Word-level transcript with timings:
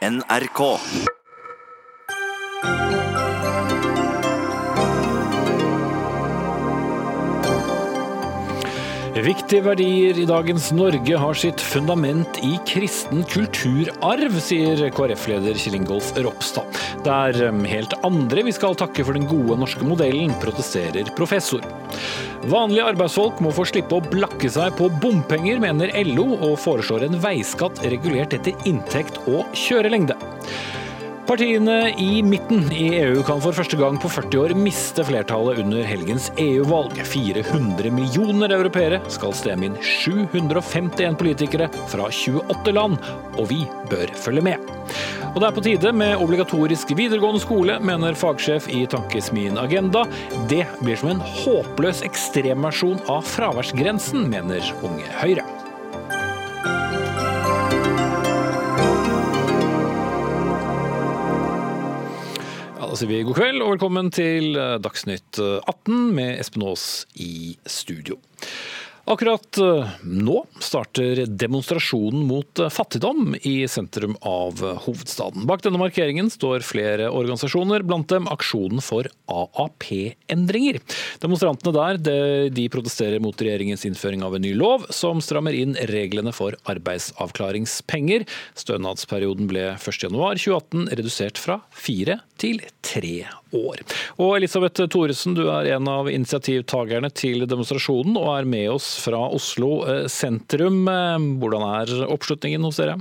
NRK. 0.00 0.80
Viktige 9.20 9.60
verdier 9.66 10.16
i 10.16 10.24
dagens 10.24 10.70
Norge 10.72 11.18
har 11.20 11.36
sitt 11.36 11.60
fundament 11.60 12.38
i 12.46 12.54
kristen 12.64 13.20
kulturarv, 13.28 14.38
sier 14.40 14.80
KrF-leder 14.96 15.58
Kjell 15.60 15.76
Ingolf 15.76 16.08
Ropstad. 16.24 16.78
Det 17.04 17.12
er 17.12 17.58
helt 17.68 17.96
andre 18.06 18.46
vi 18.46 18.54
skal 18.56 18.78
takke 18.80 19.04
for 19.04 19.18
den 19.18 19.28
gode 19.28 19.58
norske 19.60 19.84
modellen, 19.84 20.32
protesterer 20.40 21.12
professor. 21.18 21.60
Vanlige 22.48 22.86
arbeidsfolk 22.94 23.44
må 23.44 23.52
få 23.52 23.68
slippe 23.68 23.98
å 23.98 24.06
blakke 24.08 24.48
seg 24.48 24.72
på 24.80 24.88
bompenger, 25.02 25.60
mener 25.60 25.92
LO, 26.08 26.30
og 26.38 26.56
foreslår 26.64 27.10
en 27.10 27.20
veiskatt 27.20 27.84
regulert 27.92 28.38
etter 28.38 28.56
inntekt 28.70 29.20
og 29.28 29.44
kjørelengde. 29.52 30.16
Partiene 31.30 31.92
i 31.94 32.22
midten 32.26 32.72
i 32.74 32.88
EU 32.98 33.20
kan 33.22 33.38
for 33.38 33.54
første 33.54 33.76
gang 33.78 33.94
på 34.02 34.08
40 34.10 34.40
år 34.40 34.54
miste 34.58 35.04
flertallet 35.06 35.60
under 35.62 35.84
helgens 35.86 36.24
EU-valg. 36.42 36.96
400 37.06 37.92
millioner 37.94 38.50
europeere 38.56 38.98
skal 39.14 39.36
stemme 39.38 39.68
inn 39.68 39.76
751 39.78 41.14
politikere 41.20 41.68
fra 41.92 42.08
28 42.10 42.74
land, 42.74 42.98
og 43.36 43.46
vi 43.52 43.60
bør 43.92 44.10
følge 44.18 44.42
med. 44.48 44.74
Og 45.30 45.38
det 45.38 45.46
er 45.52 45.54
på 45.54 45.66
tide 45.68 45.94
med 46.02 46.18
obligatorisk 46.18 46.90
videregående 46.98 47.44
skole, 47.46 47.78
mener 47.78 48.18
fagsjef 48.18 48.66
i 48.74 48.82
Tankesmien 48.90 49.62
Agenda. 49.62 50.02
Det 50.50 50.64
blir 50.82 50.98
som 50.98 51.14
en 51.14 51.22
håpløs 51.22 52.02
ekstremversjon 52.10 53.06
av 53.06 53.22
fraværsgrensen, 53.36 54.26
mener 54.34 54.66
Unge 54.82 55.06
Høyre. 55.22 55.46
Da 62.90 62.96
sier 62.98 63.06
vi 63.06 63.20
god 63.22 63.36
kveld 63.38 63.62
og 63.62 63.76
velkommen 63.76 64.08
til 64.10 64.56
eh, 64.58 64.72
Dagsnytt 64.82 65.38
18 65.38 66.08
med 66.16 66.40
Espen 66.42 66.64
Aas 66.66 67.04
i 67.22 67.54
studio. 67.62 68.16
Akkurat 69.10 69.58
eh, 69.62 69.92
nå 70.02 70.40
starter 70.62 71.22
demonstrasjonen 71.30 72.24
mot 72.26 72.58
eh, 72.58 72.68
fattigdom 72.70 73.36
i 73.46 73.54
sentrum 73.70 74.16
av 74.26 74.58
hovedstaden. 74.88 75.46
Bak 75.46 75.62
denne 75.62 75.78
markeringen 75.78 76.32
står 76.34 76.66
flere 76.66 77.06
organisasjoner, 77.14 77.86
blant 77.86 78.10
dem 78.10 78.26
Aksjonen 78.30 78.82
for 78.82 79.06
AAP-endringer. 79.30 80.80
Demonstrantene 81.22 81.74
der 81.78 82.00
de- 82.02 82.50
de 82.58 82.66
protesterer 82.74 83.22
mot 83.22 83.38
regjeringens 83.38 83.86
innføring 83.86 84.26
av 84.26 84.34
en 84.34 84.42
ny 84.48 84.50
lov 84.58 84.88
som 84.94 85.22
strammer 85.22 85.54
inn 85.54 85.78
reglene 85.94 86.34
for 86.34 86.58
arbeidsavklaringspenger. 86.74 88.26
Stønadsperioden 88.58 89.46
ble 89.50 89.68
1.1.2018 89.78 90.90
redusert 90.98 91.38
fra 91.38 91.60
fire 91.70 92.18
til 92.40 92.60
tre 92.84 93.26
år. 93.56 93.82
Og 94.20 94.36
Elisabeth 94.38 94.86
Thoresen, 94.90 95.36
du 95.36 95.44
er 95.52 95.72
en 95.74 95.88
av 95.90 96.08
initiativtakerne 96.10 97.10
til 97.12 97.44
demonstrasjonen 97.50 98.16
og 98.20 98.30
er 98.38 98.48
med 98.48 98.70
oss 98.76 98.94
fra 99.04 99.22
Oslo 99.36 99.80
eh, 99.86 100.06
sentrum. 100.10 100.82
Eh, 100.88 101.26
Hvordan 101.42 101.66
er 101.68 101.92
oppslutningen 102.08 102.64
hos 102.66 102.80
dere? 102.80 102.96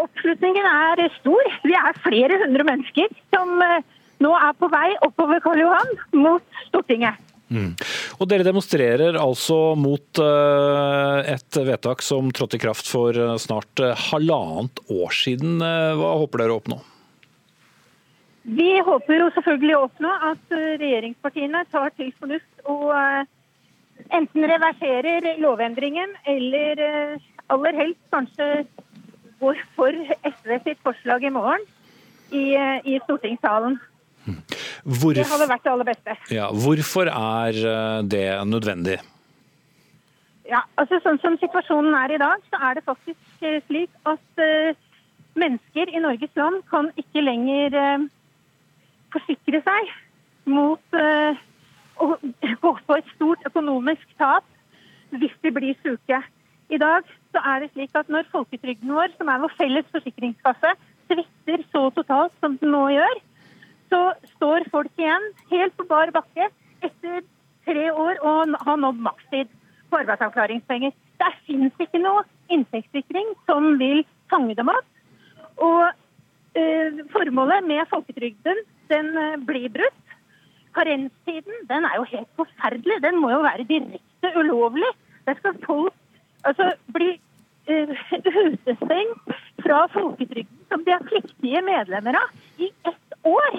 Oppslutningen 0.00 0.66
er 0.68 1.06
stor. 1.20 1.52
Vi 1.64 1.76
er 1.76 2.02
flere 2.04 2.40
hundre 2.44 2.66
mennesker 2.68 3.12
som 3.34 3.54
eh, 3.64 3.78
nå 4.24 4.32
er 4.38 4.56
på 4.56 4.68
vei 4.72 4.90
oppover 5.04 5.42
Karl 5.44 5.64
Johan 5.64 5.96
mot 6.16 6.60
Stortinget. 6.70 7.22
Og 8.16 8.24
Dere 8.26 8.42
demonstrerer 8.42 9.14
altså 9.20 9.76
mot 9.78 10.18
et 10.18 11.58
vedtak 11.68 12.02
som 12.02 12.32
trådte 12.34 12.58
i 12.58 12.62
kraft 12.64 12.88
for 12.90 13.14
snart 13.38 13.84
halvannet 14.08 14.82
år 14.90 15.14
siden. 15.14 15.60
Hva 15.62 16.16
håper 16.24 16.42
dere 16.42 16.56
å 16.56 16.58
oppnå? 16.58 16.80
Vi 18.46 18.68
håper 18.86 19.18
jo 19.18 19.30
selvfølgelig 19.34 19.74
å 19.74 19.86
oppnå 19.88 20.10
at 20.30 20.54
eh, 20.54 20.76
regjeringspartiene 20.78 21.64
tar 21.72 21.90
til 21.98 22.12
fornuft 22.20 22.68
og 22.70 22.92
eh, 22.94 23.24
enten 24.14 24.46
reverserer 24.46 25.26
lovendringen 25.42 26.12
eller 26.30 26.82
eh, 26.84 27.24
aller 27.50 27.80
helst 27.80 28.02
kanskje 28.14 28.48
går 29.42 29.58
for 29.74 29.98
SV 30.30 30.54
sitt 30.62 30.78
forslag 30.86 31.26
i 31.26 31.34
morgen 31.34 31.66
i, 32.30 32.54
i 32.88 32.96
stortingssalen. 33.04 33.76
Det 34.26 35.26
hadde 35.28 35.50
vært 35.50 35.66
det 35.66 35.72
aller 35.72 35.86
beste. 35.86 36.16
ja, 36.34 36.46
hvorfor 36.50 37.10
er 37.10 37.58
det 38.02 38.24
nødvendig? 38.48 38.96
Ja, 40.48 40.62
altså 40.78 40.98
Sånn 41.02 41.20
som 41.22 41.36
situasjonen 41.42 41.94
er 41.98 42.14
i 42.14 42.22
dag, 42.22 42.42
så 42.50 42.58
er 42.70 42.78
det 42.78 42.86
faktisk 42.86 43.46
slik 43.68 43.90
at 44.08 44.42
uh, 44.42 44.74
mennesker 45.38 45.90
i 45.92 46.02
Norges 46.02 46.32
land 46.38 46.62
kan 46.70 46.90
ikke 47.00 47.24
lenger 47.24 47.76
eh, 47.76 48.06
forsikre 49.16 49.62
seg 49.64 49.92
mot 50.46 50.98
eh, 51.00 51.44
å 51.96 52.12
gå 52.62 52.72
på 52.86 52.98
et 52.98 53.12
stort 53.14 53.44
økonomisk 53.48 54.06
tap 54.20 54.46
hvis 55.16 55.34
de 55.42 55.52
blir 55.54 55.76
syke. 55.82 56.20
I 56.68 56.78
dag 56.82 57.06
så 57.34 57.42
er 57.46 57.62
det 57.62 57.70
slik 57.72 57.94
at 57.98 58.10
når 58.10 58.26
folketrygden 58.32 58.92
vår, 58.94 59.12
som 59.18 59.30
er 59.30 59.42
vår 59.42 59.54
felles 59.58 59.86
forsikringskasse, 59.94 60.72
svetter 61.06 61.62
så 61.70 61.86
totalt 61.94 62.34
som 62.42 62.56
den 62.60 62.72
nå 62.74 62.88
gjør, 62.90 63.20
så 63.90 64.00
står 64.34 64.66
folk 64.72 64.90
igjen 64.98 65.28
helt 65.52 65.76
på 65.78 65.86
bar 65.86 66.10
bakke 66.14 66.48
etter 66.82 67.22
tre 67.66 67.86
år 67.92 68.18
og 68.22 68.56
har 68.66 68.80
nådd 68.82 68.98
makstid 69.06 69.52
på 69.90 70.00
arbeidsavklaringspenger. 70.00 70.94
Det 71.22 71.32
finnes 71.46 71.82
ikke 71.82 72.02
noe 72.02 72.24
inntektssikring 72.52 73.32
som 73.46 73.76
vil 73.80 74.02
fange 74.30 74.56
dem 74.58 74.70
opp. 74.72 74.88
Og 75.62 75.84
eh, 76.58 77.04
formålet 77.14 77.66
med 77.66 77.86
folketrygden 77.90 78.58
den 78.92 79.12
eh, 79.16 79.36
blir 79.48 79.68
brutt. 79.72 80.02
Karenstiden 80.76 81.62
den 81.70 81.86
er 81.88 81.96
jo 81.96 82.08
helt 82.10 82.28
forferdelig. 82.36 82.98
Den 83.02 83.20
må 83.20 83.30
jo 83.32 83.44
være 83.46 83.68
direkte 83.68 84.32
ulovlig. 84.36 84.90
Der 85.26 85.38
skal 85.38 85.56
folk 85.64 85.94
altså, 86.44 86.72
bli 86.94 87.14
uh, 87.70 87.94
utestengt 88.46 89.32
fra 89.64 89.86
folketrygden 89.94 90.60
som 90.68 90.84
de 90.84 90.92
er 90.94 91.08
pliktige 91.08 91.62
medlemmer 91.64 92.18
av 92.20 92.62
i 92.62 92.70
ett 92.86 93.18
år. 93.26 93.56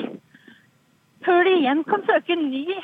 Før 1.26 1.44
de 1.44 1.56
igjen 1.58 1.84
kan 1.90 2.06
søke 2.08 2.38
ny 2.40 2.78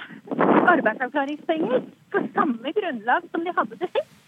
arbeidsavklaringspenger 0.74 1.86
på 2.12 2.24
samme 2.34 2.74
grunnlag 2.76 3.30
som 3.32 3.46
de 3.46 3.56
hadde 3.56 3.80
det 3.80 3.92
sist. 3.94 4.20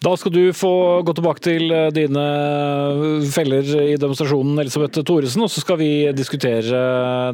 Da 0.00 0.14
skal 0.16 0.32
du 0.32 0.44
få 0.56 0.72
gå 1.04 1.12
tilbake 1.12 1.42
til 1.44 1.72
eh, 1.76 1.90
dine 1.92 2.22
feller 3.28 3.66
i 3.82 3.98
demonstrasjonen, 4.00 4.56
Elisabeth 4.62 5.02
Thoresen, 5.04 5.44
og 5.44 5.50
så 5.52 5.60
skal 5.60 5.76
vi 5.76 5.90
diskutere 6.16 6.80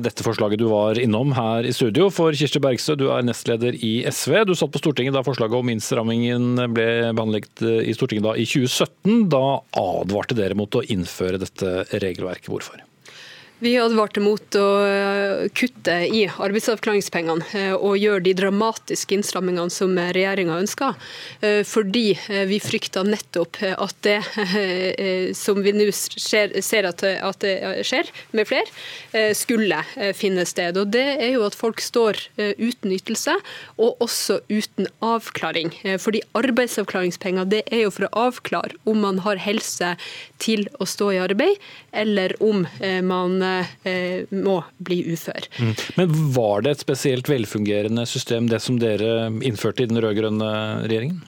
dette 0.02 0.26
forslaget 0.26 0.58
du 0.58 0.66
var 0.72 0.98
innom 0.98 1.30
her 1.36 1.68
i 1.68 1.74
studio. 1.76 2.08
For 2.10 2.34
Kirsti 2.34 2.58
Bergstø, 2.64 2.96
du 2.98 3.06
er 3.14 3.22
nestleder 3.22 3.78
i 3.78 4.00
SV. 4.10 4.40
Du 4.50 4.56
satt 4.58 4.74
på 4.74 4.82
Stortinget 4.82 5.14
da 5.14 5.22
forslaget 5.26 5.54
om 5.60 5.70
innstrammingen 5.70 6.58
ble 6.74 6.88
behandlet 7.14 7.62
i 7.62 7.94
Stortinget 7.94 8.26
da 8.32 8.34
i 8.34 8.48
2017. 8.50 9.28
Da 9.30 9.44
advarte 9.78 10.34
dere 10.34 10.58
mot 10.58 10.74
å 10.74 10.82
innføre 10.90 11.38
dette 11.46 11.78
regelverket. 11.94 12.50
Hvorfor? 12.50 12.82
Vi 13.58 13.70
advarte 13.80 14.20
mot 14.20 14.56
å 14.60 14.64
eh, 14.84 15.46
kutte 15.56 15.94
i 16.12 16.26
arbeidsavklaringspengene 16.28 17.46
eh, 17.56 17.72
og 17.72 17.96
gjøre 17.96 18.20
de 18.26 18.34
dramatiske 18.36 19.16
innstrammingene 19.16 19.72
som 19.72 19.94
regjeringa 19.96 20.58
ønska, 20.60 20.90
eh, 21.40 21.62
fordi 21.64 22.10
vi 22.50 22.58
frykta 22.60 23.00
nettopp 23.06 23.56
at 23.64 23.94
det 24.04 24.18
som 25.36 25.62
vi 25.64 25.72
nå 25.72 25.86
ser, 25.92 26.52
at, 26.90 27.04
det 27.40 27.82
skjer 27.86 28.10
med 28.36 28.48
flere, 28.48 29.32
skulle 29.36 29.78
finne 30.16 30.44
sted. 30.48 30.76
Og 30.80 30.90
Det 30.92 31.04
er 31.14 31.32
jo 31.36 31.44
at 31.46 31.56
folk 31.56 31.80
står 31.84 32.18
uten 32.36 32.92
ytelse 32.92 33.36
og 33.80 34.02
også 34.04 34.38
uten 34.50 34.88
avklaring. 35.04 35.72
Fordi 36.02 36.22
arbeidsavklaringspenger 36.38 37.48
det 37.52 37.62
er 37.70 37.86
jo 37.86 37.94
for 37.94 38.08
å 38.08 38.26
avklare 38.28 38.76
om 38.88 39.00
man 39.04 39.22
har 39.26 39.40
helse 39.42 39.94
til 40.42 40.66
å 40.80 40.88
stå 40.88 41.12
i 41.14 41.22
arbeid, 41.24 41.60
eller 41.96 42.36
om 42.44 42.66
man 43.06 43.45
må 44.34 44.56
bli 44.82 45.02
ufør. 45.14 45.48
Men 45.98 46.12
var 46.34 46.66
det 46.66 46.76
et 46.76 46.84
spesielt 46.84 47.30
velfungerende 47.30 48.06
system, 48.08 48.50
det 48.50 48.62
som 48.64 48.80
dere 48.82 49.28
innførte 49.46 49.84
i 49.84 49.90
den 49.90 50.00
rød-grønne 50.02 50.50
regjeringen? 50.86 51.22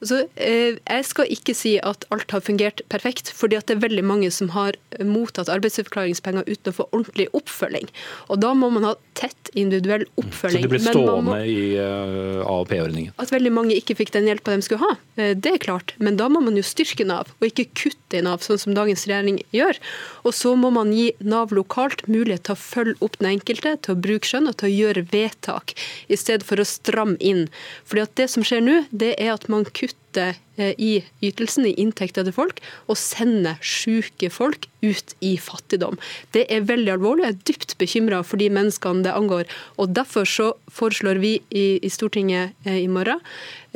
Altså, 0.00 0.28
eh, 0.36 0.76
jeg 0.86 1.04
skal 1.08 1.30
ikke 1.32 1.54
si 1.56 1.76
at 1.80 2.04
alt 2.12 2.30
har 2.34 2.40
fungert 2.44 2.82
perfekt, 2.92 3.30
fordi 3.32 3.56
at 3.56 3.66
det 3.66 3.76
er 3.78 3.88
veldig 3.88 4.04
mange 4.04 4.30
som 4.34 4.50
har 4.52 4.76
mottatt 5.00 5.48
arbeidsforklaringspenger 5.52 6.44
uten 6.48 6.72
å 6.72 6.76
få 6.76 6.86
ordentlig 6.92 7.28
oppfølging. 7.36 7.88
Og 8.30 8.40
Da 8.40 8.52
må 8.54 8.70
man 8.70 8.84
ha 8.84 8.94
tett 9.14 9.50
individuell 9.56 10.04
Så 10.06 10.22
oppfølging. 10.22 10.62
de 10.62 10.68
ble 10.68 10.78
men 10.78 10.84
man 10.84 10.94
stående 10.94 11.32
må- 11.32 11.46
i 11.46 11.76
eh, 11.80 12.44
AAP-ordningen? 12.44 13.12
At 13.18 13.30
veldig 13.32 13.52
mange 13.52 13.74
ikke 13.74 13.96
fikk 13.96 14.12
den 14.12 14.26
hjelpa 14.28 14.54
de 14.54 14.62
skulle 14.62 14.84
ha, 14.84 14.96
eh, 15.16 15.32
det 15.34 15.52
er 15.54 15.58
klart. 15.58 15.94
Men 15.98 16.16
da 16.16 16.28
må 16.28 16.42
man 16.44 16.56
jo 16.56 16.62
styrke 16.62 17.06
Nav, 17.06 17.32
og 17.40 17.48
ikke 17.48 17.68
kutte 17.74 18.18
i 18.18 18.20
Nav, 18.22 18.40
sånn 18.40 18.58
som 18.60 18.74
dagens 18.74 19.06
regjering 19.06 19.40
gjør. 19.52 19.78
Og 20.24 20.32
så 20.36 20.54
må 20.56 20.70
man 20.72 20.92
gi 20.92 21.12
Nav 21.20 21.48
lokalt 21.56 22.06
mulighet 22.06 22.44
til 22.44 22.54
å 22.54 22.58
følge 22.60 22.96
opp 23.00 23.16
den 23.18 23.38
enkelte, 23.38 23.80
til 23.80 23.94
å 23.96 24.00
bruke 24.00 24.26
skjønn 24.28 24.48
og 24.48 24.56
til 24.58 24.68
å 24.68 24.76
gjøre 24.76 25.06
vedtak, 25.10 25.72
i 26.10 26.14
stedet 26.16 26.42
for 26.44 26.56
å 26.56 26.66
stramme 26.66 27.16
inn. 27.20 27.48
Fordi 27.86 28.02
at 28.02 28.14
det 28.16 28.28
som 28.30 28.42
skjer 28.42 28.60
nå, 28.62 28.86
det 28.92 29.14
er 29.18 29.32
at 29.32 29.48
man 29.48 29.64
kutter 29.64 29.95
kutte 30.16 30.76
i 30.80 31.02
ytelsene, 31.20 31.68
i 31.68 31.82
inntekta 31.82 32.22
til 32.24 32.32
folk, 32.32 32.62
og 32.88 32.96
sende 32.96 33.52
syke 33.60 34.30
folk 34.32 34.64
ut 34.80 35.12
i 35.20 35.34
fattigdom. 35.36 35.98
Det 36.32 36.46
er 36.48 36.64
veldig 36.64 36.94
alvorlig. 36.94 37.26
Jeg 37.26 37.34
er 37.34 37.44
dypt 37.50 37.76
bekymra 37.76 38.22
for 38.24 38.40
de 38.40 38.48
menneskene 38.48 39.04
det 39.04 39.12
angår. 39.12 39.44
og 39.76 39.92
Derfor 39.92 40.24
så 40.24 40.48
foreslår 40.72 41.20
vi 41.20 41.36
i, 41.50 41.66
Stortinget 41.92 42.56
i 42.64 42.88
morgen 42.88 43.20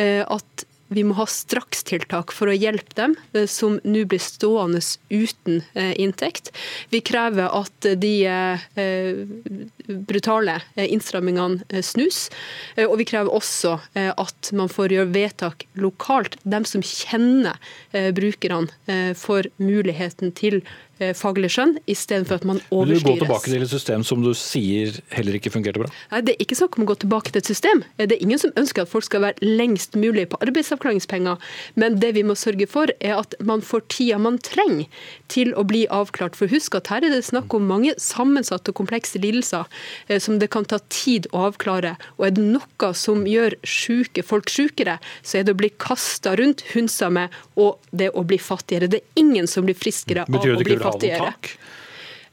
at 0.01 0.65
vi 0.91 1.05
må 1.07 1.15
ha 1.21 1.27
strakstiltak 1.31 2.33
for 2.35 2.51
å 2.51 2.57
hjelpe 2.57 2.97
dem 2.99 3.15
eh, 3.33 3.47
som 3.51 3.79
nå 3.87 4.05
blir 4.11 4.23
stående 4.23 4.83
uten 5.11 5.63
eh, 5.79 5.93
inntekt. 6.03 6.51
Vi 6.91 7.03
krever 7.07 7.51
at 7.55 7.91
de 8.03 8.15
eh, 8.27 8.65
brutale 10.09 10.59
innstrammingene 10.81 11.83
snus. 11.85 12.29
Og 12.87 12.97
vi 13.01 13.07
krever 13.09 13.33
også 13.33 13.77
at 13.95 14.53
man 14.57 14.71
får 14.73 14.95
gjøre 14.95 15.13
vedtak 15.15 15.67
lokalt. 15.81 16.39
De 16.45 16.63
som 16.69 16.85
kjenner 16.85 17.59
brukerne, 18.17 18.71
får 19.19 19.51
muligheten 19.61 20.33
til 20.37 20.61
Eh, 21.01 21.15
faglig 21.17 21.49
skjønn, 21.55 21.79
istedenfor 21.89 22.37
at 22.37 22.45
man 22.45 22.59
overstyres. 22.69 23.01
Vil 23.01 23.01
du 23.01 23.09
gå 23.09 23.25
tilbake 23.25 23.49
til 23.49 23.63
et 23.65 23.71
system 23.73 24.03
som 24.05 24.21
du 24.21 24.35
sier 24.37 24.99
heller 25.17 25.39
ikke 25.39 25.53
fungerte 25.55 25.81
bra? 25.81 25.89
Nei, 26.13 26.21
Det 26.21 26.35
er 26.35 26.45
ikke 26.45 26.59
snakk 26.59 26.77
om 26.77 26.85
å 26.85 26.91
gå 26.91 26.97
tilbake 27.01 27.33
til 27.33 27.41
et 27.41 27.49
system. 27.49 27.85
Eh, 27.97 28.05
det 28.05 28.19
er 28.19 28.23
ingen 28.27 28.39
som 28.39 28.53
ønsker 28.53 28.83
at 28.83 28.93
folk 28.93 29.05
skal 29.09 29.25
være 29.25 29.41
lengst 29.41 29.97
mulig 29.97 30.29
på 30.29 30.37
arbeidsavklaringspenger. 30.45 31.39
Men 31.77 31.97
det 32.01 32.13
vi 32.15 32.23
må 32.23 32.37
sørge 32.37 32.69
for, 32.69 32.93
er 33.01 33.17
at 33.17 33.35
man 33.41 33.63
får 33.63 33.81
tida 33.89 34.19
man 34.19 34.37
trenger 34.37 34.93
til 35.29 35.55
å 35.57 35.65
bli 35.65 35.87
avklart. 35.89 36.37
For 36.37 36.53
husk 36.53 36.77
at 36.77 36.93
her 36.93 37.01
er 37.01 37.17
det 37.17 37.25
snakk 37.25 37.49
om 37.55 37.65
mange 37.65 37.97
sammensatte 37.97 38.69
og 38.69 38.77
komplekse 38.85 39.17
lidelser 39.17 39.65
eh, 39.65 39.80
som 40.19 40.39
det 40.41 40.51
kan 40.53 40.67
ta 40.69 40.81
tid 40.93 41.29
å 41.33 41.47
avklare. 41.51 41.97
Og 42.19 42.29
er 42.29 42.37
det 42.37 42.47
noe 42.47 42.93
som 42.97 43.27
gjør 43.29 43.57
syke 43.67 44.25
folk 44.27 44.51
sykere, 44.53 44.99
så 45.23 45.41
er 45.41 45.47
det 45.47 45.57
å 45.57 45.61
bli 45.61 45.73
kasta 45.81 46.37
rundt, 46.41 46.65
hunsa 46.75 47.11
med 47.13 47.35
og 47.61 47.79
det 47.91 48.11
å 48.15 48.25
bli 48.27 48.39
fattigere. 48.41 48.91
Det 48.91 49.03
er 49.03 49.23
ingen 49.23 49.51
som 49.51 49.67
blir 49.67 49.79
friskere 49.79 50.27
av 50.27 50.41
å 50.41 50.59
bli 50.65 50.79
fattigere. 50.81 51.35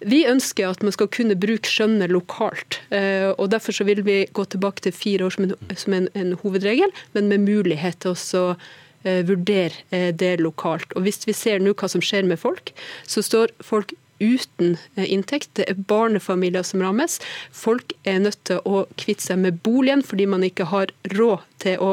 Vi 0.06 0.28
ønsker 0.30 0.68
at 0.70 0.84
man 0.86 0.94
skal 0.94 1.10
kunne 1.10 1.38
bruke 1.40 1.70
skjønnet 1.70 2.12
lokalt. 2.14 2.80
Eh, 2.94 3.32
og 3.34 3.50
Derfor 3.50 3.74
så 3.74 3.88
vil 3.88 4.04
vi 4.06 4.20
gå 4.30 4.46
tilbake 4.46 4.86
til 4.86 4.94
fire 4.94 5.26
år 5.26 5.34
som 5.34 5.48
en, 5.48 5.56
som 5.74 5.96
en, 5.98 6.10
en 6.14 6.36
hovedregel, 6.44 6.94
men 7.18 7.32
med 7.32 7.48
mulighet 7.48 8.04
til 8.06 8.14
å 8.14 8.44
uh, 8.54 9.22
vurdere 9.26 10.12
det 10.14 10.36
lokalt. 10.44 10.94
Og 10.94 11.08
Hvis 11.08 11.26
vi 11.26 11.34
ser 11.34 11.64
nå 11.64 11.74
hva 11.74 11.90
som 11.90 12.04
skjer 12.04 12.30
med 12.30 12.38
folk, 12.42 12.76
så 13.10 13.26
står 13.26 13.56
folk 13.66 13.96
uten 14.20 14.78
inntekt. 14.96 15.50
Det 15.60 15.68
er 15.70 15.82
barnefamilier 15.90 16.66
som 16.68 16.84
rammes. 16.84 17.20
Folk 17.52 17.94
er 18.08 18.22
nødt 18.24 18.40
til 18.50 18.62
å 18.66 18.86
kvitte 18.98 19.30
seg 19.30 19.42
med 19.44 19.62
boligen 19.66 20.04
fordi 20.06 20.28
man 20.30 20.46
ikke 20.48 20.70
har 20.72 20.94
råd 21.16 21.46
til 21.64 21.82
å 21.84 21.92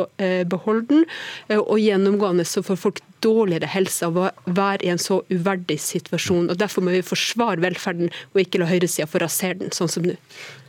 beholde 0.51 0.87
den. 0.91 1.05
Og 1.61 1.77
gjennomgående 1.81 2.47
så 2.49 2.63
får 2.65 2.81
folk 2.81 3.03
dårligere 3.25 3.71
helse 3.73 4.09
av 4.09 4.19
å 4.21 4.29
være 4.45 4.85
i 4.85 4.91
en 4.93 5.01
så 5.01 5.21
uverdig 5.33 5.79
situasjon. 5.83 6.51
og 6.53 6.59
Derfor 6.61 6.85
må 6.85 6.95
vi 6.95 7.05
forsvare 7.07 7.63
velferden 7.65 8.11
og 8.33 8.43
ikke 8.43 8.61
la 8.61 8.69
høyresida 8.71 9.09
få 9.11 9.23
rasere 9.23 9.59
den, 9.63 9.73
sånn 9.75 9.91
som 9.91 10.07
nå. 10.07 10.17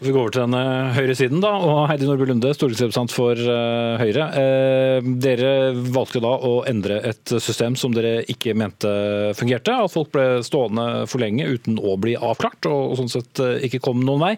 Vi 0.03 0.11
går 0.11 0.21
over 0.21 0.35
til 0.35 0.43
den 0.43 0.57
eh, 0.59 0.95
høyresiden, 0.97 1.41
da. 1.43 1.53
og 1.55 1.85
Heidi 1.89 2.07
Nordby 2.07 2.27
Lunde, 2.29 2.51
stortingsrepresentant 2.55 3.13
for 3.15 3.39
uh, 3.39 3.95
Høyre. 4.01 4.27
Uh, 4.35 5.09
dere 5.23 5.51
valgte 5.95 6.21
da 6.23 6.33
å 6.35 6.53
endre 6.67 6.99
et 7.07 7.35
system 7.39 7.77
som 7.79 7.95
dere 7.95 8.19
ikke 8.31 8.55
mente 8.57 8.91
fungerte. 9.39 9.75
At 9.85 9.93
folk 9.93 10.11
ble 10.15 10.43
stående 10.45 11.05
for 11.11 11.23
lenge 11.23 11.47
uten 11.47 11.79
å 11.79 11.95
bli 12.01 12.17
avklart, 12.19 12.67
og, 12.69 12.95
sånn 12.99 13.11
sett 13.11 13.43
ikke 13.65 13.83
kom 13.83 14.03
noen 14.03 14.27
vei. 14.29 14.33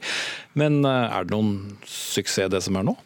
Men 0.57 0.81
er 0.85 1.25
det 1.25 1.33
noen 1.33 1.77
suksess, 1.85 2.51
det 2.53 2.61
som 2.65 2.77
er 2.79 2.85
nå? 2.87 2.97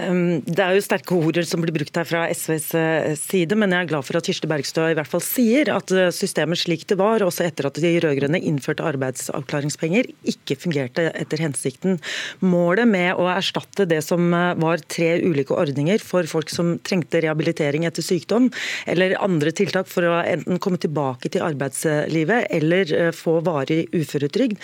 Det 0.00 0.62
er 0.62 0.76
jo 0.76 0.82
sterke 0.84 1.16
ord 1.16 1.38
som 1.46 1.62
blir 1.62 1.74
brukt 1.74 1.96
her 1.98 2.06
fra 2.08 2.22
SVs 2.32 2.68
eh, 2.78 3.12
side, 3.18 3.56
men 3.58 3.72
jeg 3.74 3.84
er 3.84 3.90
glad 3.90 4.06
for 4.06 4.18
at 4.18 4.26
Kirsti 4.28 4.48
Bergstø 4.50 4.86
i 4.90 4.96
hvert 4.96 5.10
fall 5.10 5.22
sier 5.24 5.70
at 5.74 5.92
eh, 5.94 6.08
systemet 6.14 6.60
slik 6.60 6.86
det 6.90 6.96
var, 7.00 7.24
også 7.24 7.44
etter 7.46 7.68
at 7.68 7.80
de 7.82 7.92
rød-grønne 8.02 8.40
innførte 8.48 8.86
arbeidsavklaringspenger, 8.88 10.08
ikke 10.32 10.56
fungerte 10.60 11.08
etter 11.18 11.42
hensikten. 11.44 11.98
Målet 12.44 12.88
med 12.88 13.20
å 13.20 13.28
erstatte 13.32 13.86
det 13.90 14.00
som 14.06 14.32
eh, 14.36 14.54
var 14.62 14.82
tre 14.88 15.12
ulike 15.24 15.56
ordninger 15.56 16.02
for 16.04 16.28
folk 16.30 16.52
som 16.52 16.76
trengte 16.86 17.22
rehabilitering 17.24 17.86
etter 17.88 18.06
sykdom, 18.06 18.50
eller 18.90 19.18
andre 19.20 19.52
tiltak 19.56 19.90
for 19.90 20.08
å 20.08 20.16
enten 20.22 20.60
komme 20.62 20.80
tilbake 20.80 21.32
til 21.32 21.44
arbeidslivet 21.44 22.48
eller 22.56 23.12
få 23.16 23.38
varig 23.44 23.82
uføretrygd, 23.94 24.58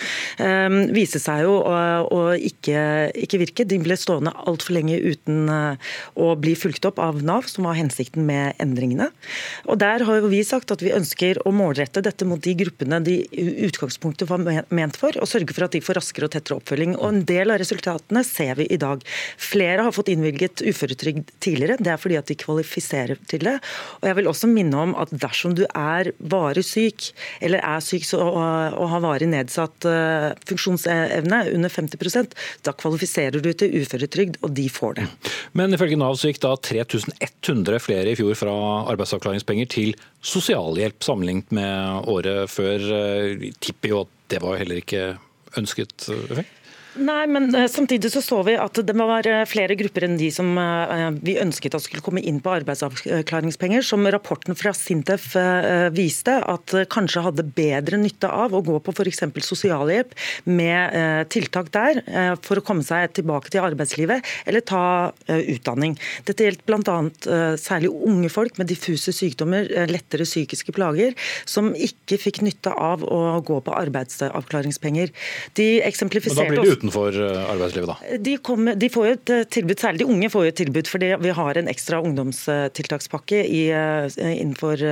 viser 0.95 1.21
seg 1.21 1.43
jo 1.45 1.57
å 1.61 2.21
ikke, 2.35 2.81
ikke 3.25 3.39
virke. 3.41 3.65
De 3.67 3.79
ble 3.81 3.97
stående 3.99 4.33
altfor 4.47 4.77
lenge 4.77 4.97
uten 5.01 5.26
uten 5.27 5.49
eh, 5.51 5.77
å 6.15 6.33
bli 6.39 6.55
fulgt 6.55 6.85
opp 6.87 6.99
av 6.99 7.21
Nav, 7.23 7.47
som 7.51 7.67
var 7.67 7.77
hensikten 7.77 8.25
med 8.25 8.55
endringene. 8.59 9.11
Og 9.67 9.77
Der 9.77 10.03
har 10.07 10.21
vi 10.27 10.43
sagt 10.43 10.71
at 10.71 10.81
vi 10.81 10.93
ønsker 10.95 11.41
å 11.45 11.51
målrette 11.51 12.01
dette 12.01 12.25
mot 12.25 12.41
de 12.41 12.55
gruppene 12.55 12.99
de 13.03 13.19
utgangspunktet 13.67 14.29
var 14.29 14.41
ment 14.69 14.97
for, 14.97 15.15
og 15.19 15.27
sørge 15.27 15.53
for 15.53 15.67
at 15.67 15.75
de 15.75 15.83
får 15.83 15.99
raskere 15.99 16.27
og 16.27 16.33
tettere 16.33 16.57
oppfølging. 16.57 16.95
Og 16.97 17.09
En 17.11 17.25
del 17.27 17.51
av 17.51 17.59
resultatene 17.61 18.23
ser 18.23 18.55
vi 18.57 18.67
i 18.71 18.79
dag. 18.79 19.03
Flere 19.37 19.83
har 19.83 19.95
fått 19.95 20.11
innvilget 20.13 20.63
uføretrygd 20.63 21.31
tidligere. 21.43 21.77
Det 21.79 21.91
er 21.93 22.01
fordi 22.01 22.19
at 22.19 22.27
de 22.27 22.37
kvalifiserer 22.39 23.19
til 23.27 23.45
det. 23.47 23.57
Og 24.01 24.09
jeg 24.09 24.17
vil 24.19 24.31
også 24.31 24.49
minne 24.51 24.77
om 24.77 24.95
at 24.97 25.11
dersom 25.11 25.55
du 25.57 25.65
er 25.67 26.11
varig 26.19 26.65
syk, 26.65 27.11
eller 27.41 27.63
er 27.63 27.83
syk 27.83 28.05
og, 28.17 28.37
og 28.37 28.89
har 28.91 29.01
varig 29.03 29.27
nedsatt 29.29 29.87
uh, 29.89 30.29
funksjonsevne 30.47 31.39
under 31.53 31.71
50% 31.73 32.35
da 32.65 32.73
kvalifiserer 32.77 33.41
du 33.43 33.49
til 33.57 33.73
uføretrygd, 33.81 34.39
og 34.45 34.53
de 34.57 34.67
får 34.71 34.99
det. 34.99 35.07
Men 35.57 35.73
ifølge 35.75 35.97
Nav 35.99 36.17
så 36.19 36.31
gikk 36.31 36.41
da 36.43 36.53
3100 36.55 37.81
flere 37.83 38.13
i 38.13 38.17
fjor 38.19 38.37
fra 38.37 38.53
arbeidsavklaringspenger 38.93 39.69
til 39.71 39.95
sosialhjelp 40.25 41.05
sammenlignet 41.05 41.53
med 41.55 42.11
året 42.11 42.51
før. 42.51 42.83
Jeg 42.83 43.55
tipper 43.63 43.93
jo 43.93 44.03
at 44.05 44.13
det 44.33 44.43
var 44.43 44.59
heller 44.59 44.81
ikke 44.83 45.03
ønsket 45.57 46.09
effekt? 46.31 46.53
Nei, 46.97 47.27
men 47.29 47.49
eh, 47.55 47.67
samtidig 47.69 48.09
så 48.11 48.21
så 48.25 48.39
vi 48.47 48.55
at 48.57 48.79
det 48.85 48.95
var 48.97 49.27
eh, 49.29 49.43
flere 49.49 49.75
grupper 49.77 50.07
enn 50.07 50.17
de 50.17 50.29
som 50.33 50.49
eh, 50.57 51.09
vi 51.21 51.37
ønsket 51.41 51.75
at 51.77 51.83
skulle 51.85 52.03
komme 52.05 52.23
inn 52.25 52.39
på 52.43 52.53
arbeidsavklaringspenger. 52.55 53.85
Som 53.85 54.07
rapporten 54.09 54.57
fra 54.57 54.73
Sintef 54.75 55.29
viste 55.93 56.33
at 56.39 56.73
kanskje 56.91 57.23
hadde 57.25 57.45
bedre 57.57 57.99
nytte 57.99 58.29
av 58.31 58.55
å 58.55 58.61
gå 58.65 58.77
på 58.83 58.93
f.eks. 58.93 59.23
sosialhjelp 59.45 60.13
med 60.49 61.27
tiltak 61.33 61.69
der 61.73 61.99
for 62.43 62.59
å 62.59 62.63
komme 62.65 62.85
seg 62.85 63.11
tilbake 63.17 63.51
til 63.53 63.63
arbeidslivet, 63.65 64.25
eller 64.47 64.63
ta 64.65 64.83
utdanning. 65.27 65.95
Dette 66.27 66.47
gjelder 66.47 66.63
bl.a. 66.67 66.97
særlig 67.59 67.91
unge 67.91 68.31
folk 68.33 68.59
med 68.61 68.69
diffuse 68.71 69.13
sykdommer, 69.15 69.69
lettere 69.89 70.27
psykiske 70.27 70.73
plager, 70.75 71.15
som 71.45 71.73
ikke 71.73 72.19
fikk 72.21 72.41
nytte 72.45 72.73
av 72.73 73.03
å 73.05 73.39
gå 73.45 73.59
på 73.65 73.75
arbeidsavklaringspenger. 73.77 75.13
De 75.59 75.69
eksemplifiserte 75.87 76.63
også 76.63 76.86
utenfor 76.87 77.15
eh, 77.19 77.51
arbeidslivet, 77.51 77.89
da? 77.89 78.17
De, 78.17 78.37
kom, 78.37 78.71
de, 78.75 78.89
får 78.89 79.07
jo 79.07 79.15
et 79.15 79.31
eh, 79.33 79.43
tilbud, 79.57 79.79
særlig 79.79 80.01
de 80.01 80.09
unge 80.13 80.29
får 80.31 80.45
jo 80.45 80.51
et 80.51 80.59
tilbud. 80.61 80.87
fordi 80.87 81.11
vi 81.21 81.33
har 81.35 81.57
en 81.57 81.67
ekstra 81.67 81.99
ungdomstiltakspakke 82.01 83.43
i, 83.43 83.63
eh, 83.71 84.07
innenfor 84.17 84.83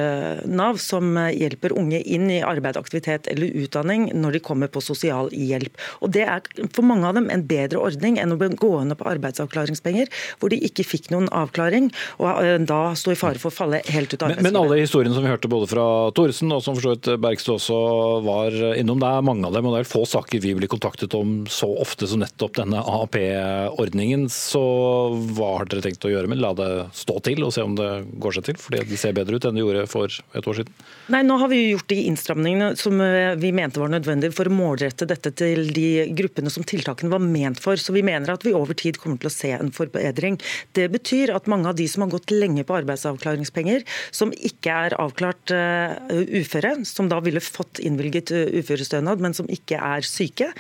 Nav 0.45 0.79
som 0.81 1.15
hjelper 1.15 1.75
unge 1.75 2.01
inn 2.01 2.29
i 2.31 2.41
arbeid, 2.43 2.77
aktivitet 2.77 3.27
eller 3.31 3.53
utdanning 3.63 4.09
når 4.13 4.37
de 4.37 4.43
kommer 4.43 4.67
på 4.67 4.81
sosialhjelp. 4.83 5.75
Og 6.01 6.11
Det 6.15 6.23
er 6.23 6.41
for 6.73 6.83
mange 6.83 7.07
av 7.07 7.15
dem 7.15 7.29
en 7.29 7.43
bedre 7.43 7.79
ordning 7.79 8.17
enn 8.19 8.31
å 8.31 8.37
bli 8.39 8.49
gående 8.55 8.95
på 8.95 9.07
arbeidsavklaringspenger, 9.09 10.07
hvor 10.39 10.49
de 10.49 10.59
ikke 10.59 10.85
fikk 10.85 11.11
noen 11.11 11.27
avklaring 11.31 11.91
og 12.19 12.65
da 12.65 12.93
sto 12.95 13.11
i 13.11 13.19
fare 13.19 13.39
for 13.39 13.51
å 13.51 13.55
falle 13.55 13.81
helt 13.83 14.13
ut 14.13 14.21
av 14.21 14.29
arbeidslivet. 14.29 14.43
Men, 14.43 14.53
men 14.53 14.61
alle 14.61 14.81
historiene 14.81 15.15
som 15.15 15.25
vi 15.25 15.31
hørte 15.31 15.51
både 15.51 15.69
fra 15.69 15.85
Thoresen 16.15 16.53
og 16.55 16.63
som 16.63 16.77
for 16.77 16.87
så 16.87 16.95
vidt 16.95 17.11
Bergstø 17.21 17.57
også 17.57 17.79
var 18.25 18.55
innom, 18.79 19.01
det 19.01 19.11
er 19.11 19.27
mange 19.27 19.47
av 19.47 19.55
dem, 19.55 19.67
og 19.67 19.75
det 19.75 19.83
er 19.83 19.89
få 19.89 20.05
saker 20.09 20.43
vi 20.43 20.55
blir 20.57 20.71
kontaktet 20.71 21.15
om 21.17 21.43
så 21.51 21.67
ofte 21.67 21.84
ofte 21.85 22.09
som 22.09 22.21
nettopp 22.23 22.57
denne 22.57 22.81
AAP-ordningen. 22.81 24.27
Så 24.33 24.61
hva 25.37 25.51
har 25.59 25.69
dere 25.69 25.85
tenkt 25.85 26.05
å 26.07 26.11
gjøre 26.11 26.31
med 26.31 26.41
La 26.41 26.51
det 26.57 26.69
stå 26.97 27.19
til 27.25 27.45
og 27.45 27.53
se 27.55 27.63
om 27.65 27.77
det 27.77 27.89
går 28.21 28.37
seg 28.37 28.49
til? 28.49 28.59
Fordi 28.61 28.83
det 28.89 28.99
ser 29.01 29.15
bedre 29.17 29.37
ut 29.37 29.47
enn 29.47 29.57
det 29.57 29.63
gjorde 29.63 29.85
for 29.91 30.09
et 30.09 30.49
år 30.49 30.59
siden. 30.59 30.73
Nei, 31.13 31.21
Nå 31.25 31.37
har 31.41 31.51
vi 31.51 31.61
gjort 31.69 31.89
de 31.91 31.99
innstramningene 32.09 32.71
som 32.79 32.99
eh, 33.03 33.35
vi 33.39 33.51
mente 33.55 33.81
var 33.81 33.91
nødvendige 33.93 34.35
for 34.35 34.49
å 34.49 34.55
målrette 34.55 35.07
dette 35.09 35.31
til 35.37 35.69
de 35.75 35.89
gruppene 36.17 36.51
som 36.53 36.65
tiltakene 36.67 37.13
var 37.13 37.23
ment 37.23 37.61
for. 37.61 37.79
Så 37.79 37.95
vi 37.95 38.03
mener 38.05 38.33
at 38.33 38.45
vi 38.45 38.55
over 38.57 38.77
tid 38.77 38.99
kommer 39.01 39.21
til 39.21 39.29
å 39.29 39.35
se 39.35 39.53
en 39.55 39.71
forbedring. 39.75 40.39
Det 40.77 40.87
betyr 40.93 41.33
at 41.35 41.49
mange 41.51 41.69
av 41.69 41.77
de 41.77 41.87
som 41.91 42.05
har 42.05 42.13
gått 42.13 42.33
lenge 42.33 42.65
på 42.65 42.77
arbeidsavklaringspenger, 42.79 43.85
som 44.15 44.33
ikke 44.35 44.73
er 44.87 44.97
avklart 45.01 45.53
uh, 45.53 45.95
uføre, 46.39 46.75
som 46.87 47.09
da 47.11 47.19
ville 47.23 47.43
fått 47.43 47.81
innvilget 47.83 48.33
uh, 48.33 48.43
uførestønad, 48.59 49.21
men 49.23 49.35
som 49.37 49.49
ikke 49.51 49.79
er 49.79 50.05
syke, 50.07 50.51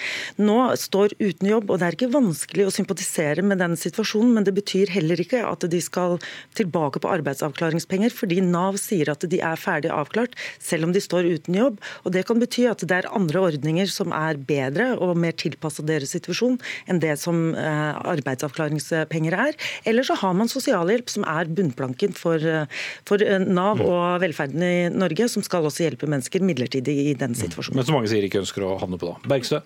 nå 0.41 0.59
står 0.79 1.14
står 1.15 1.27
uten 1.27 1.49
jobb. 1.49 1.69
og 1.69 1.79
Det 1.79 1.85
er 1.85 1.95
ikke 1.95 2.13
vanskelig 2.13 2.65
å 2.67 2.73
sympatisere 2.73 3.43
med 3.43 3.59
den 3.59 3.75
situasjonen, 3.75 4.33
men 4.35 4.43
det 4.43 4.53
betyr 4.53 4.89
heller 4.89 5.19
ikke 5.19 5.45
at 5.45 5.65
de 5.69 5.81
skal 5.81 6.19
tilbake 6.55 6.99
på 6.99 7.09
arbeidsavklaringspenger, 7.09 8.11
fordi 8.11 8.41
Nav 8.41 8.77
sier 8.77 9.09
at 9.09 9.21
de 9.21 9.39
er 9.39 9.55
ferdig 9.55 9.91
avklart, 9.91 10.35
selv 10.59 10.85
om 10.85 10.93
de 10.93 10.99
står 10.99 11.25
uten 11.25 11.55
jobb. 11.55 11.79
og 12.03 12.11
Det 12.11 12.25
kan 12.25 12.39
bety 12.39 12.67
at 12.69 12.79
det 12.79 12.91
er 12.91 13.13
andre 13.13 13.39
ordninger 13.39 13.87
som 13.87 14.11
er 14.11 14.37
bedre 14.37 14.97
og 14.97 15.17
mer 15.17 15.31
tilpasset 15.31 15.85
deres 15.85 16.11
situasjon 16.11 16.59
enn 16.87 16.99
det 16.99 17.17
som 17.19 17.55
eh, 17.55 17.95
arbeidsavklaringspenger 18.05 19.33
er. 19.33 19.55
Eller 19.85 20.03
så 20.03 20.15
har 20.15 20.33
man 20.33 20.47
sosialhjelp, 20.47 21.09
som 21.09 21.23
er 21.23 21.45
bunnplanken 21.45 22.13
for, 22.15 22.37
eh, 22.37 22.65
for 23.05 23.17
Nav 23.45 23.81
og 23.81 24.21
velferden 24.21 24.63
i 24.63 24.89
Norge, 24.89 25.29
som 25.29 25.43
skal 25.43 25.65
også 25.65 25.85
hjelpe 25.85 26.07
mennesker 26.09 26.43
midlertidig 26.43 27.11
i 27.11 27.13
den 27.13 27.35
situasjonen. 27.35 27.79
Men 27.79 27.87
som 27.87 27.97
mange 27.97 28.11
sier 28.11 28.25
ikke 28.25 28.41
ønsker 28.41 28.65
å 28.65 28.77
havne 28.79 28.99
på 28.99 29.09
da. 29.09 29.17
Bergstø? 29.29 29.61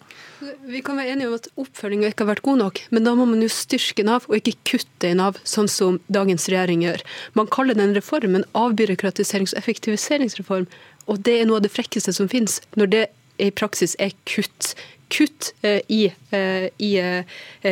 Vi 0.69 0.81
kan 0.85 0.99
være 0.99 1.15
enige 1.15 1.29
om 1.29 1.38
at 1.39 1.49
oppfølginga 1.59 2.11
ikke 2.11 2.25
har 2.25 2.33
vært 2.33 2.45
god 2.45 2.61
nok, 2.61 2.83
men 2.93 3.07
da 3.07 3.15
må 3.17 3.25
man 3.29 3.41
jo 3.43 3.49
styrke 3.53 4.05
Nav 4.05 4.27
og 4.29 4.37
ikke 4.39 4.57
kutte 4.73 5.09
i 5.09 5.17
Nav, 5.17 5.39
sånn 5.47 5.71
som 5.71 5.99
dagens 6.11 6.49
regjering 6.51 6.85
gjør. 6.85 7.03
Man 7.39 7.49
kaller 7.51 7.79
den 7.79 7.95
reformen 7.97 8.45
avbyråkratiserings- 8.57 9.55
og 9.55 9.63
effektiviseringsreform, 9.63 10.69
og 11.09 11.25
det 11.25 11.39
er 11.39 11.49
noe 11.49 11.59
av 11.59 11.65
det 11.65 11.73
frekkeste 11.73 12.13
som 12.15 12.29
finnes, 12.31 12.59
når 12.77 12.93
det 12.93 13.03
i 13.39 13.51
praksis 13.55 13.95
er 14.03 14.11
kutt 14.27 14.75
kutt 15.09 15.53
eh, 15.61 15.81
i, 15.87 16.11
eh, 16.29 16.69
i 16.77 16.91
eh, 16.97 17.23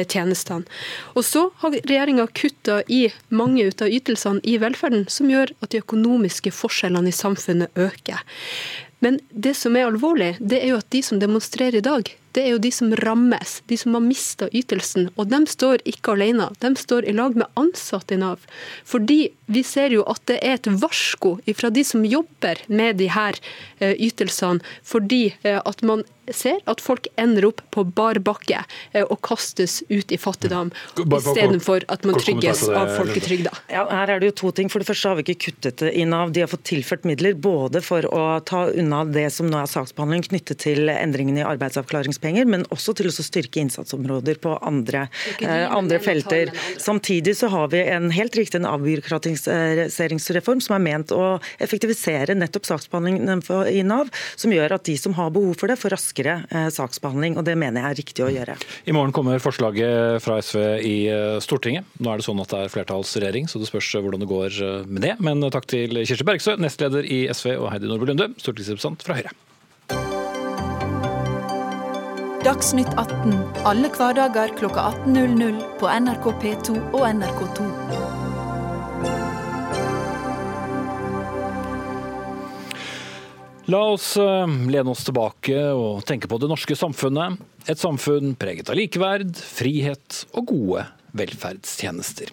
tjenestene. 0.07 0.65
Og 1.13 1.25
så 1.25 1.47
har 1.62 1.75
regjeringa 1.77 2.27
kutta 2.33 2.81
i 2.88 3.07
mange 3.29 3.67
ut 3.69 3.83
av 3.86 3.93
ytelsene 3.93 4.41
i 4.43 4.57
velferden, 4.62 5.05
som 5.12 5.29
gjør 5.31 5.53
at 5.62 5.74
de 5.74 5.83
økonomiske 5.83 6.53
forskjellene 6.55 7.12
i 7.12 7.15
samfunnet 7.15 7.77
øker. 7.77 8.24
Men 9.05 9.19
det 9.29 9.53
som 9.59 9.77
er 9.77 9.86
alvorlig, 9.86 10.33
det 10.39 10.63
er 10.63 10.74
jo 10.74 10.81
at 10.81 10.89
de 10.93 11.03
som 11.05 11.21
demonstrerer 11.21 11.77
i 11.79 11.86
dag, 11.86 12.09
det 12.36 12.43
er 12.43 12.51
jo 12.55 12.62
de 12.62 12.72
som 12.74 12.91
rammes, 13.03 13.62
de 13.69 13.77
som 13.79 13.96
har 13.98 14.03
mista 14.05 14.50
ytelsen. 14.55 15.10
Og 15.15 15.31
de 15.31 15.41
står 15.50 15.84
ikke 15.89 16.17
alene, 16.17 16.50
de 16.63 16.74
står 16.77 17.07
i 17.07 17.15
lag 17.15 17.38
med 17.38 17.48
ansatte 17.60 18.17
i 18.17 18.22
Nav. 18.22 18.43
Fordi 18.88 19.19
vi 19.48 19.63
ser 19.63 19.96
jo 19.96 20.03
at 20.12 20.22
det 20.29 20.41
er 20.43 20.57
et 20.57 20.69
varsko 20.81 21.38
fra 21.55 21.72
de 21.74 21.84
som 21.88 22.05
jobber 22.05 22.62
med 22.67 23.00
de 23.01 23.07
her 23.13 23.39
ytelsene, 23.79 24.63
fordi 24.84 25.24
at 25.43 25.84
man 25.88 26.03
ser 26.34 26.60
at 26.67 26.81
folk 26.84 27.07
ender 27.19 27.48
opp 27.50 27.62
på 27.72 27.84
bar 27.96 28.19
bakke 28.24 28.60
eh, 28.91 29.03
og 29.03 29.19
kastes 29.25 29.79
ut 29.89 30.12
i 30.12 30.19
fattigdom, 30.19 30.72
istedenfor 31.00 31.86
at 31.91 32.05
man 32.07 32.19
trygges 32.19 32.65
av 32.67 32.91
folketrygda. 32.98 33.53
Ja, 33.72 33.86
her 33.91 34.15
er 34.15 34.22
det 34.22 34.31
jo 34.31 34.38
to 34.43 34.51
ting. 34.60 34.72
For 34.72 34.84
det 34.84 34.89
første 34.89 35.12
har 35.12 35.19
vi 35.19 35.27
ikke 35.27 35.51
kuttet 35.51 35.86
i 35.88 36.05
Nav. 36.07 36.34
De 36.36 36.43
har 36.43 36.51
fått 36.51 36.65
tilført 36.67 37.07
midler 37.07 37.38
både 37.39 37.81
for 37.86 38.07
å 38.12 38.25
ta 38.48 38.65
unna 38.67 39.03
det 39.07 39.29
som 39.36 39.50
nå 39.51 39.62
er 39.62 39.72
saksbehandling 39.72 40.25
knyttet 40.27 40.63
til 40.65 40.91
endringene 40.91 41.43
i 41.43 41.48
arbeidsavklaringspenger, 42.17 42.45
men 42.45 42.65
også 42.74 42.95
til 42.97 43.07
å 43.07 43.12
styrke 43.13 43.62
innsatsområder 43.62 44.39
på 44.41 44.57
andre, 44.62 45.09
eh, 45.41 45.67
andre 45.69 46.00
felter. 46.00 46.51
Samtidig 46.77 47.36
så 47.36 47.50
har 47.50 47.69
vi 47.69 47.79
en 47.88 48.12
helt 48.12 48.33
riktig 48.33 48.55
en 48.55 48.65
avbyråkratiseringsreform 48.65 50.62
som 50.62 50.75
er 50.75 50.79
ment 50.79 51.12
å 51.12 51.39
effektivisere 51.59 52.36
nettopp 52.36 52.65
saksbehandlingen 52.65 53.43
i 53.71 53.83
Nav, 53.83 54.09
som 54.36 54.51
gjør 54.51 54.74
at 54.74 54.83
de 54.83 54.97
som 54.97 55.13
har 55.13 55.29
behov 55.31 55.55
for 55.57 55.67
det, 55.67 55.77
får 55.77 55.91
raskere 55.91 56.45
eh, 56.50 56.69
saksbehandling. 56.69 57.38
og 57.38 57.45
Det 57.45 57.57
mener 57.57 57.81
jeg 57.81 57.91
er 57.91 58.01
riktig 58.01 58.25
å 58.25 58.31
gjøre. 58.31 58.57
I 58.86 58.91
morgen 58.91 59.13
kommer 59.13 59.39
forslaget 59.39 60.21
fra 60.21 60.41
SV 60.41 60.59
i 60.81 61.07
eh, 61.07 61.39
Stortinget. 61.39 61.86
Nå 62.00 62.12
er 62.12 62.17
det 62.17 62.25
sånn 62.25 62.41
at 62.41 62.50
det 62.50 62.63
er 62.65 62.74
flertallsregjering, 62.74 63.47
så 63.47 63.59
det 63.59 63.67
spørs 63.69 63.95
hvordan 63.97 64.19
det 64.19 64.29
går 64.29 64.86
med 64.88 65.03
det. 65.03 65.15
Men 65.19 65.41
takk 65.51 65.67
til 65.67 66.03
Kirsti 66.03 66.25
Bergstø, 66.27 66.57
nestleder 66.57 67.05
i 67.05 67.27
SV, 67.31 67.57
og 67.57 67.71
Heidi 67.71 67.89
Nordby 67.89 68.09
Lunde, 68.09 68.31
stortingsrepresentant 68.41 69.05
fra 69.05 69.19
Høyre. 69.19 69.36
Dagsnytt 72.48 72.94
18 72.96 73.34
alle 73.68 73.89
hverdager 73.92 74.54
kl 74.56 74.70
18.00 74.72 75.58
på 75.82 75.88
NRK 75.92 76.27
P2 76.39 76.75
og 76.96 77.01
NRK2. 77.04 77.66
La 83.68 83.82
oss 83.89 84.13
eh, 84.16 84.56
lene 84.72 84.94
oss 84.94 85.04
tilbake 85.10 85.60
og 85.75 86.06
tenke 86.08 86.32
på 86.32 86.39
det 86.39 86.48
norske 86.48 86.80
samfunnet. 86.80 87.36
Et 87.68 87.84
samfunn 87.84 88.38
preget 88.39 88.72
av 88.72 88.80
likeverd, 88.80 89.36
frihet 89.36 90.24
og 90.32 90.48
gode 90.54 90.88
velferdstjenester. 91.20 92.32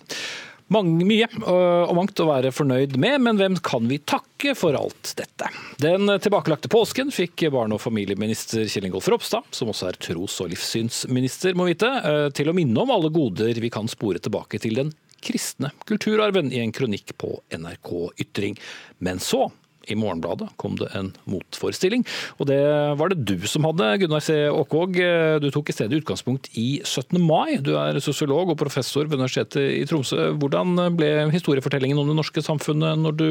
Mange, 0.72 1.04
mye 1.04 1.26
og 1.44 1.92
mangt 1.98 2.20
å 2.22 2.28
være 2.30 2.52
fornøyd 2.54 2.94
med, 3.00 3.18
men 3.26 3.36
hvem 3.36 3.58
kan 3.64 3.84
vi 3.90 3.98
takke 4.00 4.54
for 4.56 4.76
alt 4.78 5.12
dette? 5.18 5.50
Den 5.82 6.08
tilbakelagte 6.24 6.70
påsken 6.72 7.12
fikk 7.12 7.44
barne- 7.52 7.76
og 7.76 7.82
familieminister 7.84 8.64
Kjell 8.64 8.88
Ingolf 8.88 9.10
Ropstad, 9.12 9.44
som 9.52 9.68
også 9.68 9.90
er 9.90 10.00
tros- 10.00 10.40
og 10.40 10.48
livssynsminister, 10.54 11.52
må 11.58 11.68
vite, 11.68 11.90
eh, 12.00 12.28
til 12.32 12.48
å 12.48 12.56
minne 12.56 12.80
om 12.80 12.94
alle 12.94 13.12
goder 13.12 13.60
vi 13.60 13.70
kan 13.70 13.90
spore 13.92 14.22
tilbake 14.24 14.60
til 14.60 14.80
den 14.80 14.94
kristne 15.24 15.70
kulturarven 15.88 16.52
i 16.52 16.60
en 16.62 16.72
kronikk 16.72 17.12
på 17.20 17.36
NRK 17.52 17.92
Ytring. 18.24 18.56
Men 19.00 19.18
så 19.18 19.50
i 19.90 19.96
Morgenbladet 19.98 20.50
kom 20.60 20.76
det 20.80 20.90
en 20.96 21.10
motforestilling, 21.30 22.04
og 22.38 22.48
det 22.50 22.60
var 22.98 23.12
det 23.12 23.24
du 23.28 23.46
som 23.50 23.66
hadde, 23.68 23.90
Gunnar 24.02 24.24
C. 24.24 24.36
Åkvåg. 24.52 24.98
Du 25.42 25.48
tok 25.54 25.70
i 25.70 25.76
stedet 25.76 26.00
utgangspunkt 26.02 26.50
i 26.60 26.80
17. 26.84 27.18
mai. 27.22 27.58
Du 27.64 27.74
er 27.80 28.00
sosiolog 28.04 28.52
og 28.54 28.60
professor 28.60 29.08
ved 29.08 29.18
Universitetet 29.18 29.62
i 29.80 29.84
Tromsø. 29.88 30.30
Hvordan 30.40 30.76
ble 30.98 31.10
historiefortellingen 31.34 32.00
om 32.00 32.10
det 32.10 32.18
norske 32.18 32.44
samfunnet 32.44 33.00
når 33.00 33.18
du 33.18 33.28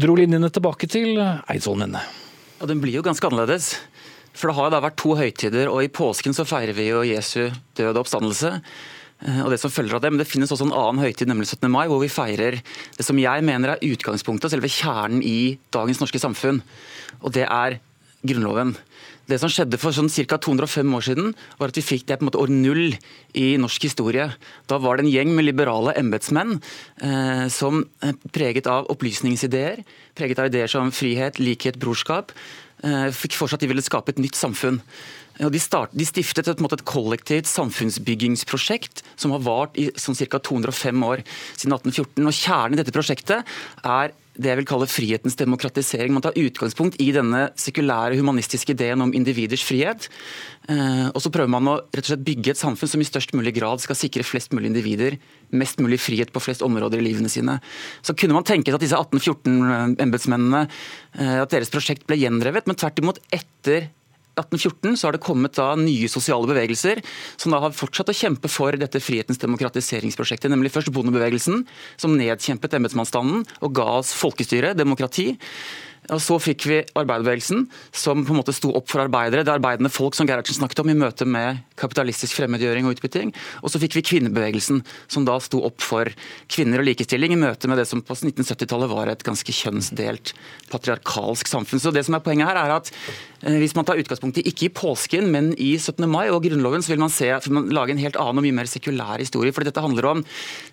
dro 0.00 0.16
linjene 0.18 0.50
tilbake 0.52 0.88
til 0.90 1.18
Eidsvollmennene? 1.20 2.02
Ja, 2.60 2.68
den 2.68 2.80
blir 2.80 2.98
jo 2.98 3.04
ganske 3.06 3.28
annerledes. 3.28 3.74
For 4.36 4.50
det 4.50 4.58
har 4.58 4.72
da 4.72 4.82
vært 4.84 4.98
to 5.00 5.14
høytider, 5.16 5.70
og 5.72 5.80
i 5.84 5.92
påsken 5.92 6.36
så 6.36 6.44
feirer 6.48 6.76
vi 6.76 6.90
jo 6.90 7.00
Jesu 7.08 7.48
døde 7.78 8.02
oppstandelse. 8.02 8.58
Eh, 9.24 9.40
og 9.44 9.52
det 9.52 9.60
som 9.62 9.72
følger 9.72 9.96
av 9.96 10.04
det, 10.04 10.12
men 10.12 10.20
det 10.20 10.28
finnes 10.28 10.52
også 10.52 10.68
en 10.68 10.76
annen 10.76 11.02
høytid, 11.04 11.28
nemlig 11.30 11.48
17. 11.48 11.70
mai, 11.72 11.86
hvor 11.88 12.02
vi 12.02 12.12
feirer 12.12 12.60
det 12.60 13.06
som 13.06 13.18
jeg 13.20 13.44
mener 13.46 13.74
er 13.74 13.84
utgangspunktet 13.88 14.50
og 14.50 14.56
selve 14.56 14.72
kjernen 14.72 15.24
i 15.24 15.56
dagens 15.74 16.02
norske 16.02 16.20
samfunn. 16.22 16.62
Og 17.22 17.32
det 17.36 17.46
er 17.48 17.80
Grunnloven. 18.26 18.74
Det 19.26 19.38
som 19.42 19.50
skjedde 19.50 19.78
for 19.82 19.94
sånn 19.94 20.10
ca. 20.10 20.38
205 20.38 20.92
år 20.94 21.04
siden, 21.08 21.32
var 21.58 21.72
at 21.72 21.78
vi 21.78 21.82
fikk 21.82 22.04
det 22.06 22.18
på 22.18 22.24
en 22.24 22.28
måte 22.28 22.42
år 22.42 22.52
null 22.52 22.94
i 23.34 23.46
norsk 23.58 23.88
historie. 23.88 24.28
Da 24.70 24.78
var 24.82 24.96
det 24.96 25.06
en 25.06 25.10
gjeng 25.10 25.32
med 25.34 25.48
liberale 25.48 25.94
embetsmenn 25.98 26.60
eh, 27.02 27.46
som 27.50 27.82
eh, 28.06 28.14
preget 28.34 28.70
av 28.70 28.86
opplysningsideer, 28.94 29.82
preget 30.18 30.42
av 30.42 30.50
ideer 30.50 30.70
som 30.70 30.94
frihet, 30.94 31.40
likhet, 31.42 31.78
brorskap, 31.82 32.30
fikk 33.16 33.36
for 33.38 33.50
seg 33.50 33.58
at 33.58 33.64
de 33.64 33.70
ville 33.70 33.84
skape 33.84 34.12
et 34.14 34.20
nytt 34.22 34.38
samfunn. 34.38 34.80
De, 35.36 35.60
stiftet 35.60 36.48
et, 36.48 36.60
et, 36.60 36.84
kollektivt 36.88 37.48
samfunnsbyggingsprosjekt 37.50 39.02
som 39.20 39.34
har 39.34 39.42
vart 39.44 39.76
i 39.76 39.90
sånn 40.00 40.16
ca. 40.16 40.40
205 40.40 41.02
år, 41.04 41.24
siden 41.58 41.76
1814. 41.76 42.24
Og 42.24 42.38
Kjernen 42.38 42.78
i 42.78 42.80
dette 42.80 42.94
prosjektet 42.94 43.56
er 43.84 44.14
det 44.36 44.50
jeg 44.52 44.60
vil 44.60 44.68
kalle 44.68 44.88
frihetens 44.90 45.38
demokratisering. 45.38 46.14
Man 46.14 46.24
tar 46.24 46.36
utgangspunkt 46.38 46.98
i 47.02 47.08
denne 47.14 47.48
sekulære, 47.58 48.18
humanistiske 48.20 48.74
ideen 48.76 49.04
om 49.04 49.14
individers 49.16 49.64
frihet. 49.66 50.08
Eh, 50.68 51.06
og 51.12 51.20
så 51.22 51.32
prøver 51.32 51.52
man 51.52 51.72
å 51.72 51.78
rett 51.84 52.04
og 52.04 52.12
slett 52.12 52.26
bygge 52.26 52.54
et 52.54 52.60
samfunn 52.60 52.90
som 52.90 53.02
i 53.02 53.08
størst 53.08 53.34
mulig 53.36 53.54
grad 53.56 53.82
skal 53.84 53.98
sikre 53.98 54.26
flest 54.26 54.54
mulig 54.56 54.72
individer 54.72 55.18
mest 55.54 55.78
mulig 55.82 55.98
frihet 56.02 56.32
på 56.34 56.42
flest 56.42 56.64
områder 56.66 57.00
i 57.00 57.06
livene 57.06 57.30
sine. 57.30 57.58
Så 58.02 58.16
kunne 58.18 58.36
man 58.36 58.46
tenke 58.46 58.70
seg 58.70 58.78
at 58.78 58.86
disse 58.86 58.98
1814-embetsmennene, 58.98 60.64
eh, 61.18 61.36
at 61.44 61.52
deres 61.54 61.70
prosjekt 61.72 62.06
ble 62.08 62.18
gjendrevet, 62.20 62.66
men 62.66 62.78
tvert 62.78 63.02
imot 63.02 63.22
etter 63.34 63.90
1814 64.36 64.98
så 65.00 65.08
har 65.08 65.16
det 65.16 65.24
kommet 65.24 65.56
da 65.56 65.70
nye 65.80 66.10
sosiale 66.12 66.48
bevegelser 66.50 67.00
som 67.40 67.54
da 67.54 67.62
har 67.64 67.76
fortsatt 67.76 68.12
å 68.12 68.16
kjempe 68.16 68.50
for 68.52 68.76
dette 68.76 69.00
frihetens 69.02 69.40
demokratiseringsprosjektet. 69.42 70.52
Nemlig 70.52 70.74
først 70.74 70.92
bondebevegelsen, 70.94 71.64
som 72.00 72.16
nedkjempet 72.18 72.76
embetsmannsstanden 72.76 73.46
og 73.64 73.76
ga 73.76 73.88
oss 74.02 74.12
folkestyre, 74.16 74.74
demokrati. 74.76 75.32
Og 76.14 76.20
Så 76.22 76.36
fikk 76.42 76.66
vi 76.70 76.78
arbeiderbevegelsen, 76.94 77.64
som 77.94 78.22
på 78.26 78.34
en 78.34 78.38
måte 78.38 78.54
sto 78.54 78.70
opp 78.78 78.90
for 78.90 79.02
arbeidere. 79.02 79.44
Det 79.46 79.54
arbeidende 79.56 79.90
folk 79.92 80.14
som 80.14 80.28
Gerhardsen 80.28 80.60
snakket 80.60 80.82
om 80.82 80.90
i 80.92 80.96
møte 80.98 81.26
med 81.26 81.62
kapitalistisk 81.80 82.38
fremmedgjøring 82.38 82.86
og 82.86 82.96
utbytting. 82.96 83.32
Og 83.62 83.72
så 83.72 83.80
fikk 83.82 83.98
vi 83.98 84.04
kvinnebevegelsen, 84.06 84.82
som 85.10 85.26
da 85.26 85.38
sto 85.42 85.62
opp 85.66 85.82
for 85.84 86.10
kvinner 86.52 86.82
og 86.82 86.88
likestilling 86.88 87.34
i 87.34 87.40
møte 87.40 87.70
med 87.70 87.80
det 87.80 87.88
som 87.90 88.04
på 88.06 88.16
1970-tallet 88.16 88.92
var 88.92 89.10
et 89.10 89.24
ganske 89.26 89.56
kjønnsdelt 89.58 90.34
patriarkalsk 90.70 91.50
samfunn. 91.50 91.82
Så 91.82 91.94
det 91.94 92.06
som 92.06 92.18
er 92.18 92.24
Poenget 92.26 92.48
her 92.48 92.58
er 92.58 92.72
at 92.74 92.88
eh, 93.44 93.58
hvis 93.60 93.76
man 93.76 93.86
tar 93.86 94.00
utgangspunkt 94.00 94.40
i 94.40 94.46
ikke 94.50 94.66
i 94.66 94.72
påsken, 94.74 95.28
men 95.30 95.52
i 95.62 95.76
17. 95.78 96.06
mai 96.10 96.26
og 96.30 96.40
Grunnloven, 96.42 96.82
så 96.82 96.90
vil 96.94 97.02
man, 97.02 97.12
se, 97.12 97.28
vil 97.44 97.54
man 97.54 97.68
lage 97.74 97.94
en 97.94 98.02
helt 98.02 98.18
annen 98.18 98.42
og 98.42 98.46
mye 98.46 98.56
mer 98.56 98.70
sekulær 98.70 99.22
historie. 99.22 99.54
For 99.54 99.66
dette 99.66 99.82
handler 99.82 100.10
om 100.10 100.24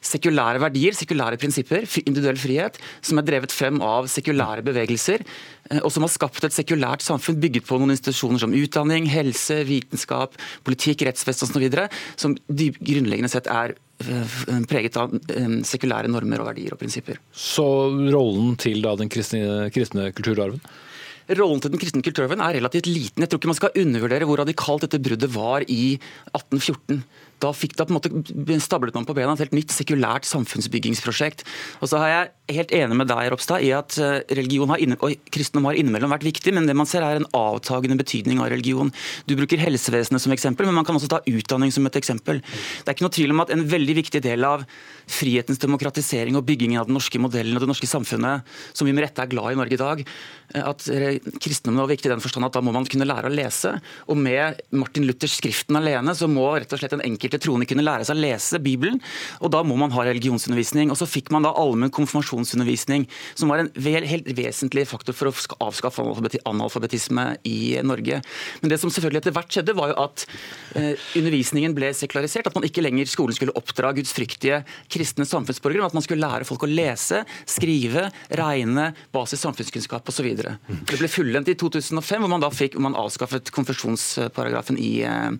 sekulære 0.01 0.61
verdier, 0.63 0.97
sekulære 0.97 1.41
prinsipper, 1.41 1.85
individuell 2.05 2.41
frihet, 2.41 2.79
som 3.05 3.21
er 3.21 3.27
drevet 3.27 3.53
frem 3.53 3.81
av 3.85 4.09
sekulære 4.11 4.65
bevegelser 4.65 5.23
Eh, 5.72 5.82
og 5.82 5.92
som 5.94 6.06
har 6.06 6.12
skapt 6.12 6.44
et 6.48 6.56
sekulært 6.56 7.06
samfunn 7.06 7.39
bygget 7.44 7.68
på 7.68 7.80
noen 7.80 7.96
institusjoner 7.96 8.44
som 8.44 8.56
utdanning, 8.58 9.08
helse, 9.12 9.62
vitenskap, 9.70 10.38
politikk, 10.68 11.06
rettsvest 11.08 11.46
osv., 11.48 11.68
som 12.20 12.38
grunnleggende 12.50 13.32
sett 13.32 13.50
er 13.51 13.75
eh, 14.03 14.38
preget 14.70 15.00
av 15.00 15.13
eh, 15.13 15.60
sekulære 15.68 16.12
normer 16.12 16.44
og 16.44 16.51
verdier 16.51 16.75
og 16.75 16.82
prinsipper. 16.82 17.22
Så 17.32 17.68
rollen 18.13 18.58
til 18.62 18.84
da, 18.86 18.98
den 19.00 19.12
kristne, 19.13 19.70
kristne 19.74 20.12
kulturarven? 20.15 20.63
Rollen 21.32 21.62
til 21.63 21.72
den 21.72 21.80
kristne 21.80 22.03
kulturarven 22.03 22.42
er 22.44 22.58
relativt 22.58 22.89
liten. 22.89 23.24
Jeg 23.24 23.32
tror 23.32 23.39
ikke 23.39 23.51
man 23.53 23.60
skal 23.62 23.77
undervurdere 23.80 24.27
hvor 24.27 24.42
radikalt 24.44 24.84
dette 24.84 25.00
bruddet 25.00 25.32
var 25.32 25.63
i 25.72 25.96
1814 26.36 27.00
da, 27.44 27.51
fikk, 27.56 27.75
da 27.80 27.88
på 27.88 27.94
en 27.94 27.98
måte 28.00 28.60
stablet 28.63 28.96
man 28.96 29.08
på 29.08 29.15
bena 29.18 29.36
et 29.36 29.44
helt 29.46 29.56
nytt 29.56 29.74
sekulært 29.75 30.27
samfunnsbyggingsprosjekt. 30.30 31.46
Og 31.82 31.92
så 31.92 32.01
har 32.01 32.12
jeg 32.12 32.32
helt 32.51 32.73
enig 32.75 32.95
med 33.00 33.07
deg, 33.07 33.29
Ropstad, 33.31 33.63
i 33.63 33.69
at 33.75 33.95
eh, 34.01 34.19
religion 34.35 34.73
inne, 34.75 34.97
og 35.00 35.15
kristendom 35.31 35.69
har 35.69 35.77
innimellom 35.79 36.12
vært 36.12 36.25
viktig, 36.27 36.51
men 36.55 36.67
det 36.67 36.75
man 36.75 36.88
ser 36.89 37.05
er 37.05 37.21
en 37.21 37.27
avtagende 37.38 37.95
betydning 38.00 38.41
av 38.43 38.50
religion. 38.51 38.91
Du 39.29 39.35
bruker 39.39 39.62
helsevesenet 39.62 40.19
som 40.19 40.33
eksempel, 40.35 40.67
men 40.67 40.75
man 40.75 40.88
kan 40.88 40.97
også 41.00 41.09
ta 41.12 41.21
utdanning 41.29 41.71
som 41.71 41.88
et 41.88 42.00
eksempel. 42.00 42.41
Det 42.43 42.89
er 42.91 42.97
ikke 42.97 43.07
noe 43.07 43.15
tvil 43.15 43.31
om 43.35 43.43
at 43.45 43.53
en 43.55 43.63
veldig 43.71 43.95
viktig 44.01 44.23
del 44.25 44.43
av 44.47 44.65
frihetens 45.07 45.62
demokratisering 45.63 46.35
og 46.39 46.43
byggingen 46.47 46.81
av 46.81 46.89
den 46.89 46.97
norske 46.97 47.19
modellen 47.21 47.55
og 47.55 47.63
det 47.63 47.69
norske 47.71 47.88
samfunnet, 47.89 48.43
som 48.75 48.88
vi 48.88 48.95
med 48.95 49.05
rette 49.07 49.23
er 49.23 49.31
glad 49.31 49.53
i 49.53 49.59
Norge 49.62 49.77
i 49.77 49.81
dag, 49.81 50.03
eh, 50.03 50.67
at 50.73 50.83
kristendommen 51.39 51.85
var 51.85 51.93
viktig 51.93 52.12
i 52.12 52.13
den 52.13 52.23
forstand 52.23 52.50
at 52.50 52.57
da 52.57 52.63
må 52.65 52.75
man 52.75 52.88
kunne 52.91 53.07
lære 53.07 53.31
å 53.31 53.33
lese. 53.33 53.77
Og 54.12 54.19
med 54.19 54.59
Martin 54.75 55.07
Luthers 55.07 55.38
skriften 55.39 55.79
alene, 55.79 56.12
så 56.12 56.27
må 56.27 56.50
rett 56.57 56.75
og 56.75 56.83
slett 56.83 56.97
den 56.97 57.05
enkelte 57.07 57.39
troende 57.39 57.69
kunne 57.69 57.88
lære 57.88 58.09
seg 58.09 58.19
å 58.19 58.23
lese 58.25 58.59
Bibelen, 58.63 59.00
og 59.39 59.55
da 59.55 59.63
må 59.63 59.79
man 59.79 59.95
ha 59.95 60.07
religionsundervisning. 60.09 60.91
Og 60.91 61.00
så 61.00 61.07
fikk 61.07 61.31
man 61.31 61.47
da 61.47 61.55
allmenn 61.55 61.93
konfirmasjonsundervisning, 62.33 63.09
som 63.35 63.49
var 63.49 63.63
en 63.63 63.71
helt 64.07 64.27
vesentlig 64.35 64.87
faktor 64.87 65.13
for 65.13 65.29
å 65.29 65.33
avskaffe 65.67 66.03
analfabetisme 66.45 67.37
i 67.43 67.79
Norge. 67.83 68.21
Men 68.61 68.71
det 68.71 68.79
som 68.81 68.91
selvfølgelig 68.91 69.23
etter 69.23 69.35
hvert 69.35 69.53
skjedde, 69.53 69.75
var 69.77 69.91
jo 69.93 69.97
at 70.03 70.25
eh, 70.75 70.93
undervisningen 71.19 71.75
ble 71.75 71.93
sekularisert, 71.93 72.47
at 72.47 72.55
man 72.57 72.65
ikke 72.67 72.83
lenger 72.83 73.09
skolen 73.09 73.35
skulle 73.35 73.55
oppdra 73.57 73.93
gudsfryktige 73.95 74.63
kristne 74.91 75.27
samfunnsborgere, 75.29 75.83
men 75.83 75.91
at 75.91 75.97
man 75.97 76.05
skulle 76.05 76.23
lære 76.25 76.47
folk 76.47 76.65
å 76.65 76.71
lese, 76.71 77.23
skrive, 77.49 78.09
regne, 78.29 78.91
basis 79.13 79.43
samfunnskunnskap 79.43 80.09
osv. 80.09 80.31
Det 80.33 80.99
ble 80.99 81.11
fullendt 81.11 81.51
i 81.51 81.57
2005, 81.59 82.23
hvor 82.23 82.31
man 82.31 82.43
da 82.43 82.51
fikk, 82.53 82.77
hvor 82.77 82.87
man 82.87 82.99
avskaffet 82.99 83.53
konfesjonsparagrafen 83.55 84.79
i 84.81 84.93
eh, 85.07 85.31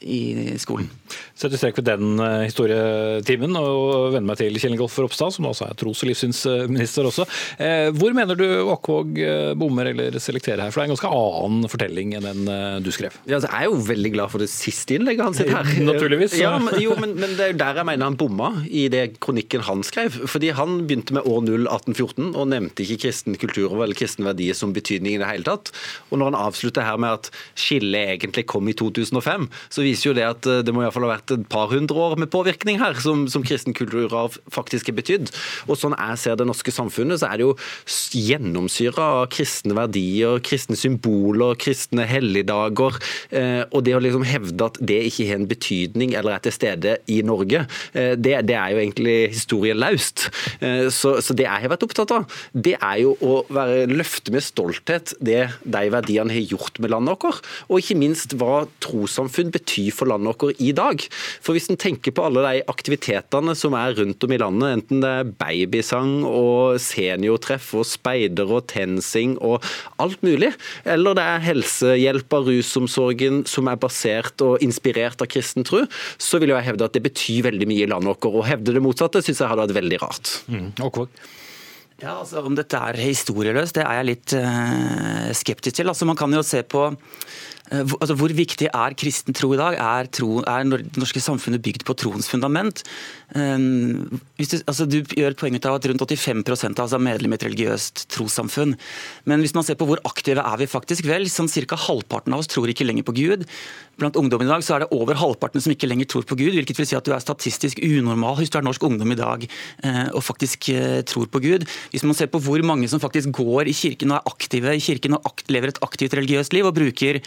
i 0.00 0.56
skolen. 0.60 0.88
Setter 1.36 1.60
strek 1.60 1.78
ved 1.80 1.86
den 1.88 2.20
eh, 2.22 2.46
historietimen 2.46 3.56
og 3.58 4.14
venner 4.14 4.28
meg 4.30 4.38
til 4.40 4.56
Kjell 4.60 4.76
Ingolf 4.76 4.96
Ropstad, 5.00 5.34
som 5.34 5.48
også 5.48 5.68
er 5.68 5.76
tros- 5.78 6.02
og 6.04 6.10
livssynsminister 6.10 7.08
også. 7.08 7.26
Eh, 7.60 7.88
hvor 7.96 8.14
mener 8.16 8.38
du 8.38 8.46
Åkvåg 8.72 9.20
eh, 9.20 9.52
bommer 9.60 9.90
eller 9.92 10.16
selekterer 10.22 10.64
her? 10.64 10.72
For 10.72 10.80
det 10.80 10.86
er 10.86 10.90
en 10.90 10.94
ganske 10.94 11.12
annen 11.20 11.72
fortelling 11.72 12.14
enn 12.16 12.28
den 12.28 12.50
du 12.84 12.90
skrev. 12.94 13.16
Ja, 13.26 13.38
altså, 13.38 13.50
jeg 13.50 13.66
er 13.66 13.68
jo 13.68 13.80
veldig 13.90 14.12
glad 14.14 14.32
for 14.32 14.42
det 14.42 14.50
siste 14.52 14.96
innlegget 14.96 15.26
hans 15.26 15.42
her. 15.44 15.72
Naturligvis. 15.90 16.38
Ja, 16.40 16.54
men, 16.62 16.76
jo, 16.82 16.96
men, 17.00 17.14
men, 17.20 17.36
det 17.36 17.46
er 17.46 17.52
jo 17.54 17.60
der 17.60 17.82
jeg 17.82 17.88
mener 17.90 18.10
han 18.10 18.18
bomma 18.20 18.52
i 18.66 18.86
det 18.92 19.04
kronikken 19.22 19.64
han 19.68 19.84
skrev. 19.86 20.16
Fordi 20.30 20.52
han 20.56 20.82
begynte 20.86 21.16
med 21.16 21.28
år 21.28 21.44
0 21.46 21.68
1814 21.68 22.32
og 22.32 22.50
nevnte 22.52 22.84
ikke 22.86 23.02
kristen 23.06 23.36
kultur 23.40 23.76
eller 23.76 23.96
kristen 23.98 24.28
verdier 24.28 24.56
som 24.56 24.74
betydning 24.76 25.16
i 25.16 25.20
det 25.20 25.28
hele 25.28 25.48
tatt. 25.48 25.72
Og 26.08 26.20
når 26.20 26.32
han 26.32 26.40
avslutter 26.40 26.86
her 26.86 27.00
med 27.00 27.20
at 27.20 27.32
skillet 27.58 28.16
egentlig 28.16 28.46
kom 28.50 28.68
i 28.70 28.76
2005, 28.76 29.48
så 29.68 29.84
viser 29.90 30.10
jo 30.10 30.16
det 30.16 30.26
at 30.26 30.50
det 30.64 30.74
må 30.74 30.82
i 30.82 30.86
hvert 30.86 30.96
fall 30.96 31.08
ha 31.08 31.14
vært 31.14 31.36
et 31.36 31.46
par 31.50 31.70
hundre 31.74 32.06
år 32.06 32.18
med 32.20 32.32
påvirkning 32.32 32.80
her, 32.80 32.96
som, 33.02 33.26
som 33.30 33.44
kristen 33.46 33.76
kulturarv 33.76 34.38
faktisk 34.52 34.90
har 34.90 34.98
betydd. 34.98 35.30
Og 35.68 35.78
sånn 35.78 35.96
jeg 35.98 36.20
ser 36.22 36.38
det 36.38 36.46
norske 36.48 36.72
samfunnet, 36.74 37.20
så 37.20 37.30
er 37.30 37.40
det 37.40 37.46
jo 37.46 37.54
gjennomsyra 38.16 39.06
av 39.20 39.28
kristne 39.32 39.76
verdier, 39.76 40.40
kristne 40.44 40.78
symboler, 40.78 41.56
kristne 41.60 42.06
helligdager. 42.08 42.98
Eh, 43.30 43.62
og 43.70 43.84
det 43.86 43.96
å 43.96 44.02
liksom 44.02 44.24
hevde 44.26 44.70
at 44.70 44.78
det 44.80 45.00
ikke 45.08 45.28
har 45.30 45.40
en 45.40 45.48
betydning 45.50 46.14
eller 46.18 46.36
er 46.36 46.44
til 46.44 46.56
stede 46.56 46.96
i 47.10 47.20
Norge, 47.26 47.64
eh, 47.92 48.14
det, 48.16 48.36
det, 48.48 48.56
er 48.56 48.74
jo 48.74 48.82
egentlig 48.82 49.18
historieløst. 49.36 50.28
Eh, 50.60 50.86
så, 50.94 51.16
så, 51.24 51.36
det 51.36 51.46
jeg 51.46 51.66
har 51.66 51.72
vært 51.72 51.86
opptatt 51.86 52.14
av, 52.16 52.40
det 52.52 52.76
er 52.76 53.02
jo 53.04 53.14
å 53.24 53.40
være, 53.52 53.86
løfte 53.90 54.34
med 54.34 54.44
stolthet 54.44 55.14
det 55.20 55.42
de 55.64 55.84
verdiene 55.92 56.34
har 56.34 56.54
gjort 56.54 56.80
med 56.82 56.92
landet 56.94 57.20
vårt, 57.20 57.46
og 57.68 57.80
ikke 57.80 57.98
minst 57.98 58.36
hva 58.38 58.64
trossamfunn 58.82 59.52
betyr 59.54 59.79
for 59.94 60.10
landet 60.10 60.40
vårt 60.40 60.60
i 60.60 60.72
dag. 60.76 61.02
For 61.40 61.56
hvis 61.56 61.70
en 61.72 61.80
tenker 61.80 62.14
på 62.14 62.24
alle 62.26 62.44
de 62.44 62.62
aktivitetene 62.70 63.54
som 63.58 63.76
er 63.78 63.96
rundt 63.98 64.26
om 64.26 64.34
i 64.34 64.40
landet, 64.40 64.76
enten 64.76 65.02
det 65.04 65.10
er 65.10 65.32
babysang 65.40 66.12
og 66.28 66.80
seniortreff 66.82 67.72
og 67.78 67.88
speider 67.88 68.50
og 68.50 68.66
TenSing 68.70 69.36
og 69.38 69.64
alt 70.02 70.20
mulig, 70.26 70.52
eller 70.84 71.16
det 71.18 71.26
er 71.26 71.46
helsehjelp 71.48 72.38
av 72.38 72.48
rusomsorgen 72.50 73.44
som 73.50 73.70
er 73.70 73.80
basert 73.80 74.44
og 74.44 74.62
inspirert 74.64 75.22
av 75.22 75.30
kristen 75.30 75.66
tro, 75.66 75.84
så 76.20 76.40
vil 76.42 76.54
jeg 76.54 76.68
hevde 76.68 76.86
at 76.86 76.96
det 76.96 77.04
betyr 77.08 77.46
veldig 77.50 77.68
mye 77.70 77.86
i 77.86 77.90
landet 77.90 78.12
vårt. 78.12 78.30
Å 78.30 78.48
hevde 78.52 78.76
det 78.76 78.84
motsatte 78.84 79.22
syns 79.24 79.42
jeg 79.42 79.50
hadde 79.50 79.68
vært 79.68 79.80
veldig 79.80 80.00
rart. 80.02 80.34
Mm. 80.50 80.72
Ja, 82.00 82.16
altså 82.16 82.40
Om 82.46 82.56
dette 82.56 82.78
er 82.80 82.96
historieløst, 82.96 83.76
det 83.76 83.84
er 83.84 84.00
jeg 84.00 84.08
litt 84.08 84.34
uh, 84.36 85.28
skeptisk 85.36 85.76
til. 85.76 85.90
Altså 85.92 86.08
Man 86.08 86.18
kan 86.18 86.32
jo 86.32 86.40
se 86.46 86.62
på 86.64 86.88
Eh, 87.59 87.59
altså, 87.70 88.16
hvor 88.18 88.32
viktig 88.34 88.68
er 88.68 88.96
kristen 88.98 89.36
tro 89.36 89.52
i 89.54 89.60
dag? 89.60 89.76
Er, 89.78 90.08
tro, 90.10 90.40
er 90.42 90.66
det 90.66 90.98
norske 90.98 91.22
samfunnet 91.22 91.62
bygd 91.62 91.84
på 91.86 91.94
troens 91.98 92.28
fundament? 92.30 92.82
Um, 93.34 94.20
du, 94.40 94.44
altså, 94.66 94.86
du, 94.90 95.00
gjør 95.04 95.34
et 95.34 95.38
poeng 95.38 95.58
av 95.60 95.76
at 95.76 95.86
rundt 95.86 96.02
85 96.02 96.42
av 96.50 96.84
oss 96.86 96.96
er 96.96 97.04
medlem 97.04 97.34
i 97.34 97.38
et 97.38 97.46
religiøst 97.46 98.08
trossamfunn. 98.10 98.74
Men 99.30 99.44
hvis 99.44 99.54
man 99.54 99.66
ser 99.66 99.78
på 99.78 99.86
hvor 99.86 100.02
aktive 100.08 100.42
er 100.42 100.58
vi 100.58 100.70
faktisk, 100.70 101.06
vel, 101.06 101.28
sånn 101.30 101.50
ca. 101.50 101.78
halvparten 101.78 102.34
av 102.34 102.42
oss 102.42 102.50
tror 102.50 102.70
ikke 102.72 102.88
lenger 102.88 103.06
på 103.06 103.14
Gud. 103.20 103.46
Blant 104.00 104.16
ungdom 104.16 104.42
i 104.42 104.48
dag 104.48 104.64
så 104.64 104.76
er 104.76 104.84
det 104.84 104.90
over 104.96 105.18
halvparten 105.20 105.62
som 105.62 105.74
ikke 105.74 105.88
lenger 105.90 106.08
tror 106.10 106.26
på 106.26 106.38
Gud, 106.40 106.54
hvilket 106.56 106.78
vil 106.78 106.88
si 106.88 106.98
at 106.98 107.06
du 107.06 107.12
er 107.14 107.22
statistisk 107.22 107.82
unormal 107.84 108.38
hvis 108.40 108.50
du 108.52 108.56
er 108.58 108.64
norsk 108.64 108.82
ungdom 108.88 109.12
i 109.12 109.18
dag 109.18 109.44
uh, 109.84 110.08
og 110.16 110.24
faktisk 110.24 110.70
uh, 110.72 111.00
tror 111.06 111.28
på 111.30 111.42
Gud. 111.44 111.66
Hvis 111.92 112.06
man 112.06 112.16
ser 112.18 112.30
på 112.32 112.40
hvor 112.42 112.64
mange 112.66 112.88
som 112.90 113.02
faktisk 113.02 113.30
går 113.36 113.70
i 113.70 113.76
kirken 113.76 114.14
og 114.14 114.20
er 114.20 114.32
aktive 114.32 114.74
i 114.74 114.82
kirken 114.82 115.18
og 115.18 115.44
lever 115.52 115.74
et 115.74 115.82
aktivt 115.84 116.16
religiøst 116.16 116.56
liv 116.56 116.66
og 116.66 116.74
bruker 116.78 117.20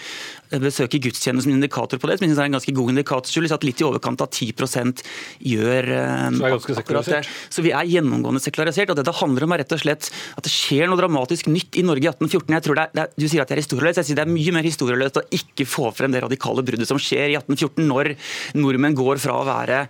besøker 0.64 1.02
gudstjeneste 1.04 1.48
som 1.48 1.56
indikator 1.56 2.02
på 2.02 2.10
det, 2.10 2.18
som 2.20 2.28
jeg 2.28 2.34
synes 2.34 2.44
er 2.44 2.50
en 2.52 2.58
ganske 2.58 2.76
god 2.76 2.94
indikator. 2.94 3.54
at 3.54 3.64
litt 3.68 3.82
i 3.82 3.88
overkant 3.88 4.22
av 4.22 4.30
10 4.30 4.54
gjør 5.44 5.90
så, 6.38 6.78
akkurat 6.80 7.06
det. 7.06 7.22
så 7.50 7.62
vi 7.66 7.72
er 7.72 7.90
gjennomgående 7.90 8.42
sekularisert. 8.42 8.90
og 8.90 8.98
Det 8.98 9.16
handler 9.20 9.44
om 9.44 9.54
er 9.54 9.64
rett 9.64 9.76
og 9.76 9.82
slett 9.82 10.10
at 10.38 10.44
det 10.46 10.52
skjer 10.52 10.90
noe 10.90 11.00
dramatisk 11.00 11.50
nytt 11.52 11.78
i 11.80 11.86
Norge 11.86 12.08
i 12.08 12.12
1814. 12.12 12.54
Jeg 12.56 12.66
tror 12.68 12.80
det 12.80 12.86
er, 13.04 13.12
du 13.18 13.28
sier 13.28 13.44
at 13.44 13.52
det 13.52 13.58
er 13.58 13.64
historieløst. 13.64 14.02
Jeg 14.02 14.10
sier 14.10 14.20
det 14.20 14.26
er 14.26 14.34
mye 14.34 14.56
mer 14.56 14.68
historieløst 14.68 15.20
å 15.22 15.26
ikke 15.40 15.68
få 15.70 15.92
frem 15.96 16.14
det 16.14 16.24
radikale 16.24 16.66
bruddet 16.66 16.90
som 16.90 17.02
skjer 17.02 17.34
i 17.34 17.38
1814, 17.40 17.86
når 17.90 18.14
nordmenn 18.60 18.98
går 18.98 19.22
fra 19.24 19.38
å 19.42 19.46
være 19.48 19.84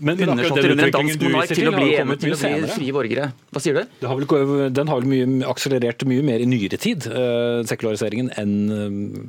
undersåtter 0.00 0.74
under 0.74 0.90
en 0.90 0.96
dansk 0.98 1.26
monark 1.26 1.54
til 1.54 1.70
å 1.70 1.74
bli, 1.76 1.90
til 2.20 2.36
å 2.36 2.40
bli 2.40 2.72
frie 2.76 2.96
borgere. 2.96 3.30
Hva 3.50 3.62
sier 3.62 3.80
du? 3.80 4.06
Har 4.06 4.20
vel, 4.20 4.66
den 4.74 4.92
har 4.92 5.02
vel 5.02 5.10
mye, 5.10 5.28
akselerert 5.50 6.06
mye 6.08 6.24
mer 6.26 6.42
i 6.42 6.48
nyere 6.48 6.80
tid, 6.80 7.08
uh, 7.10 7.60
sekulariseringen, 7.68 8.32
enn 8.40 8.56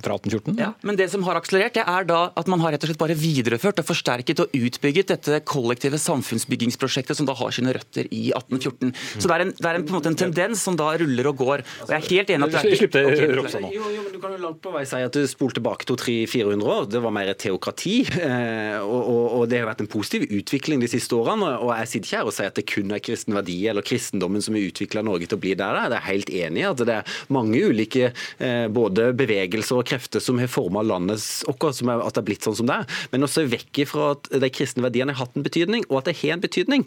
fra 0.03 0.17
1814? 0.19 0.60
Ja, 0.61 0.71
men 0.87 0.97
det 0.99 1.09
som 1.13 1.23
har 1.27 1.39
akselerert, 1.39 1.75
det 1.77 1.85
er 1.87 2.07
da 2.07 2.21
at 2.37 2.49
man 2.51 2.61
har 2.63 2.75
rett 2.75 2.85
og 2.85 2.91
slett 2.91 3.01
bare 3.01 3.17
videreført 3.17 3.81
og 3.81 3.87
forsterket 3.87 4.43
og 4.43 4.55
utbygget 4.55 5.13
dette 5.13 5.41
kollektive 5.47 5.99
samfunnsbyggingsprosjektet 6.01 7.17
som 7.17 7.27
da 7.29 7.35
har 7.37 7.53
sine 7.55 7.73
røtter 7.75 8.07
i 8.09 8.29
1814. 8.35 8.93
Så 9.17 9.27
det 9.27 9.35
er, 9.35 9.45
en, 9.45 9.53
det 9.57 9.69
er 9.69 9.79
en, 9.79 9.87
på 9.87 9.93
en 9.93 9.99
måte 9.99 10.11
en 10.11 10.19
tendens 10.19 10.63
som 10.63 10.77
da 10.79 10.91
ruller 11.01 11.31
og 11.31 11.41
går. 11.41 11.65
Og 11.85 11.93
jeg 11.93 11.97
er 11.97 12.07
helt 12.09 12.33
enig 12.35 12.47
at 12.47 12.55
det 12.55 12.61
er 12.61 12.79
Slipp 12.81 12.95
det, 12.95 13.03
Ropstad, 13.37 13.65
nå. 13.65 13.71
Jo, 13.75 13.89
jo, 13.93 14.03
men 14.05 14.13
du 14.15 14.19
kan 14.21 14.33
jo 14.35 14.39
langt 14.41 14.61
på 14.63 14.71
vei 14.73 14.83
si 14.87 15.01
at 15.03 15.15
du 15.15 15.25
spoler 15.29 15.57
tilbake 15.57 15.87
200-400 15.89 16.71
år. 16.75 16.87
Det 16.91 17.01
var 17.03 17.15
mer 17.15 17.31
et 17.33 17.41
teokrati. 17.41 17.97
Eh, 18.21 18.77
og, 18.81 19.01
og, 19.01 19.23
og, 19.39 19.43
det 19.51 19.61
har 19.61 19.67
vært 19.69 19.81
en 19.83 19.89
positiv 19.91 20.27
utvikling 20.29 20.81
de 20.83 20.89
siste 20.91 21.17
årene. 21.17 21.49
Og 21.63 21.71
jeg 21.73 21.89
sitter 21.91 22.07
ikke 22.07 22.19
her 22.19 22.29
og 22.29 22.35
sier 22.35 22.51
at 22.51 22.59
det 22.59 22.65
kun 22.69 22.93
er 22.93 23.03
kristen 23.03 23.35
verdi 23.37 23.57
eller 23.71 23.85
kristendommen 23.85 24.43
som 24.43 24.57
har 24.57 24.67
utvikla 24.69 25.03
Norge 25.05 25.29
til 25.29 25.39
å 25.39 25.41
bli 25.41 25.55
der. 25.59 25.79
Jeg 25.81 25.97
er 25.97 26.07
helt 26.07 26.33
enig 26.41 26.63
i 26.63 26.67
at 26.69 26.83
det 26.87 26.97
er 26.99 27.15
mange 27.33 27.61
ulike 27.71 28.11
eh, 28.11 28.67
både 28.71 29.09
bevegelser 29.17 29.81
og 29.81 29.87
krefter 29.89 30.23
som 30.23 30.39
har 30.41 30.50
forma 30.51 30.83
landet 30.85 31.23
vårt, 31.47 31.81
at 31.81 32.15
det 32.15 32.21
er 32.21 32.27
blitt 32.27 32.45
sånn 32.47 32.57
som 32.61 32.69
det 32.69 32.81
er. 32.81 32.99
Men 33.13 33.27
også 33.27 33.47
vekk 33.49 33.83
fra 33.89 34.11
at 34.15 34.29
de 34.43 34.49
kristne 34.53 34.85
verdiene 34.85 35.15
har 35.15 35.25
hatt 35.25 35.37
en 35.37 35.45
betydning, 35.45 35.85
og 35.89 36.01
at 36.01 36.11
det 36.11 36.17
har 36.21 36.35
en 36.35 36.43
betydning. 36.43 36.85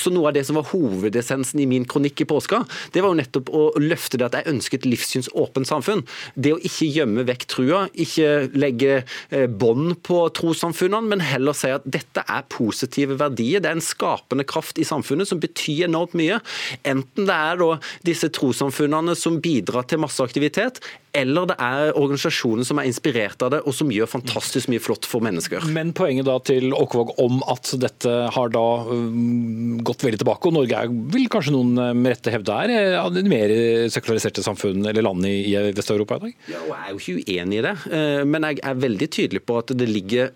Så 0.00 0.12
noe 0.12 0.30
av 0.30 0.36
det 0.36 0.44
som 0.48 0.58
var 0.58 0.68
hovedessensen 0.72 1.62
i 1.62 1.68
min 1.70 1.86
kronikk 1.88 2.24
i 2.24 2.28
påska, 2.28 2.62
det 2.94 3.02
var 3.04 3.12
jo 3.12 3.20
nettopp 3.20 3.52
å 3.54 3.64
løfte 3.80 4.20
det 4.20 4.28
at 4.28 4.38
jeg 4.38 4.50
ønsker 4.54 4.80
et 4.80 4.88
livssynsåpent 4.88 5.68
samfunn. 5.68 6.04
Det 6.34 6.54
å 6.54 6.60
ikke 6.62 6.90
gjemme 6.90 7.26
vekk 7.28 7.46
trua, 7.50 7.84
ikke 7.92 8.30
legge 8.56 9.00
eh, 9.00 9.46
bånd 9.48 9.96
på 10.06 10.20
trossamfunnene, 10.36 11.10
men 11.14 11.24
heller 11.24 11.56
si 11.56 11.72
at 11.74 11.86
dette 11.86 12.24
er 12.24 12.46
positive 12.52 13.18
verdier. 13.20 13.62
Det 13.62 13.70
er 13.70 13.78
en 13.78 13.84
skapende 13.84 14.46
kraft 14.48 14.80
i 14.80 14.86
samfunnet 14.88 15.30
som 15.30 15.42
betyr 15.42 15.86
enormt 15.88 16.16
mye. 16.18 16.40
Enten 16.88 17.28
det 17.28 17.34
er 17.34 17.64
disse 18.06 18.30
trossamfunnene 18.34 19.16
som 19.18 19.40
bidrar 19.44 19.86
til 19.88 20.02
masseaktivitet, 20.02 20.80
eller 21.14 21.46
det 21.46 21.56
er 21.62 21.94
organisasjoner 21.94 22.66
som 22.66 22.80
er 22.80 22.88
inspirert 22.88 23.03
av 23.04 23.50
det, 23.52 23.60
og 23.64 23.74
som 23.76 23.90
gjør 23.92 24.08
fantastisk 24.10 24.70
mye 24.72 24.82
flott 24.82 25.06
for 25.08 25.24
mennesker. 25.24 25.64
Men 25.74 25.92
poenget 25.96 26.26
da 26.28 26.38
til 26.44 26.72
Åkevåg 26.74 27.14
om 27.22 27.42
at 27.50 27.72
dette 27.80 28.12
har 28.34 28.52
da 28.54 28.64
um, 28.88 29.80
gått 29.84 30.04
veldig 30.06 30.20
tilbake, 30.22 30.48
og 30.48 30.56
Norge 30.56 30.80
er, 30.84 30.92
vil 31.14 31.28
kanskje 31.32 31.54
noen 31.54 31.74
uh, 31.80 31.90
med 31.96 32.14
rette 32.14 32.32
hevde 32.32 32.56
er 32.64 32.96
av 33.00 33.12
det 33.14 33.24
mer 33.28 33.52
sekulariserte 33.92 34.44
samfunn 34.44 34.84
eller 34.86 35.04
land 35.04 35.26
i, 35.28 35.34
i 35.52 35.72
Vest-Europa 35.76 36.18
i 36.18 36.24
dag? 36.24 36.36
Ja, 36.54 36.62
og 36.62 36.72
Jeg 36.72 36.80
er 36.80 36.92
jo 36.92 37.02
ikke 37.02 37.34
uenig 37.34 37.60
i 37.60 37.64
det, 37.66 37.74
uh, 37.84 38.22
men 38.28 38.48
jeg 38.48 38.62
er 38.64 38.80
veldig 38.86 39.10
tydelig 39.18 39.44
på 39.44 39.58
at 39.60 39.74
det 39.74 39.90
ligger 39.90 40.32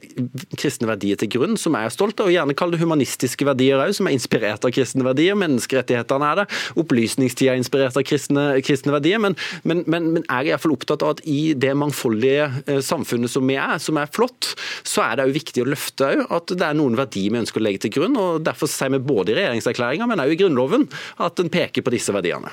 kristne 0.58 0.90
verdier 0.90 1.20
til 1.20 1.32
grunn 1.38 1.58
som 1.60 1.76
jeg 1.78 1.88
er 1.88 1.94
stolt 1.94 2.20
av, 2.20 2.28
og 2.28 2.36
gjerne 2.36 2.56
kall 2.58 2.74
det 2.74 2.82
humanistiske 2.82 3.48
verdier 3.48 3.80
òg, 3.82 3.94
som 3.96 4.08
er 4.10 4.16
inspirert 4.16 4.66
av 4.66 4.74
kristne 4.74 5.06
verdier. 5.06 5.38
Menneskerettighetene 5.38 6.32
er 6.32 6.42
det, 6.42 6.48
opplysningstida 6.80 7.54
er 7.54 7.62
inspirert 7.62 7.96
av 7.98 8.06
kristne, 8.06 8.48
kristne 8.64 8.94
verdier, 8.94 9.22
men, 9.22 9.38
men, 9.68 9.84
men, 9.86 10.12
men 10.16 10.26
jeg 10.26 10.48
er 10.48 10.52
iallfall 10.52 10.76
opptatt 10.76 11.04
av 11.04 11.16
at 11.16 11.24
i 11.28 11.54
det 11.58 11.74
mangfoldige 11.78 12.47
samfunnet 12.84 13.32
som 13.32 13.46
vi 13.48 13.58
er, 13.60 13.78
som 13.82 14.00
er 14.00 14.10
flott, 14.12 14.52
så 14.86 15.04
er 15.06 15.18
det 15.18 15.28
òg 15.28 15.36
viktig 15.38 15.64
å 15.64 15.70
løfte 15.70 16.12
at 16.26 16.54
det 16.54 16.66
er 16.66 16.78
noen 16.78 16.98
verdier 16.98 17.34
vi 17.34 17.42
ønsker 17.42 17.62
å 17.62 17.66
legge 17.66 17.86
til 17.86 17.96
grunn. 17.98 18.18
og 18.18 18.44
Derfor 18.46 18.70
sier 18.70 18.92
vi 18.94 19.02
både 19.02 19.34
i 19.34 19.40
regjeringserklæringa, 19.40 20.08
men 20.10 20.24
òg 20.24 20.34
i 20.34 20.40
Grunnloven 20.42 20.88
at 21.24 21.42
en 21.42 21.52
peker 21.52 21.84
på 21.84 21.94
disse 21.94 22.14
verdiene. 22.14 22.52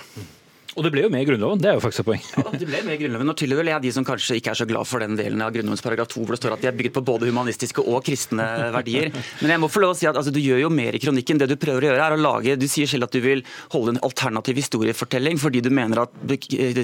Og 0.76 0.84
det 0.84 0.92
ble 0.92 1.06
jo 1.06 1.10
med 1.12 1.24
i 1.24 1.28
Grunnloven, 1.30 1.60
det 1.64 1.70
er 1.72 1.78
jo 1.78 1.82
faktisk 1.84 2.04
et 2.04 2.08
poeng. 2.10 2.24
Ja, 2.36 2.52
det 2.52 2.68
ble 2.68 2.82
med 2.84 2.98
i 2.98 3.00
Grunnloven, 3.00 3.30
og 3.32 3.38
tydeligvis 3.40 3.64
og 3.64 3.68
med 3.70 3.76
er 3.78 3.84
de 3.86 3.92
som 3.96 4.06
kanskje 4.08 4.36
ikke 4.40 4.52
er 4.52 4.60
så 4.60 4.66
glad 4.68 4.88
for 4.90 5.04
den 5.04 5.16
delen 5.16 5.44
av 5.44 5.54
Grunnlovens 5.56 5.84
paragraf 5.86 6.10
2 6.12 6.24
hvor 6.26 6.36
det 6.36 6.40
står 6.42 6.56
at 6.58 6.66
de 6.66 6.68
er 6.68 6.76
bygget 6.76 6.96
på 6.98 7.04
både 7.08 7.30
humanistiske 7.30 7.84
og 7.84 8.02
kristne 8.04 8.48
verdier. 8.76 9.08
Men 9.40 9.54
jeg 9.54 9.62
må 9.64 9.70
få 9.72 9.84
lov 9.86 9.94
å 9.94 9.98
si 9.98 10.10
at 10.10 10.20
altså, 10.20 10.34
du 10.36 10.42
gjør 10.44 10.66
jo 10.66 10.72
mer 10.76 10.98
i 10.98 11.00
kronikken. 11.00 11.40
Det 11.40 11.48
du 11.48 11.56
prøver 11.62 11.88
å 11.88 11.92
gjøre 11.92 12.10
er 12.10 12.16
å 12.18 12.20
lage 12.20 12.58
Du 12.60 12.68
sier 12.72 12.90
selv 12.92 13.08
at 13.08 13.16
du 13.16 13.22
vil 13.24 13.44
holde 13.72 13.96
en 13.96 14.02
alternativ 14.04 14.60
historiefortelling 14.60 15.40
fordi 15.40 15.62
du 15.64 15.72
mener 15.72 16.04
at 16.04 16.18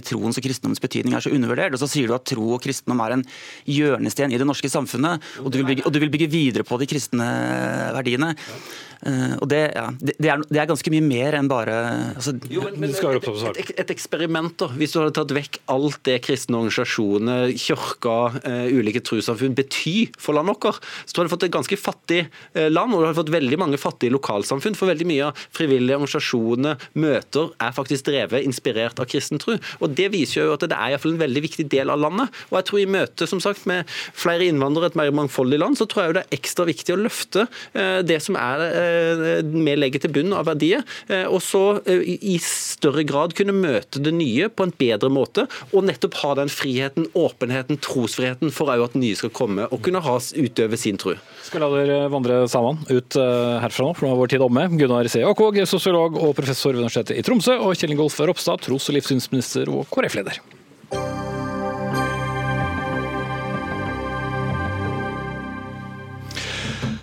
troens 0.07 0.39
og 0.39 0.45
kristendommens 0.45 0.83
betydning 0.83 1.17
er 1.17 1.25
så 1.25 1.33
undervurdert. 1.35 1.75
Og 1.75 1.83
så 1.83 1.89
sier 1.91 2.07
du 2.07 2.15
at 2.15 2.27
tro 2.31 2.47
og 2.55 2.63
kristendom 2.63 3.03
er 3.03 3.17
en 3.17 3.25
hjørnesten 3.67 4.31
i 4.31 4.39
det 4.39 4.47
norske 4.47 4.71
samfunnet, 4.71 5.19
og 5.43 5.51
du 5.51 5.59
vil 5.59 5.67
bygge, 5.73 5.91
du 5.91 5.99
vil 5.99 6.13
bygge 6.13 6.31
videre 6.31 6.67
på 6.67 6.79
de 6.79 6.87
kristne 6.89 7.27
verdiene. 7.97 8.31
Uh, 9.01 9.33
og 9.41 9.47
det, 9.49 9.59
ja, 9.73 9.87
det, 9.97 10.13
er, 10.19 10.41
det, 10.45 10.57
er, 10.59 10.67
ganske 10.69 10.91
mye 10.93 11.03
mer 11.05 11.37
enn 11.37 11.47
bare 11.49 11.75
altså, 12.13 12.35
jo, 12.51 12.61
men, 12.67 12.75
men, 12.83 12.91
et, 12.93 13.61
et, 13.63 13.71
et, 13.81 13.93
eksperiment, 13.93 14.53
da. 14.61 14.67
Hvis 14.77 14.93
du 14.93 14.99
hadde 14.99 15.15
tatt 15.17 15.33
vekk 15.33 15.57
alt 15.73 16.01
det 16.05 16.19
kristne 16.25 16.59
organisasjoner, 16.59 17.53
kirka, 17.57 18.17
uh, 18.45 18.67
ulike 18.69 19.01
trossamfunn 19.05 19.55
betyr 19.57 20.11
for 20.21 20.37
landet 20.37 20.59
vårt, 20.61 20.85
så 21.05 21.15
du 21.15 21.21
hadde 21.21 21.33
fått 21.33 21.47
et 21.47 21.55
ganske 21.55 21.79
fattig 21.81 22.19
uh, 22.27 22.67
land, 22.69 22.93
og 22.93 23.01
du 23.01 23.07
hadde 23.07 23.19
fått 23.21 23.33
veldig 23.33 23.59
mange 23.61 23.79
fattige 23.81 24.13
lokalsamfunn. 24.13 24.77
For 24.77 24.91
veldig 24.91 25.09
mye 25.09 25.31
av 25.31 25.45
frivillige 25.55 25.97
organisasjoner, 25.97 26.87
møter, 27.01 27.49
er 27.61 27.73
faktisk 27.77 28.09
drevet 28.11 28.45
inspirert 28.45 29.01
av 29.01 29.09
kristen 29.09 29.41
tro. 29.41 29.57
Og 29.81 29.97
det 29.97 30.11
viser 30.13 30.43
jo 30.43 30.55
at 30.57 30.67
det 30.67 30.77
er 30.77 30.93
iallfall 30.93 31.15
en 31.15 31.23
veldig 31.23 31.45
viktig 31.47 31.67
del 31.73 31.89
av 31.93 32.01
landet. 32.01 32.29
Og 32.51 32.59
jeg 32.59 32.69
tror 32.69 32.83
i 32.83 32.89
møte 32.99 33.29
som 33.29 33.41
sagt, 33.41 33.65
med 33.69 33.89
flere 33.89 34.45
innvandrere, 34.49 34.91
et 34.91 34.99
mer 34.99 35.13
mangfoldig 35.15 35.57
land, 35.61 35.79
så 35.79 35.89
tror 35.89 36.03
jeg 36.03 36.11
jo 36.11 36.19
det 36.19 36.25
er 36.27 36.37
ekstra 36.37 36.69
viktig 36.69 36.93
å 36.93 37.01
løfte 37.01 37.47
det 38.05 38.17
som 38.23 38.37
er 38.37 38.61
Eh, 38.90 38.90
vi 39.41 39.75
legger 39.77 40.03
til 40.03 40.13
bunn 40.15 40.35
av 40.35 40.47
verdier. 40.49 40.85
Eh, 41.11 41.25
og 41.25 41.41
så 41.45 41.63
eh, 41.89 42.03
i 42.05 42.37
større 42.43 43.05
grad 43.07 43.35
kunne 43.37 43.55
møte 43.55 44.01
det 44.03 44.13
nye 44.15 44.49
på 44.51 44.67
en 44.67 44.75
bedre 44.77 45.11
måte, 45.13 45.47
og 45.71 45.87
nettopp 45.87 46.19
ha 46.21 46.35
den 46.41 46.51
friheten, 46.51 47.09
åpenheten, 47.17 47.81
trosfriheten 47.83 48.53
for 48.53 48.71
at 48.71 48.95
nye 48.97 49.17
skal 49.17 49.33
komme, 49.35 49.67
og 49.71 49.83
kunne 49.85 50.03
ha, 50.03 50.17
utøve 50.19 50.79
sin 50.79 50.99
tro. 51.01 51.15
Skal 51.47 51.63
la 51.63 51.71
dere 51.73 51.99
vandre 52.13 52.43
sammen 52.51 52.81
ut 52.91 53.17
herfra 53.17 53.87
nå, 53.87 53.95
for 53.97 54.07
nå 54.07 54.13
er 54.13 54.21
vår 54.21 54.33
tid 54.33 54.45
omme. 54.45 54.67
Gunnar 54.79 55.09
C. 55.11 55.25
Akvåg, 55.27 55.61
sosiolog 55.69 56.17
og 56.21 56.35
professor 56.37 56.73
ved 56.73 56.85
Universitetet 56.85 57.19
i 57.19 57.25
Tromsø, 57.25 57.57
og 57.59 57.75
Kjell 57.77 57.95
Ingolf 57.95 58.19
Ropstad, 58.21 58.63
tros- 58.65 58.89
og 58.91 58.99
livssynsminister 58.99 59.71
og 59.73 59.87
KrF-leder. 59.91 60.41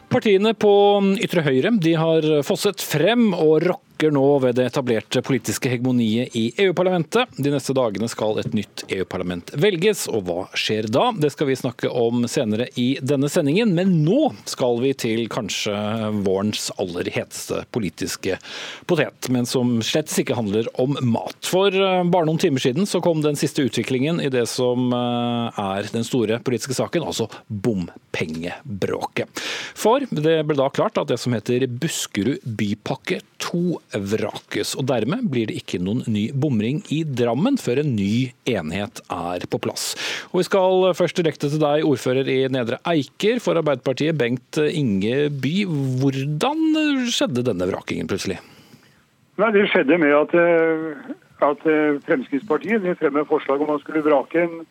Partiene 0.08 0.54
på 0.56 0.72
ytre 1.20 1.44
høyre 1.44 1.74
de 1.84 1.92
har 2.00 2.24
fosset 2.46 2.80
frem 2.84 3.30
og 3.36 3.60
rocker 3.66 3.87
rokker 3.98 4.10
nå 4.14 4.38
ved 4.38 4.54
det 4.54 4.66
etablerte 4.68 5.22
politiske 5.22 5.68
hegemoniet 5.68 6.34
i 6.36 6.52
EU-parlamentet. 6.62 7.26
De 7.36 7.50
neste 7.50 7.74
dagene 7.74 8.08
skal 8.08 8.38
et 8.38 8.54
nytt 8.54 8.84
EU-parlament 8.88 9.50
velges, 9.58 10.06
og 10.08 10.22
hva 10.28 10.44
skjer 10.54 10.86
da? 10.86 11.12
Det 11.18 11.32
skal 11.32 11.48
vi 11.48 11.56
snakke 11.56 11.90
om 11.90 12.26
senere 12.28 12.68
i 12.78 12.98
denne 13.02 13.28
sendingen, 13.28 13.74
men 13.74 14.04
nå 14.04 14.34
skal 14.46 14.78
vi 14.80 14.92
til 14.94 15.26
kanskje 15.28 15.74
vårens 16.22 16.70
aller 16.78 17.10
heteste 17.10 17.64
politiske 17.74 18.38
potet, 18.86 19.28
men 19.30 19.46
som 19.46 19.80
slett 19.82 20.08
ikke 20.18 20.36
handler 20.38 20.68
om 20.78 20.94
mat. 21.02 21.36
For 21.42 21.74
eh, 21.74 22.04
bare 22.06 22.26
noen 22.26 22.38
timer 22.38 22.62
siden 22.62 22.86
så 22.86 23.02
kom 23.02 23.20
den 23.22 23.36
siste 23.36 23.66
utviklingen 23.66 24.22
i 24.22 24.30
det 24.30 24.46
som 24.48 24.92
eh, 24.94 25.58
er 25.58 25.90
den 25.92 26.06
store 26.06 26.38
politiske 26.44 26.76
saken, 26.78 27.02
altså 27.02 27.26
bompengebråket. 27.48 29.42
For 29.74 30.06
det 30.06 30.38
ble 30.46 30.58
da 30.58 30.70
klart 30.70 30.98
at 31.02 31.10
det 31.10 31.18
som 31.18 31.34
heter 31.34 31.66
Buskerud 31.68 32.46
bypakke 32.46 33.20
2 33.42 33.78
vrakes. 34.12 34.74
og 34.78 34.86
Dermed 34.90 35.28
blir 35.30 35.48
det 35.50 35.58
ikke 35.60 35.80
noen 35.82 36.02
ny 36.06 36.28
bomring 36.32 36.82
i 36.94 37.02
Drammen 37.04 37.58
før 37.60 37.82
en 37.82 37.94
ny 37.96 38.30
enhet 38.48 39.02
er 39.10 39.46
på 39.50 39.60
plass. 39.62 39.94
Og 40.32 40.42
Vi 40.42 40.48
skal 40.48 40.94
først 40.98 41.16
direkte 41.16 41.50
til 41.50 41.62
deg, 41.62 41.86
ordfører 41.86 42.28
i 42.28 42.38
Nedre 42.52 42.80
Eiker 42.88 43.40
for 43.40 43.58
Arbeiderpartiet, 43.60 44.18
Bengt 44.18 44.58
Inge 44.58 45.28
By. 45.30 45.54
Hvordan 46.00 47.08
skjedde 47.10 47.46
denne 47.46 47.68
vrakingen 47.70 48.10
plutselig? 48.10 48.38
Nei, 49.38 49.52
Det 49.52 49.68
skjedde 49.70 49.98
med 49.98 50.14
at, 50.14 50.34
eh, 50.34 51.14
at 51.46 51.60
eh, 51.66 52.00
Fremskrittspartiet 52.06 52.98
fremmet 52.98 53.28
forslag 53.28 53.60
om 53.60 53.70
man 53.74 53.78
skulle 53.78 54.02
vrake 54.02 54.42
en 54.42 54.66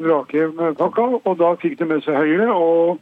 vrake 0.00 0.48
pakka, 0.76 1.06
og 1.24 1.38
da 1.38 1.54
fikk 1.60 1.78
de 1.78 1.88
med 1.88 2.04
seg 2.04 2.16
Høyre 2.16 2.52
og 2.52 3.00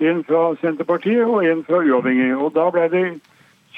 en 0.00 0.22
fra 0.24 0.54
Senterpartiet 0.60 1.26
og 1.26 1.44
en 1.44 1.64
fra 1.66 1.82
Uavhengig. 1.84 2.32
Og 2.36 2.54
Da 2.54 2.70
ble 2.70 2.88
det 2.92 3.04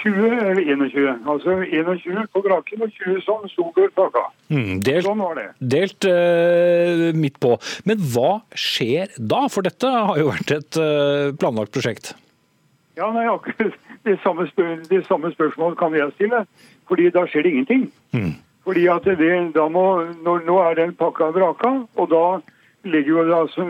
20 0.00 0.38
eller 0.40 0.62
21. 0.62 1.20
Altså 1.28 1.56
21 1.62 2.26
på 2.32 2.42
vraken 2.44 2.84
og 2.86 2.90
20 2.96 3.20
som 3.26 3.44
sto 3.50 3.68
pakka. 3.74 4.24
Mm, 4.48 4.80
delt, 4.84 5.06
sånn 5.06 5.22
var 5.22 5.38
det. 5.38 5.46
Delt 5.74 6.08
uh, 6.08 7.10
midt 7.16 7.38
på. 7.42 7.54
Men 7.88 8.02
hva 8.12 8.40
skjer 8.58 9.12
da? 9.18 9.44
For 9.52 9.66
dette 9.66 9.88
har 9.92 10.18
jo 10.18 10.30
vært 10.32 10.54
et 10.56 10.80
uh, 10.80 11.32
planlagt 11.38 11.74
prosjekt. 11.76 12.14
Ja, 12.98 13.08
nei, 13.14 13.28
akkurat 13.30 13.76
det 14.06 14.18
samme, 14.24 14.48
spør, 14.50 14.80
det 14.88 15.04
samme 15.06 15.30
spørsmålet 15.32 15.78
kan 15.80 15.94
jeg 15.96 16.14
stille. 16.16 16.42
Fordi 16.90 17.12
da 17.14 17.26
skjer 17.28 17.46
det 17.46 17.52
ingenting. 17.54 17.86
Mm. 18.16 18.34
Fordi 18.66 18.88
at 18.90 19.06
det, 19.06 19.30
da 19.54 19.68
må, 19.70 19.86
når, 20.24 20.42
Nå 20.46 20.58
er 20.62 20.76
den 20.78 20.92
pakka 20.98 21.30
vraka, 21.34 21.72
og 21.98 22.10
da 22.10 22.26
legger 22.84 23.10
jo 23.14 23.24
altså, 23.36 23.64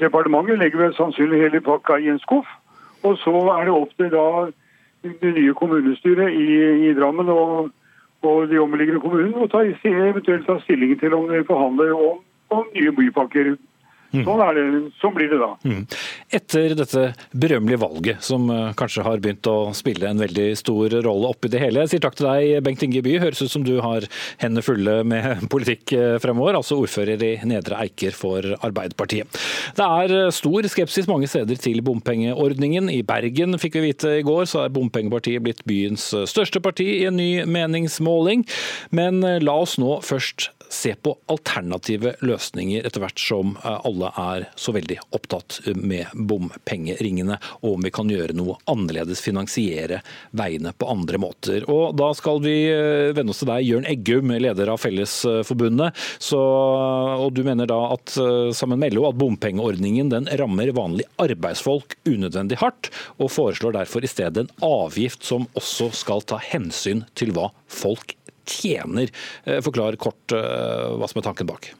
departementet 0.00 0.58
legger 0.60 0.86
vel 0.86 0.96
sannsynlig 0.96 1.44
hele 1.44 1.60
pakka 1.64 2.00
i 2.00 2.10
en 2.12 2.20
skuff. 2.24 2.48
Og 3.02 3.18
så 3.20 3.32
er 3.58 3.68
det 3.68 3.74
opp 3.76 3.92
til 3.98 4.10
da 4.12 4.26
det 5.02 5.34
nye 5.34 5.54
kommunestyret 5.54 6.32
i, 6.32 6.46
i 6.88 6.94
Drammen 6.94 7.28
og, 7.28 7.70
og, 8.22 8.48
de 8.48 8.60
omliggende 8.62 9.00
kommunene 9.00 9.44
og 9.44 9.50
ta, 9.50 9.64
eventuelt 9.84 10.46
ta 10.46 10.58
stilling 10.62 10.94
til 11.00 11.14
om 11.14 11.28
de 11.28 11.44
forhandler 11.48 11.94
om, 11.94 12.22
om 12.50 12.66
nye 12.74 12.92
bypakker. 12.92 13.54
Sånn, 14.12 14.40
det, 14.56 14.80
sånn, 15.00 15.14
blir 15.16 15.30
det 15.32 15.38
da. 15.40 15.48
Mm. 15.64 15.84
Etter 16.36 16.74
dette 16.76 17.04
berømmelige 17.32 17.80
valget, 17.80 18.24
som 18.24 18.44
eh, 18.52 18.74
kanskje 18.76 19.06
har 19.06 19.22
begynt 19.24 19.48
å 19.48 19.72
spille 19.76 20.10
en 20.10 20.20
veldig 20.20 20.50
stor 20.60 20.98
rolle 21.06 21.30
oppi 21.32 21.48
det 21.52 21.62
hele. 21.62 21.86
Jeg 21.86 21.94
sier 21.94 22.04
takk 22.04 22.18
til 22.18 22.28
deg, 22.28 22.60
Bengt 22.66 22.84
Inge 22.84 23.00
By. 23.04 23.16
Høres 23.22 23.40
ut 23.40 23.54
som 23.54 23.64
du 23.64 23.78
har 23.80 24.04
hendene 24.42 24.64
fulle 24.66 24.98
med 25.08 25.46
politikk 25.52 25.96
eh, 25.96 26.18
fremover. 26.22 26.60
Altså 26.60 26.76
ordfører 26.82 27.24
i 27.24 27.32
Nedre 27.48 27.80
Eiker 27.86 28.12
for 28.16 28.52
Arbeiderpartiet. 28.60 29.40
Det 29.80 29.88
er 30.04 30.16
eh, 30.18 30.32
stor 30.36 30.68
skepsis 30.72 31.08
mange 31.08 31.30
steder 31.32 31.60
til 31.60 31.80
bompengeordningen. 31.86 32.92
I 32.92 33.00
Bergen 33.08 33.56
fikk 33.62 33.80
vi 33.80 33.88
vite 33.88 34.18
i 34.20 34.26
går, 34.28 34.44
så 34.50 34.66
er 34.66 34.76
bompengepartiet 34.76 35.44
blitt 35.44 35.64
byens 35.68 36.10
største 36.28 36.60
parti 36.60 36.90
i 36.98 37.04
en 37.08 37.16
ny 37.16 37.46
meningsmåling. 37.48 38.44
Men 38.92 39.24
la 39.40 39.56
oss 39.64 39.78
nå 39.80 40.02
først 40.04 40.50
se 40.72 40.94
på 40.94 41.14
alternative 41.30 42.14
løsninger 42.24 42.86
etter 42.86 43.02
hvert 43.04 43.20
som 43.20 43.56
eh, 43.60 43.78
alle 44.02 44.12
er 44.18 44.48
så 44.58 44.74
veldig 44.74 44.98
opptatt 45.14 45.60
med 45.76 46.10
bompengeringene, 46.14 47.38
og 47.62 47.76
om 47.76 47.86
vi 47.86 47.92
kan 47.94 48.10
gjøre 48.10 48.36
noe 48.36 48.58
annerledes, 48.70 49.22
finansiere 49.22 50.02
veiene 50.36 50.74
på 50.76 50.88
andre 50.90 51.20
måter. 51.22 51.66
Og 51.70 51.96
Da 51.96 52.12
skal 52.16 52.42
vi 52.44 52.56
eh, 52.70 53.12
vende 53.14 53.34
oss 53.34 53.42
til 53.42 53.50
deg, 53.52 53.66
Jørn 53.66 53.88
Eggum, 53.88 54.32
leder 54.32 54.72
av 54.72 54.80
Fellesforbundet. 54.82 55.98
Så, 56.22 56.40
og 56.40 57.32
Du 57.36 57.42
mener 57.46 57.68
da 57.70 57.78
at 57.94 58.14
sammen 58.56 58.80
med 58.80 58.94
LO 58.94 59.06
at 59.08 59.18
bompengeordningen 59.18 60.10
den 60.12 60.28
rammer 60.40 60.72
vanlige 60.74 61.10
arbeidsfolk 61.22 61.96
unødvendig 62.08 62.58
hardt, 62.62 62.90
og 63.18 63.32
foreslår 63.32 63.76
derfor 63.78 64.04
i 64.04 64.10
stedet 64.10 64.44
en 64.44 64.66
avgift 64.66 65.26
som 65.26 65.46
også 65.58 65.92
skal 65.96 66.24
ta 66.26 66.40
hensyn 66.42 67.04
til 67.18 67.34
hva 67.36 67.50
folk 67.70 68.16
tjener. 68.48 69.10
Eh, 69.44 69.60
forklar 69.64 69.96
kort 70.00 70.34
eh, 70.36 70.90
hva 70.98 71.08
som 71.10 71.22
er 71.22 71.30
tanken 71.30 71.50
bak. 71.50 71.72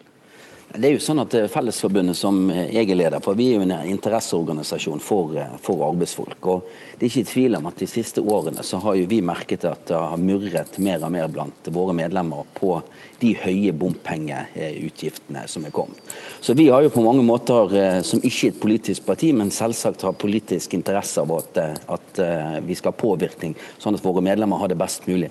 Det 0.72 0.88
er 0.88 0.94
jo 0.94 1.00
sånn 1.04 1.20
at 1.20 1.34
Fellesforbundet 1.52 2.16
som 2.16 2.46
jeg 2.48 2.86
er 2.88 2.96
leder 2.96 3.20
for, 3.20 3.36
vi 3.36 3.50
er 3.50 3.58
jo 3.58 3.64
en 3.66 3.74
interesseorganisasjon 3.92 5.02
for, 5.04 5.34
for, 5.60 5.82
arbeidsfolk. 5.84 6.46
og 6.48 6.70
Det 6.96 7.04
er 7.04 7.10
ikke 7.10 7.28
tvil 7.28 7.56
om 7.58 7.66
at 7.68 7.82
de 7.82 7.88
siste 7.90 8.22
årene 8.24 8.64
så 8.64 8.80
har 8.80 8.96
jo 8.96 9.08
vi 9.10 9.18
merket 9.20 9.66
at 9.68 9.84
det 9.90 9.98
har 9.98 10.22
murret 10.22 10.78
mer 10.80 11.04
og 11.04 11.12
mer 11.12 11.28
blant 11.28 11.68
våre 11.76 11.92
medlemmer 11.98 12.48
på 12.56 12.78
de 13.20 13.34
høye 13.42 13.74
bompengeutgiftene 13.76 15.42
som 15.50 15.66
er 15.68 15.74
kommet. 15.76 16.00
Så 16.40 16.56
vi 16.56 16.70
har 16.72 16.86
jo 16.86 16.94
på 16.94 17.04
mange 17.04 17.24
måter, 17.26 18.00
som 18.08 18.24
ikke 18.24 18.54
et 18.54 18.62
politisk 18.62 19.04
parti, 19.10 19.34
men 19.36 19.52
selvsagt 19.52 20.06
har 20.08 20.16
politisk 20.16 20.72
interesse 20.78 21.20
av 21.20 21.36
at, 21.36 21.60
at 21.84 22.24
vi 22.64 22.78
skal 22.78 22.94
ha 22.94 23.02
påvirkning, 23.04 23.52
sånn 23.82 24.00
at 24.00 24.08
våre 24.08 24.24
medlemmer 24.24 24.64
har 24.64 24.72
det 24.72 24.80
best 24.80 25.04
mulig 25.10 25.28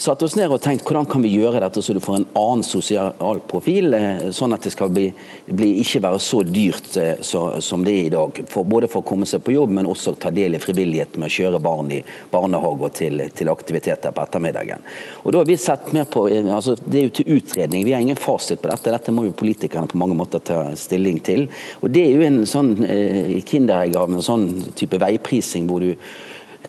satt 0.00 0.22
oss 0.24 0.36
ned 0.38 0.48
og 0.52 0.62
tenkt 0.64 0.86
hvordan 0.88 1.08
kan 1.10 1.20
vi 1.24 1.32
gjøre 1.34 1.60
dette 1.60 1.82
så 1.84 1.92
du 1.92 2.00
får 2.00 2.20
en 2.20 2.26
annen 2.38 2.64
sosial 2.64 3.40
profil, 3.50 3.92
eh, 3.96 4.22
sånn 4.34 4.54
at 4.56 4.64
det 4.64 4.72
skal 4.72 4.92
bli, 4.94 5.10
bli 5.46 5.74
ikke 5.82 6.00
være 6.06 6.20
så 6.24 6.40
dyrt 6.46 6.96
eh, 7.00 7.20
så, 7.26 7.42
som 7.64 7.84
det 7.84 7.94
er 7.96 8.08
i 8.08 8.14
dag. 8.14 8.40
For, 8.48 8.64
både 8.64 8.88
for 8.90 9.04
å 9.04 9.08
komme 9.10 9.28
seg 9.28 9.44
på 9.44 9.54
jobb, 9.54 9.74
men 9.76 9.88
også 9.90 10.14
ta 10.20 10.32
del 10.34 10.56
i 10.56 10.62
frivilligheten 10.62 11.20
med 11.20 11.28
å 11.28 11.34
kjøre 11.36 11.60
barn 11.64 11.92
i 11.92 12.00
barnehage 12.32 12.88
og 12.88 12.96
til, 12.96 13.26
til 13.36 13.52
aktiviteter 13.52 14.16
på 14.16 14.24
ettermiddagen. 14.24 14.88
Og 15.24 15.34
da 15.34 15.42
har 15.42 15.50
vi 15.50 15.58
sett 15.60 15.92
mer 15.96 16.08
på, 16.08 16.26
eh, 16.32 16.48
altså 16.48 16.78
Det 16.80 16.98
er 16.98 17.06
jo 17.08 17.14
til 17.20 17.36
utredning, 17.36 17.84
vi 17.84 17.94
har 17.94 18.00
ingen 18.00 18.20
fasit 18.20 18.62
på 18.62 18.72
dette. 18.72 18.94
Dette 18.96 19.14
må 19.14 19.26
jo 19.28 19.36
politikerne 19.36 19.90
på 19.90 20.00
mange 20.00 20.16
måter 20.16 20.40
ta 20.40 20.62
stilling 20.80 21.20
til. 21.26 21.46
Og 21.84 21.92
Det 21.92 22.06
er 22.06 22.16
jo 22.16 22.26
en 22.26 22.42
sånn 22.48 22.74
eh, 22.88 23.36
kinderegg 23.44 24.00
av 24.00 24.08
en 24.08 24.24
sånn 24.24 24.48
type 24.78 24.96
veiprising 25.00 25.68
hvor 25.68 25.84
du 25.84 25.92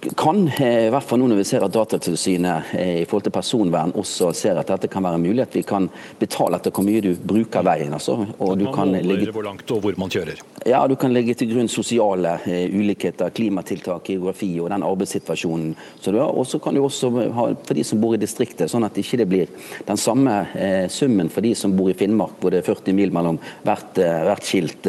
kan, 0.02 0.48
eh, 0.48 0.88
i 0.88 0.90
hvert 0.90 1.06
fall 1.06 1.20
nå 1.22 1.28
når 1.30 1.40
vi 1.42 1.46
ser 1.46 1.64
at 1.66 1.74
Datatilsynet 1.74 2.74
eh, 2.74 2.94
i 3.02 3.06
forhold 3.06 3.28
til 3.28 3.34
personvern 3.36 3.94
også 3.98 4.32
ser 4.38 4.58
at 4.58 4.70
dette 4.74 4.90
kan 4.92 5.06
være 5.06 5.20
mulig, 5.22 5.44
at 5.44 5.56
vi 5.56 5.62
kan 5.68 5.88
betale 6.20 6.58
etter 6.58 6.74
hvor 6.74 6.86
mye 6.88 7.04
du 7.06 7.12
bruker 7.16 7.66
veien. 7.66 7.94
Altså, 7.94 8.16
og 8.40 8.56
du 8.58 8.66
kan 8.74 8.96
legge, 8.96 9.30
hvor 9.34 9.46
langt 9.46 9.70
og 9.72 9.84
hvor 9.84 9.98
man 10.02 10.14
kjører? 10.14 10.42
Ja, 10.66 10.82
du 10.90 10.96
kan 11.00 11.14
legge 11.14 11.36
til 11.38 11.52
grunn 11.54 11.70
sosiale 11.72 12.34
uh, 12.42 12.66
ulikheter, 12.74 13.30
klimatiltak, 13.34 14.10
geografi 14.10 14.50
og 14.62 14.72
den 14.74 14.86
arbeidssituasjonen 14.86 15.76
som 16.02 16.16
du 16.16 16.20
har. 16.22 16.34
Og 16.34 16.50
så 16.50 16.60
kan 16.62 16.78
du 16.78 16.84
også 16.84 17.12
ha 17.38 17.48
for 17.62 17.78
de 17.78 17.86
som 17.86 18.02
bor 18.02 18.18
i 18.18 18.22
distriktet, 18.22 18.70
sånn 18.72 18.86
at 18.88 18.98
det 18.98 19.06
ikke 19.06 19.30
blir 19.30 19.54
den 19.88 20.00
samme 20.00 20.34
summen 20.92 21.30
for 21.32 21.46
de 21.46 21.54
som 21.58 21.74
bor 21.78 21.92
i 21.92 21.98
Finnmark, 21.98 22.38
hvor 22.42 22.54
det 22.54 22.62
er 22.62 22.68
40 22.68 22.98
mil 22.98 23.14
mellom 23.14 23.38
hvert, 23.66 23.98
hvert 23.98 24.48
skilt, 24.48 24.88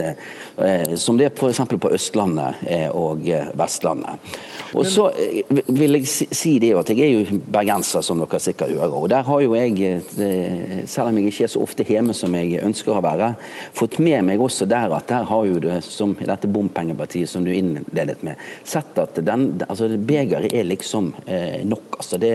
som 1.01 1.17
det 1.19 1.31
er 1.31 1.37
f.eks. 1.37 1.63
på 1.81 1.93
Østlandet 1.97 2.67
og 2.93 3.25
Vestlandet. 3.59 4.33
Og 4.79 4.87
så 4.89 5.09
eh, 5.21 5.43
vil 5.69 5.99
jeg 5.99 6.09
si 6.09 6.55
det 6.63 6.73
at 6.79 6.91
jeg 6.93 7.05
er 7.05 7.13
jo 7.13 7.41
bergenser, 7.53 8.05
som 8.05 8.21
dere 8.23 8.41
sikkert 8.41 8.73
hører. 8.73 8.97
Og 8.97 9.09
der 9.13 9.25
har 9.27 9.43
jo 9.45 9.55
jeg, 9.57 10.01
eh, 10.17 10.83
selv 10.89 11.11
om 11.11 11.19
jeg 11.19 11.33
ikke 11.33 11.47
er 11.47 11.53
så 11.53 11.63
ofte 11.65 11.87
hjemme 11.89 12.17
som 12.17 12.35
jeg 12.39 12.63
ønsker 12.65 12.97
å 12.97 13.05
være, 13.05 13.33
fått 13.77 13.99
med 14.03 14.25
meg 14.29 14.43
også 14.43 14.69
der 14.71 14.95
at 14.97 15.09
der 15.13 15.29
har 15.29 15.49
jo 15.49 15.61
det, 15.63 15.81
som 15.85 16.15
dette 16.17 16.51
bompengepartiet 16.53 17.31
som 17.31 17.45
du 17.45 17.53
innledet 17.53 18.23
med, 18.25 18.41
sett 18.65 18.97
at 19.03 19.21
den, 19.25 19.51
altså 19.69 19.91
begeret 19.97 20.53
er 20.53 20.69
liksom 20.69 21.13
eh, 21.27 21.61
nok. 21.69 21.99
altså 22.01 22.21
det 22.23 22.35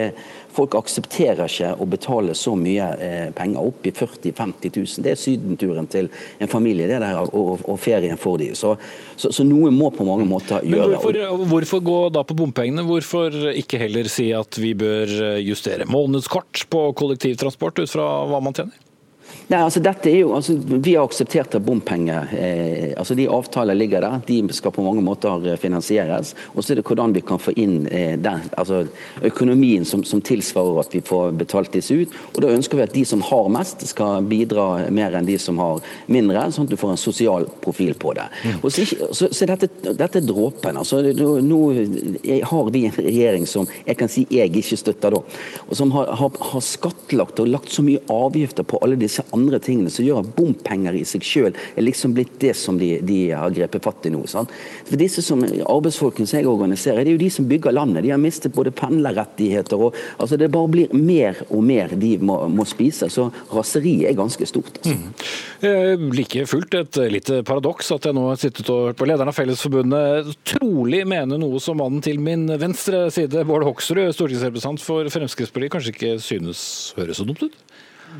Folk 0.58 0.78
aksepterer 0.80 1.46
ikke 1.46 1.74
å 1.78 1.88
betale 1.90 2.36
så 2.38 2.56
mye 2.58 2.88
eh, 3.04 3.28
penger, 3.36 3.70
opp 3.70 3.86
i 3.88 3.94
40 3.94 4.34
000-50 4.34 4.80
000. 4.80 5.06
Det 5.06 5.14
er 5.14 5.22
sydenturen 5.22 5.90
til 5.92 6.10
en 6.42 6.52
familie 6.52 6.90
det 6.90 7.00
der, 7.04 7.20
og, 7.28 7.62
og 7.64 7.78
ferien 7.82 8.18
for 8.20 8.42
dem. 8.42 8.56
Så, 8.58 8.74
så, 9.16 9.32
så, 9.32 9.46
noe 9.48 9.72
må 9.74 9.92
på 9.94 10.08
mange 10.08 10.26
måter 10.30 10.66
gjøre 10.66 10.90
Men 10.90 10.98
hvorfor, 10.98 11.46
hvorfor 11.54 11.86
gå 11.86 12.00
da 12.18 12.26
på 12.28 12.38
bompengene? 12.38 12.86
Hvorfor 12.88 13.54
ikke 13.54 13.82
heller 13.86 14.10
si 14.12 14.32
at 14.36 14.60
vi 14.62 14.74
bør 14.78 15.40
justere 15.44 15.88
månedskort 15.90 16.66
på 16.72 16.90
kollektivtransport 16.98 17.84
ut 17.84 17.94
fra 17.94 18.10
hva 18.30 18.42
man 18.44 18.58
tjener? 18.58 18.87
Nei, 19.48 19.62
altså 19.64 19.80
dette 19.80 20.10
er 20.12 20.18
jo, 20.26 20.34
altså 20.36 20.58
Vi 20.60 20.94
har 20.98 21.06
akseptert 21.08 21.56
at 21.56 21.64
bompenger 21.64 22.32
eh, 22.36 22.90
altså 23.00 23.16
De 23.16 23.30
avtaler 23.32 23.78
ligger 23.80 24.04
der, 24.04 24.20
de 24.28 24.42
skal 24.56 24.74
på 24.76 24.84
mange 24.84 25.04
måter 25.04 25.46
eh, 25.48 25.56
finansieres. 25.60 26.34
Og 26.54 26.64
så 26.64 26.74
er 26.74 26.82
det 26.82 26.86
hvordan 26.88 27.14
vi 27.16 27.24
kan 27.24 27.40
få 27.40 27.54
inn 27.56 27.86
eh, 27.88 28.18
den, 28.20 28.44
altså 28.60 28.82
økonomien 29.24 29.86
som, 29.88 30.04
som, 30.04 30.20
tilsvarer 30.28 30.82
at 30.82 30.96
vi 30.96 31.02
får 31.06 31.32
betalt 31.40 31.72
disse 31.72 31.96
ut. 31.96 32.18
Og 32.34 32.42
Da 32.44 32.52
ønsker 32.52 32.80
vi 32.80 32.84
at 32.84 32.96
de 32.96 33.06
som 33.08 33.24
har 33.24 33.48
mest, 33.54 33.86
skal 33.88 34.28
bidra 34.28 34.90
mer 34.92 35.16
enn 35.16 35.30
de 35.30 35.38
som 35.40 35.62
har 35.64 35.80
mindre, 36.12 36.44
sånn 36.52 36.68
at 36.68 36.74
du 36.74 36.80
får 36.80 36.98
en 36.98 37.00
sosial 37.00 37.48
profil 37.64 37.96
på 37.96 38.18
det. 38.18 38.28
Mm. 38.44 38.60
Og 38.60 38.76
Så, 38.76 38.84
så, 39.16 39.32
så 39.32 39.48
dette, 39.48 39.72
dette, 39.88 40.20
er 40.20 40.28
dråpen. 40.28 40.78
altså 40.78 41.00
Nå 41.02 41.62
har 42.52 42.74
vi 42.76 42.84
en 42.90 43.00
regjering 43.00 43.48
som 43.48 43.68
jeg 43.86 43.96
kan 44.00 44.12
si 44.12 44.26
jeg 44.34 44.52
ikke 44.52 44.82
støtter, 44.84 45.16
da, 45.16 45.24
og 45.70 45.80
som 45.80 45.96
har, 45.96 46.12
har, 46.20 46.44
har 46.52 46.64
skattlagt 46.64 47.40
og 47.40 47.52
lagt 47.54 47.72
så 47.72 47.86
mye 47.86 48.04
avgifter 48.12 48.68
på 48.68 48.82
alle 48.84 49.00
disse 49.00 49.17
andre 49.36 49.60
tingene 49.64 49.92
som 49.94 50.06
gjør 50.06 50.22
at 50.24 50.32
bompenger 50.38 50.98
i 50.98 51.04
seg 51.08 51.26
selv 51.26 51.58
er 51.76 51.86
liksom 51.86 52.16
blitt 52.18 52.38
det 52.42 52.54
som 52.58 52.78
de, 52.80 52.98
de 53.06 53.20
har 53.32 53.54
grepet 53.56 53.84
fatt 53.84 54.08
i 54.08 54.14
nå. 54.14 54.24
Sant? 54.30 54.54
For 54.88 55.00
disse 55.00 55.24
som 55.26 55.44
Arbeidsfolkene 55.48 56.30
som 56.30 56.40
jeg 56.40 56.50
organiserer, 56.50 57.04
det 57.04 57.14
er 57.14 57.18
jo 57.18 57.24
de 57.24 57.32
som 57.34 57.48
bygger 57.50 57.76
landet. 57.76 58.04
De 58.06 58.14
har 58.14 58.22
mistet 58.22 58.56
både 58.56 58.74
pendlerrettigheter 58.76 59.88
og 59.88 59.96
altså 60.18 60.38
Det 60.38 60.50
bare 60.54 60.70
blir 60.72 60.94
mer 60.94 61.40
og 61.50 61.64
mer 61.66 61.94
de 61.98 62.16
må, 62.22 62.40
må 62.52 62.66
spise. 62.68 63.10
Så 63.12 63.30
raseriet 63.54 64.10
er 64.12 64.18
ganske 64.18 64.48
stort. 64.50 64.80
Altså. 64.82 64.96
Mm. 64.98 65.68
Eh, 65.68 66.06
like 66.18 66.46
fullt 66.50 66.78
et 66.78 67.00
lite 67.12 67.42
paradoks 67.48 67.92
at 67.96 68.06
jeg 68.08 68.18
nå 68.18 68.28
har 68.30 68.40
sittet 68.42 68.70
og 68.74 68.90
hørt 68.90 69.00
på 69.00 69.08
lederen 69.10 69.32
av 69.32 69.38
Fellesforbundet 69.38 70.34
trolig 70.48 71.04
mene 71.10 71.40
noe 71.42 71.62
som 71.64 71.80
mannen 71.82 72.04
til 72.04 72.22
min 72.22 72.46
venstre 72.60 73.08
side, 73.14 73.46
Bård 73.48 73.66
Hoksrud, 73.68 74.06
stortingsrepresentant 74.16 74.84
for 74.84 75.10
Fremskrittspartiet, 75.14 75.74
kanskje 75.74 75.96
ikke 75.96 76.14
synes 76.24 76.62
høres 76.98 77.22
så 77.22 77.28
dumt 77.28 77.48
ut? 77.48 77.58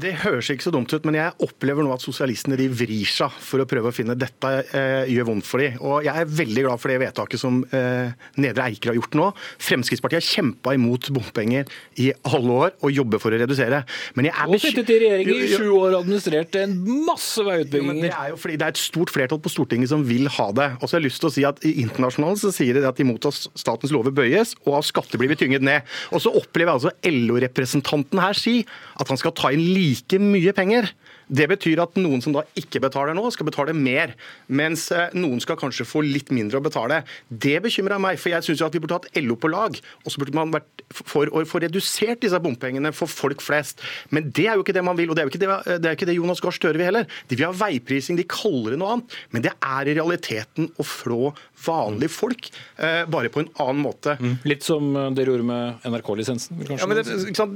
Det 0.02 0.12
høres 0.22 0.50
ikke 0.52 0.66
så 0.66 0.72
dumt 0.74 0.92
ut, 0.92 1.06
men 1.08 1.16
jeg 1.18 1.34
opplever 1.46 1.86
nå 1.86 1.94
at 1.96 2.04
sosialistene 2.04 2.58
de 2.60 2.68
vrir 2.70 3.08
seg 3.08 3.34
for 3.44 3.64
å 3.64 3.68
prøve 3.70 3.90
å 3.90 3.96
finne 3.96 4.18
dette 4.20 4.50
eh, 4.76 5.08
gjør 5.14 5.30
vondt 5.30 5.48
for 5.48 5.64
dem. 5.64 5.78
Og 5.80 6.06
Jeg 6.06 6.14
er 6.22 6.34
veldig 6.40 6.66
glad 6.66 6.82
for 6.82 6.92
det 6.92 6.98
vedtaket 7.02 7.42
som 7.42 7.62
eh, 7.72 8.12
Nedre 8.42 8.68
Eiker 8.68 8.92
har 8.92 8.98
gjort 9.00 9.18
nå. 9.18 9.30
Fremskrittspartiet 9.64 10.20
har 10.20 10.28
kjempa 10.28 10.74
imot 10.78 11.10
bompenger 11.16 11.72
i 12.04 12.10
alle 12.28 12.58
år 12.68 12.76
og 12.84 12.94
jobber 12.94 13.22
for 13.24 13.34
å 13.34 13.40
redusere. 13.40 13.82
Men 14.18 14.30
jeg 14.30 14.36
er 14.36 14.52
og 14.58 14.64
sittet 14.64 14.92
i 14.92 15.00
regjering 15.06 15.32
i 15.34 15.50
sju 15.54 15.70
år 15.72 15.96
og 15.96 16.00
administrert 16.02 16.60
en 16.62 16.76
masse 17.08 17.48
veiutbygginger. 17.48 18.04
det 18.10 18.14
er 18.14 18.34
jo 18.34 18.42
fordi 18.44 18.60
det 18.60 18.68
er 18.68 18.76
et 18.76 18.84
stort 18.84 19.14
flertall 19.14 19.42
på 19.44 19.54
Stortinget 19.54 19.94
som 19.94 20.06
vil 20.08 20.28
ha 20.38 20.50
det. 20.58 20.70
Og 20.82 20.86
så 20.86 20.98
har 20.98 21.04
jeg 21.04 21.08
lyst 21.08 21.24
til 21.24 21.32
å 21.32 21.36
si 21.38 21.48
at 21.48 21.64
Internasjonalt 21.68 22.44
så 22.44 22.54
sier 22.54 22.78
de 22.78 22.86
at 22.90 23.02
imot 23.04 23.30
at 23.32 23.40
statens 23.58 23.96
lover 23.96 24.14
bøyes, 24.16 24.54
og 24.68 24.82
av 24.82 24.86
skatter 24.88 25.22
blir 25.22 25.32
vi 25.32 25.40
tynget 25.40 25.66
ned. 25.66 25.88
Og 26.12 26.22
så 26.24 26.34
opplever 26.36 26.74
jeg 26.74 26.82
altså 26.82 26.94
LO-representanten 27.08 28.22
her 28.22 28.38
si 28.38 28.60
at 28.98 29.10
han 29.10 29.20
skal 29.20 29.36
ta 29.38 29.54
inn 29.56 29.64
like 29.90 30.20
mye 30.20 30.52
penger 30.54 30.90
det 31.28 31.48
betyr 31.52 31.82
at 31.84 31.98
noen 32.00 32.24
som 32.24 32.36
da 32.36 32.44
ikke 32.60 32.82
betaler 32.84 33.16
nå, 33.18 33.26
skal 33.34 33.48
betale 33.50 33.76
mer. 33.76 34.14
Mens 34.48 34.88
eh, 34.96 35.14
noen 35.18 35.42
skal 35.44 35.60
kanskje 35.60 35.88
få 35.88 36.04
litt 36.06 36.32
mindre 36.36 36.62
å 36.62 36.64
betale. 36.64 37.02
Det 37.28 37.58
bekymrer 37.64 38.02
meg, 38.02 38.20
for 38.22 38.32
jeg 38.34 38.46
syns 38.48 38.64
vi 38.74 38.82
burde 38.84 39.00
hatt 39.00 39.10
LO 39.20 39.38
på 39.40 39.52
lag. 39.52 39.78
Og 40.06 40.14
så 40.14 40.22
burde 40.22 40.38
man 40.38 40.54
vært 40.56 40.86
for 40.98 41.30
å 41.32 41.44
få 41.48 41.62
redusert 41.64 42.22
disse 42.24 42.40
bompengene 42.44 42.94
for 42.96 43.12
folk 43.12 43.44
flest. 43.44 43.84
Men 44.16 44.32
det 44.32 44.48
er 44.48 44.58
jo 44.58 44.66
ikke 44.66 44.76
det 44.78 44.86
man 44.88 44.98
vil, 45.00 45.12
og 45.12 45.18
det 45.18 45.24
er 45.24 45.30
jo 45.30 45.34
ikke 45.34 45.44
det, 45.44 45.82
det, 45.84 45.96
ikke 45.98 46.10
det 46.10 46.18
Jonas 46.18 46.44
Gahr 46.44 46.56
Støre 46.56 46.80
vil 46.80 46.90
heller. 46.90 47.08
De 47.28 47.38
vil 47.38 47.48
ha 47.50 47.56
veiprising, 47.56 48.20
de 48.20 48.28
kaller 48.30 48.76
det 48.76 48.82
noe 48.82 48.96
annet. 48.96 49.20
Men 49.36 49.46
det 49.48 49.54
er 49.56 49.92
i 49.92 49.98
realiteten 49.98 50.72
å 50.80 50.88
flå 50.88 51.34
vanlige 51.66 52.14
folk, 52.14 52.52
eh, 52.78 53.04
bare 53.10 53.32
på 53.34 53.42
en 53.44 53.50
annen 53.64 53.82
måte. 53.82 54.16
Mm. 54.22 54.38
Litt 54.48 54.66
som 54.66 54.90
eh, 54.96 55.10
dere 55.18 55.34
gjorde 55.34 55.48
med 55.48 55.88
NRK-lisensen? 55.90 56.64
Ja, 56.70 56.88
men, 56.88 57.00
det, 57.02 57.06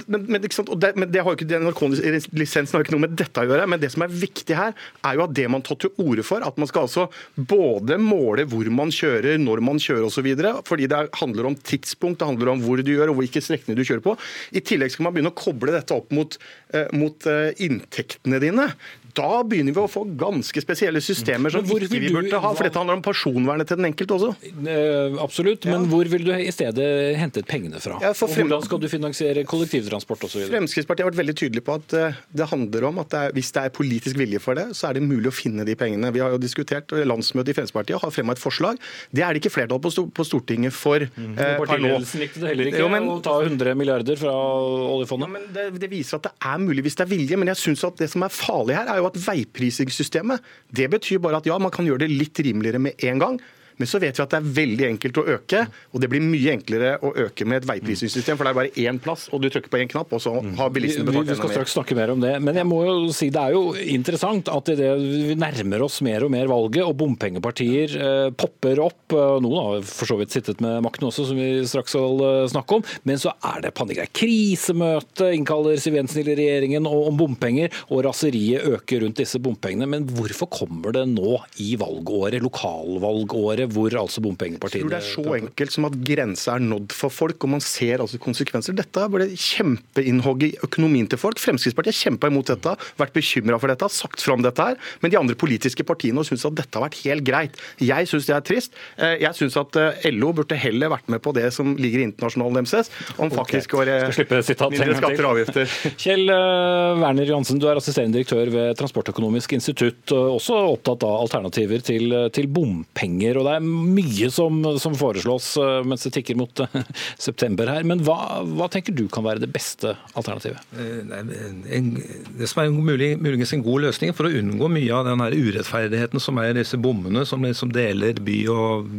men, 0.07 0.27
men, 0.31 0.95
men 0.95 1.11
det 1.11 1.21
har 1.23 1.31
jo 1.31 1.37
ikke 1.37 1.61
NRK-lisensen 1.61 2.75
har 2.75 2.85
ikke 2.85 2.95
noe 2.95 3.05
med 3.05 3.15
dette 3.19 3.43
å 3.43 3.47
gjøre. 3.47 3.60
Men 3.69 3.81
det 3.81 3.91
som 3.93 4.05
er 4.05 4.13
viktig 4.13 4.57
her, 4.57 4.75
er 5.05 5.17
jo 5.17 5.25
at 5.25 5.35
det 5.37 5.47
man 5.51 5.63
tar 5.65 5.79
til 5.81 5.93
orde 6.01 6.25
for, 6.25 6.43
at 6.45 6.57
man 6.61 6.69
skal 6.69 6.87
altså 6.87 7.07
både 7.35 7.97
måle 8.01 8.45
hvor 8.49 8.69
man 8.73 8.93
kjører, 8.93 9.39
når 9.41 9.63
man 9.65 9.81
kjører 9.81 10.07
osv., 10.07 10.29
fordi 10.67 10.87
det 10.91 11.01
handler 11.19 11.49
om 11.49 11.57
tidspunkt, 11.57 12.19
det 12.21 12.29
handler 12.29 12.53
om 12.53 12.63
hvor 12.65 12.81
du 12.81 12.91
gjør 12.93 13.13
og 13.13 13.21
hvilke 13.21 13.43
strekninger 13.43 13.79
du 13.79 13.87
kjører 13.87 14.05
på. 14.05 14.15
I 14.55 14.63
tillegg 14.65 14.93
skal 14.93 15.07
man 15.07 15.15
begynne 15.15 15.33
å 15.33 15.37
koble 15.37 15.75
dette 15.75 15.95
opp 15.95 16.11
mot, 16.15 16.37
eh, 16.73 16.89
mot 16.97 17.27
eh, 17.29 17.51
inntektene 17.65 18.41
dine 18.41 18.69
da 19.17 19.41
begynner 19.47 19.75
vi 19.75 19.83
å 19.83 19.89
få 19.91 20.03
ganske 20.19 20.63
spesielle 20.63 21.01
systemer 21.03 21.53
som 21.53 21.65
ikke 21.65 21.89
vi 21.91 22.11
burde 22.11 22.41
ha. 22.41 22.53
For 22.57 22.67
dette 22.67 22.81
handler 22.81 22.99
om 22.99 23.05
personvernet 23.05 23.69
til 23.71 23.79
den 23.81 23.89
enkelte 23.91 24.17
også. 24.17 24.31
Eh, 24.41 25.17
absolutt, 25.23 25.67
men 25.69 25.87
hvor 25.91 26.09
vil 26.11 26.27
du 26.27 26.33
i 26.35 26.51
stedet 26.53 26.87
hentet 27.19 27.49
pengene 27.49 27.81
fra? 27.83 27.99
Ja, 28.03 28.13
frem... 28.17 28.47
Hvordan 28.47 28.65
skal 28.67 28.81
du 28.83 28.87
finansiere 28.91 29.45
kollektivtransport 29.49 30.27
osv.? 30.27 30.45
Fremskrittspartiet 30.51 31.05
har 31.05 31.11
vært 31.11 31.21
veldig 31.21 31.37
tydelig 31.43 31.65
på 31.67 31.77
at 31.79 31.97
eh, 31.97 32.19
det 32.35 32.49
handler 32.51 32.89
om 32.91 33.01
at 33.03 33.11
det 33.13 33.23
er, 33.27 33.35
hvis 33.37 33.51
det 33.55 33.65
er 33.67 33.75
politisk 33.75 34.19
vilje 34.19 34.41
for 34.43 34.59
det, 34.59 34.69
så 34.77 34.89
er 34.89 34.99
det 34.99 35.05
mulig 35.05 35.31
å 35.31 35.35
finne 35.35 35.65
de 35.67 35.75
pengene. 35.77 36.13
Vi 36.15 36.23
har 36.23 36.33
jo 36.33 36.41
diskutert 36.41 36.91
landsmøtet 36.91 37.53
i 37.53 37.57
Fremskrittspartiet 37.57 38.01
har 38.01 38.13
fremmet 38.13 38.39
et 38.39 38.43
forslag. 38.43 38.79
Det 39.11 39.23
er 39.25 39.33
det 39.33 39.41
ikke 39.43 39.53
flertall 39.53 39.81
på, 39.83 39.91
på 40.15 40.25
Stortinget 40.27 40.75
for 40.75 41.03
mm. 41.03 41.33
eh, 41.35 41.55
Partiledelsen 41.61 42.21
likte 42.23 42.41
det 42.41 42.51
heller 42.51 42.71
ikke, 42.71 42.81
jo, 42.83 42.89
men, 42.91 43.07
å 43.09 43.17
ta 43.23 43.35
100 43.41 43.77
milliarder 43.79 44.19
fra 44.19 44.33
oljefondet? 44.33 45.27
Ja, 45.27 45.33
men 45.35 45.47
det, 45.55 45.67
det, 45.81 45.89
viser 45.91 46.19
at 46.19 46.29
det 46.29 46.33
er 46.51 46.61
mulig 46.61 46.85
hvis 46.85 46.97
det 46.99 47.05
er 47.05 47.11
vilje, 47.11 47.39
men 47.39 47.51
jeg 47.51 47.61
syns 47.61 47.85
at 47.87 47.99
det 48.01 48.09
som 48.11 48.25
er 48.25 48.33
farlig 48.33 48.77
her, 48.77 48.89
er 48.91 49.00
jo 49.01 49.09
at 49.09 49.19
veiprisingssystemet 49.19 50.45
det 50.71 50.89
betyr 50.93 51.21
bare 51.23 51.41
at 51.41 51.49
ja, 51.49 51.57
man 51.61 51.73
kan 51.73 51.87
gjøre 51.87 52.05
det 52.05 52.13
litt 52.13 52.39
rimeligere 52.39 52.81
med 52.81 53.03
en 53.07 53.21
gang. 53.21 53.41
Men 53.79 53.89
så 53.89 54.01
vet 54.01 54.17
vi 54.17 54.23
at 54.25 54.33
det 54.33 54.39
er 54.41 54.49
veldig 54.57 54.87
enkelt 54.87 55.21
å 55.21 55.25
øke, 55.37 55.65
og 55.91 56.03
det 56.03 56.09
blir 56.11 56.23
mye 56.25 56.55
enklere 56.55 56.95
å 57.05 57.13
øke 57.27 57.47
med 57.47 57.61
et 57.61 57.69
veiprisingssystem, 57.69 58.39
for 58.39 58.47
det 58.47 58.53
er 58.53 58.59
bare 58.59 58.85
én 58.87 59.01
plass, 59.01 59.27
og 59.31 59.43
du 59.43 59.49
trykker 59.51 59.71
på 59.71 59.81
én 59.83 59.91
knapp, 59.91 60.13
og 60.17 60.23
så 60.23 60.35
har 60.39 60.73
bilistene 60.73 61.05
enda 61.05 61.17
mer. 61.19 61.29
vi 61.29 61.37
skal 61.39 61.53
straks 61.55 61.77
snakke 61.77 61.97
mer 61.97 62.13
om 62.15 62.23
det, 62.23 62.33
men 62.43 62.57
jeg 62.61 62.69
må 62.69 62.81
jo 62.87 62.97
si 63.15 63.29
det 63.33 63.45
er 63.45 63.55
jo 63.55 63.75
interessant 63.77 64.49
at 64.51 64.73
det, 64.79 64.89
vi 65.01 65.37
nærmer 65.39 65.85
oss 65.85 66.01
mer 66.05 66.25
og 66.25 66.33
mer 66.33 66.49
valget, 66.51 66.83
og 66.85 66.97
bompengepartier 66.99 67.95
eh, 67.97 68.27
popper 68.33 68.81
opp, 68.83 69.15
eh, 69.15 69.37
noen 69.43 69.59
har 69.61 69.87
for 69.87 70.09
så 70.09 70.17
vidt 70.19 70.33
sittet 70.33 70.61
med 70.63 70.81
makten 70.85 71.09
også, 71.09 71.27
som 71.29 71.39
vi 71.39 71.49
straks 71.69 71.91
skal 71.91 72.23
eh, 72.25 72.49
snakke 72.51 72.79
om, 72.79 72.85
men 73.07 73.19
så 73.21 73.33
er 73.51 73.65
det 73.65 73.73
panikk. 73.77 74.03
Krisemøte, 74.15 75.31
innkaller 75.35 75.79
Siv 75.81 75.97
Jensen 75.97 76.21
til 76.21 76.35
regjeringen 76.37 76.87
om 76.87 77.17
bompenger, 77.19 77.71
og 77.89 78.05
raseriet 78.07 78.67
øker 78.71 79.03
rundt 79.05 79.19
disse 79.21 79.41
bompengene. 79.43 79.89
Men 79.89 80.07
hvorfor 80.09 80.49
kommer 80.51 80.95
det 80.95 81.05
nå 81.11 81.37
i 81.63 81.73
valgåret, 81.79 82.41
lokalvalgåret, 82.43 83.60
hvor 83.71 83.93
altså 83.99 84.23
bompengepartiene 84.23 84.87
Jeg 84.87 84.89
tror 84.89 84.95
det 84.95 85.01
er 85.01 85.11
så 85.11 85.35
enkelt 85.41 85.75
som 85.75 85.87
at 85.89 85.97
grensa 86.07 86.55
er 86.57 86.65
nådd 86.65 86.95
for 86.95 87.13
folk, 87.13 87.43
og 87.45 87.53
man 87.55 87.63
ser 87.63 88.01
altså 88.03 88.19
konsekvenser. 88.21 88.75
Dette 88.77 89.07
bare 89.11 89.27
kjempeinnhogg 89.31 90.45
i 90.47 90.51
økonomien 90.65 91.07
til 91.11 91.19
folk. 91.21 91.39
Fremskrittspartiet 91.41 91.95
har 91.95 91.99
kjempa 92.09 92.31
imot 92.31 92.51
dette, 92.51 92.75
vært 92.99 93.13
bekymra 93.15 93.59
for 93.61 93.71
dette, 93.71 93.89
sagt 93.93 94.23
fram 94.23 94.43
dette 94.45 94.65
her. 94.71 94.79
Men 95.03 95.13
de 95.13 95.19
andre 95.19 95.37
politiske 95.39 95.85
partiene 95.87 96.23
syns 96.27 96.45
at 96.47 96.57
dette 96.57 96.77
har 96.77 96.85
vært 96.87 96.99
helt 97.05 97.25
greit. 97.27 97.59
Jeg 97.81 98.09
syns 98.09 98.29
det 98.29 98.35
er 98.37 98.45
trist. 98.47 98.77
Eh, 98.97 99.17
Jeg 99.21 99.37
syns 99.37 99.57
at 99.59 99.77
eh, 99.79 100.09
LO 100.15 100.31
burde 100.35 100.57
heller 100.57 100.91
vært 100.93 101.09
med 101.11 101.21
på 101.23 101.33
det 101.35 101.47
som 101.55 101.75
ligger 101.77 102.01
i 102.01 102.07
internasjonal 102.09 102.61
MCS, 102.63 102.91
om 103.21 103.31
faktisk 103.33 103.75
å 103.77 103.83
Skal 104.11 104.43
sitat 104.45 104.73
mindre 104.73 104.97
skatter 104.99 105.27
og 105.27 105.35
avgifter. 105.35 105.75
Kjell 106.03 106.29
eh, 106.31 107.01
Werner 107.01 107.29
Johansen, 107.29 107.59
du 107.61 107.67
er 107.69 107.79
assisterende 107.79 108.17
direktør 108.17 108.51
ved 108.53 108.77
Transportøkonomisk 108.79 109.55
institutt, 109.57 110.11
og 110.15 110.37
også 110.39 110.57
opptatt 110.71 111.05
av 111.07 111.19
alternativer 111.25 111.83
til, 111.85 112.15
til 112.35 112.49
bompenger. 112.51 113.39
og 113.39 113.47
Det 113.47 113.50
er 113.55 113.65
mye 113.65 114.29
som, 114.33 114.59
som 114.81 114.95
foreslås 114.97 115.53
eh, 115.61 115.81
mens 115.87 116.05
det 116.05 116.13
tikker 116.17 116.37
mot 116.39 116.63
eh, 116.63 116.77
september 117.27 117.69
her. 117.71 117.85
Men 117.87 118.03
hva, 118.05 118.41
hva 118.47 118.69
tenker 118.71 118.95
du 118.95 119.05
kan 119.11 119.25
være 119.27 119.43
det 119.43 119.51
beste 119.53 119.95
alternativet? 120.17 120.63
Eh, 120.77 121.91
det 122.39 122.49
som 122.49 122.63
er 122.63 122.73
mulig, 122.73 123.13
muligens 123.21 123.53
en 123.57 123.65
god 123.65 123.87
løsning 123.87 124.15
for 124.17 124.29
å 124.29 124.33
unngå 124.41 124.71
mye 124.71 124.97
av 124.97 125.09
den 125.09 125.21
urettferdigheten 125.21 126.23
som 126.23 126.41
er 126.41 126.55
disse 126.57 126.79
bommene 126.81 127.25
som 127.29 127.45
liksom 127.45 127.73
deler 127.75 128.19
by 128.21 128.41
og 128.51 128.91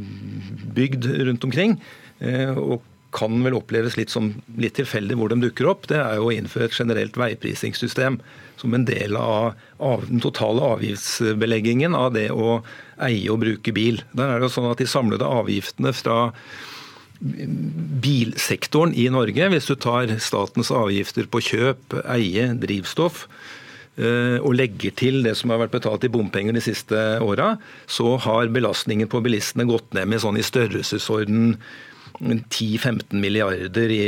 bygd 0.77 1.11
rundt 1.29 1.45
omkring, 1.45 1.77
og 2.23 2.81
kan 3.12 3.43
vel 3.45 3.57
oppleves 3.59 3.99
litt 3.99 4.12
som 4.12 4.31
litt 4.61 4.79
tilfeldig 4.79 5.19
hvor 5.21 5.33
de 5.33 5.41
dukker 5.43 5.69
opp, 5.69 5.85
det 5.91 5.99
er 6.01 6.17
jo 6.19 6.31
å 6.31 6.35
innføre 6.35 6.71
et 6.71 6.79
generelt 6.79 7.19
veiprisingssystem 7.21 8.19
som 8.61 8.75
en 8.77 8.87
del 8.88 9.19
av, 9.19 9.53
av 9.83 10.07
den 10.09 10.23
totale 10.25 10.65
avgiftsbeleggingen 10.77 11.97
av 11.99 12.15
det 12.17 12.31
å 12.33 12.61
eie 13.07 13.31
og 13.33 13.41
bruke 13.43 13.75
bil. 13.75 14.03
Der 14.17 14.29
er 14.29 14.41
det 14.41 14.49
jo 14.49 14.55
sånn 14.57 14.71
at 14.71 14.83
De 14.83 14.88
samlede 14.91 15.29
avgiftene 15.29 15.93
fra 15.97 16.33
bilsektoren 17.23 18.95
i 18.99 19.07
Norge, 19.15 19.47
hvis 19.53 19.69
du 19.71 19.77
tar 19.79 20.11
statens 20.19 20.73
avgifter 20.75 21.29
på 21.31 21.43
kjøp, 21.53 21.95
eie, 22.11 22.49
drivstoff, 22.59 23.29
eh, 23.95 24.38
og 24.43 24.57
legger 24.59 24.95
til 24.99 25.21
det 25.23 25.37
som 25.38 25.55
har 25.55 25.62
vært 25.62 25.77
betalt 25.77 26.03
i 26.09 26.11
bompenger 26.11 26.57
de 26.57 26.65
siste 26.65 26.99
åra, 27.23 27.55
så 27.87 28.17
har 28.27 28.51
belastningen 28.51 29.11
på 29.11 29.23
bilistene 29.23 29.69
gått 29.71 29.95
ned 29.95 30.11
med 30.11 30.25
sånn 30.25 30.41
i 30.41 30.47
størrelsesorden 30.47 31.55
10-15 32.22 33.18
milliarder 33.18 33.90
i, 33.90 34.04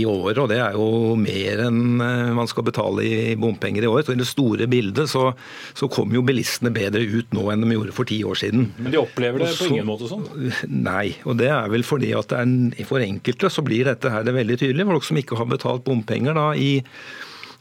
i 0.00 0.04
året, 0.06 0.38
og 0.38 0.48
det 0.52 0.60
er 0.62 0.76
jo 0.78 1.16
mer 1.18 1.64
enn 1.66 2.02
eh, 2.04 2.30
man 2.36 2.50
skal 2.50 2.66
betale 2.68 3.04
i 3.04 3.34
bompenger 3.40 3.84
i 3.84 3.90
år. 3.90 4.04
Så 4.06 4.14
I 4.14 4.20
det 4.20 4.28
store 4.30 4.68
bildet 4.70 5.10
så, 5.10 5.32
så 5.74 5.90
kommer 5.90 6.18
jo 6.18 6.24
bilistene 6.26 6.72
bedre 6.74 7.02
ut 7.02 7.34
nå 7.34 7.48
enn 7.52 7.66
de 7.66 7.74
gjorde 7.74 7.96
for 7.96 8.08
ti 8.08 8.20
år 8.26 8.38
siden. 8.38 8.68
Men 8.78 8.94
de 8.94 9.02
opplever 9.02 9.42
det 9.42 9.50
Også, 9.50 9.66
på 9.66 9.74
ingen 9.74 9.88
måte 9.90 10.10
sånn? 10.10 10.26
Nei, 10.90 11.16
og 11.26 11.38
det 11.40 11.50
er 11.54 11.70
vel 11.72 11.86
fordi 11.86 12.12
at 12.18 12.30
det 12.30 12.42
er, 12.44 12.84
for 12.88 13.02
enkelte 13.02 13.50
så 13.52 13.64
blir 13.66 13.88
dette 13.90 14.12
her 14.12 14.26
det 14.26 14.36
veldig 14.38 14.60
tydelig. 14.62 14.88
Folk 14.94 15.08
som 15.10 15.18
ikke 15.20 15.40
har 15.40 15.50
betalt 15.50 15.86
bompenger 15.88 16.38
da 16.38 16.52
i 16.54 16.78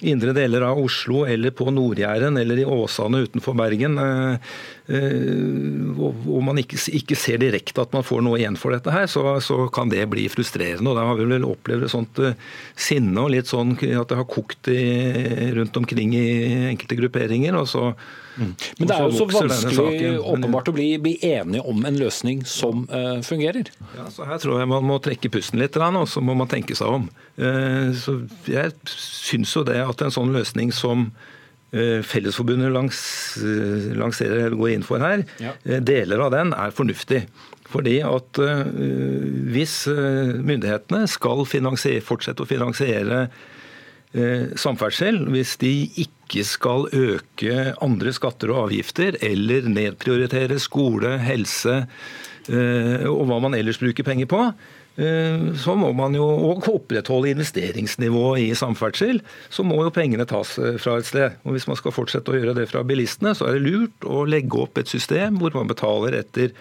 indre 0.05 0.33
deler 0.35 0.61
av 0.61 0.77
Oslo 0.77 1.23
eller 1.25 1.53
på 1.57 1.71
Nord-Jæren 1.73 2.37
eller 2.37 2.59
i 2.61 2.65
Åsane 2.69 3.23
utenfor 3.25 3.57
Bergen, 3.57 3.97
eh, 3.97 4.37
og, 4.87 6.21
og 6.31 6.43
man 6.47 6.59
ikke, 6.61 6.77
ikke 6.95 7.17
ser 7.19 7.41
direkte 7.41 7.83
at 7.83 7.91
man 7.95 8.05
får 8.07 8.21
noe 8.23 8.37
igjen 8.39 8.55
for 8.59 8.71
dette 8.71 8.91
her, 8.93 9.07
så, 9.11 9.23
så 9.43 9.65
kan 9.73 9.91
det 9.91 10.05
bli 10.11 10.27
frustrerende. 10.31 10.87
og 10.91 10.95
Da 10.95 11.03
har 11.09 11.19
vi 11.19 11.27
vel 11.27 11.47
opplevd 11.47 11.87
et 11.87 11.93
sånt 11.93 12.21
eh, 12.23 12.37
sinne 12.79 13.25
og 13.25 13.33
litt 13.35 13.51
sånn 13.51 13.75
at 13.75 14.07
det 14.07 14.19
har 14.19 14.29
kokt 14.31 14.71
i, 14.71 14.79
rundt 15.57 15.75
omkring 15.79 16.15
i 16.15 16.27
enkelte 16.71 16.99
grupperinger. 17.01 17.59
og 17.59 17.67
så 17.67 17.91
Men 18.39 18.55
det 18.87 18.95
er 18.95 19.03
jo 19.09 19.11
så 19.17 19.27
vanskelig 19.27 20.11
åpenbart 20.21 20.71
å 20.71 20.77
bli, 20.77 20.89
bli 21.03 21.17
enige 21.25 21.67
om 21.67 21.83
en 21.89 21.99
løsning 21.99 22.45
som 22.47 22.85
uh, 22.87 23.19
fungerer. 23.25 23.67
Ja, 23.97 24.07
så 24.13 24.27
Her 24.29 24.39
tror 24.39 24.61
jeg 24.61 24.71
man 24.71 24.87
må 24.87 25.01
trekke 25.03 25.31
pusten 25.33 25.59
litt, 25.59 25.75
og 25.75 26.07
så 26.07 26.23
må 26.23 26.37
man 26.37 26.47
tenke 26.51 26.77
seg 26.77 27.01
om. 27.01 27.09
Uh, 27.35 27.91
Så 27.97 28.21
Jeg 28.47 28.71
syns 28.87 29.51
jo 29.57 29.67
det 29.67 29.81
at 29.83 30.05
en 30.05 30.15
sånn 30.15 30.31
løsning 30.31 30.71
som 30.71 31.09
eh, 31.09 31.36
Fellesforbundet 32.07 32.71
langs, 32.71 33.37
eh, 33.43 33.91
lanserer 33.99 34.53
går 34.55 34.69
inn 34.75 34.83
for 34.87 34.99
her, 35.03 35.23
Ja. 35.43 35.51
eh, 35.65 35.79
deler 35.83 36.19
av 36.23 36.31
den 36.31 36.53
er 36.53 36.71
fornuftig. 36.71 37.25
Fordi 37.67 37.97
at 38.07 38.39
eh, 38.39 38.63
hvis 39.51 39.87
eh, 39.91 40.37
myndighetene 40.39 41.07
skal 41.11 41.43
fortsette 41.45 42.39
å 42.45 42.47
finansiere 42.47 43.29
eh, 44.15 44.55
samferdsel, 44.55 45.25
hvis 45.33 45.57
de 45.59 45.73
ikke 46.05 46.45
skal 46.47 46.87
øke 46.95 47.75
andre 47.83 48.13
skatter 48.15 48.49
og 48.55 48.69
avgifter 48.71 49.17
eller 49.21 49.67
nedprioritere 49.67 50.57
skole, 50.63 51.17
helse 51.19 51.81
eh, 52.47 53.03
og 53.11 53.27
hva 53.27 53.41
man 53.43 53.53
ellers 53.59 53.77
bruker 53.83 54.03
penger 54.07 54.25
på, 54.31 54.39
eh, 54.47 54.53
så 54.97 55.75
må 55.77 55.91
man 55.93 56.15
jo 56.17 56.25
og 56.25 56.65
opprettholde 56.71 57.29
investeringsnivået 57.35 58.47
i 58.47 58.55
samferdsel. 58.57 59.19
Så 59.53 59.61
må 59.61 59.77
jo 59.85 59.93
pengene 59.93 60.25
tas 60.25 60.55
eh, 60.57 60.79
fra 60.81 60.95
et 60.97 61.05
sted. 61.05 61.35
Og 61.45 61.53
Hvis 61.53 61.67
man 61.69 61.77
skal 61.77 61.93
fortsette 61.93 62.33
å 62.33 62.39
gjøre 62.39 62.55
det 62.57 62.65
fra 62.71 62.81
bilistene, 62.87 63.35
så 63.37 63.45
er 63.45 63.57
det 63.57 63.67
lurt 63.67 64.07
å 64.09 64.25
legge 64.25 64.57
opp 64.63 64.81
et 64.81 64.89
system 64.89 65.37
hvor 65.37 65.53
man 65.53 65.69
betaler 65.69 66.17
etter 66.17 66.55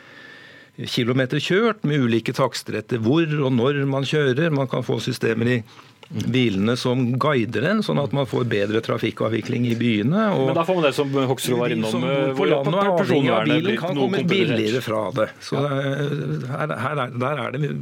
kilometer 0.85 1.41
kjørt, 1.41 1.87
med 1.89 2.05
ulike 2.05 2.35
takster 2.37 2.77
etter 2.77 3.01
hvor 3.01 3.25
og 3.25 3.55
når 3.57 3.81
man 3.89 4.05
kjører. 4.05 4.53
Man 4.53 4.69
kan 4.69 4.85
få 4.85 4.99
systemer 5.01 5.55
i 5.55 5.63
bilene 6.09 6.77
som 6.79 7.03
guider 7.19 7.67
en, 7.71 7.83
sånn 7.85 7.99
at 7.99 8.13
man 8.17 8.29
får 8.29 8.47
bedre 8.51 8.83
trafikkavvikling 8.85 9.67
i 9.71 9.75
byene. 9.79 10.29
Og 10.37 10.51
Men 10.51 10.59
da 10.59 10.65
får 10.67 10.79
man 10.79 10.87
det 10.87 10.93
som 10.97 11.13
Hoksrud 11.31 11.59
var 11.59 11.75
innom. 11.75 12.05
eh, 12.07 12.31
hvor 12.37 12.51
er 12.53 12.93
personvernet 13.01 13.79
kan 13.81 13.99
komme 13.99 14.23
billigere 14.29 14.83
fra 14.85 15.03
det. 15.17 15.29
Så 15.45 15.59
eh, 15.59 16.47
her, 16.53 16.75
her 16.85 17.03
er, 17.07 17.17
Der 17.17 17.43
er 17.43 17.57
det 17.57 17.73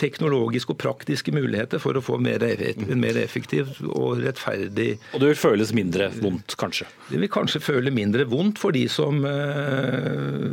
teknologiske 0.00 0.72
og 0.72 0.80
praktiske 0.80 1.34
muligheter 1.34 1.82
for 1.82 1.98
å 1.98 2.04
få 2.04 2.18
mer, 2.22 2.42
en 2.46 3.00
mer 3.00 3.18
effektiv 3.20 3.74
og 3.88 4.22
rettferdig 4.24 4.96
Og 5.12 5.20
det 5.20 5.32
vil 5.34 5.40
føles 5.40 5.72
mindre 5.76 6.08
vondt, 6.20 6.56
kanskje. 6.60 6.88
Det 7.10 7.20
vil 7.20 7.32
kanskje 7.32 7.62
føle 7.64 7.92
mindre 7.94 8.26
vondt 8.28 8.60
for 8.62 8.74
de 8.76 8.86
som 8.92 9.20
eh, 9.26 10.46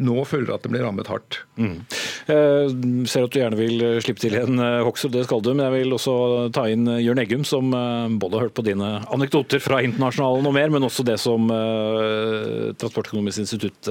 nå 0.00 0.24
føler 0.28 0.54
at 0.54 0.64
det 0.64 0.72
blir 0.72 0.84
rammet 0.84 1.08
hardt. 1.10 1.42
Jeg 1.60 3.08
ser 3.10 3.26
at 3.26 3.32
du 3.32 3.40
gjerne 3.40 3.58
vil 3.58 3.82
slippe 4.04 4.22
til 4.22 4.36
eh, 4.36 4.80
Hoksrud, 4.86 5.12
det 5.14 5.26
skal 5.26 5.42
du. 5.44 5.52
Men 5.54 5.66
jeg 5.68 5.84
vil 5.84 5.96
også 5.96 6.14
ta 6.54 6.66
inn 6.70 6.88
eh, 6.90 7.00
Jørn 7.04 7.22
Eggum, 7.22 7.46
som 7.48 7.72
eh, 7.74 8.12
både 8.20 8.38
har 8.38 8.48
hørt 8.48 8.56
på 8.58 8.66
dine 8.66 8.92
anekdoter 9.12 9.62
fra 9.62 9.80
internasjonalen 9.86 10.50
og 10.50 10.56
mer, 10.56 10.72
men 10.74 10.86
også 10.86 11.06
det 11.06 11.18
som 11.22 11.50
eh, 11.54 12.70
Transportøkonomisk 12.80 13.44
institutt 13.46 13.90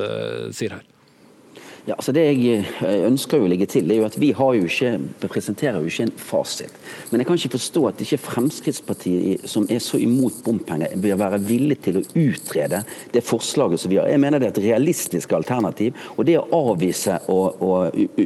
sier 0.55 0.77
her. 0.77 0.87
Ja, 1.89 1.95
altså 1.97 2.13
det 2.13 2.21
jeg 2.21 2.59
eh, 2.85 2.99
ønsker 3.07 3.41
å 3.41 3.47
legge 3.49 3.65
til, 3.65 3.89
er 3.89 3.97
jo 3.97 4.05
at 4.05 4.15
vi 4.21 4.27
har 4.37 4.53
jo 4.53 4.67
ikke, 4.67 4.91
presenterer 5.25 5.81
jo 5.81 5.89
ikke 5.89 6.05
en 6.05 6.11
fasit. 6.21 6.75
Men 7.09 7.23
jeg 7.23 7.25
kan 7.25 7.39
ikke 7.39 7.55
forstå 7.55 7.81
at 7.89 8.03
ikke 8.03 8.19
Fremskrittspartiet, 8.27 9.47
som 9.49 9.65
er 9.73 9.81
så 9.81 9.97
imot 9.97 10.43
bompenger, 10.45 10.93
bør 11.01 11.17
være 11.17 11.39
villig 11.47 11.79
til 11.87 11.97
å 11.97 12.03
utrede 12.13 12.83
det 13.09 13.23
forslaget 13.25 13.81
som 13.81 13.89
vi 13.89 13.97
har. 13.97 14.09
Jeg 14.11 14.21
mener 14.21 14.37
det 14.37 14.51
er 14.51 14.53
et 14.53 14.67
realistisk 14.67 15.33
alternativ. 15.33 15.97
Og 16.13 16.27
det 16.29 16.35
å 16.37 16.59
avvise 16.59 17.15
å, 17.33 17.39
å 17.57 17.71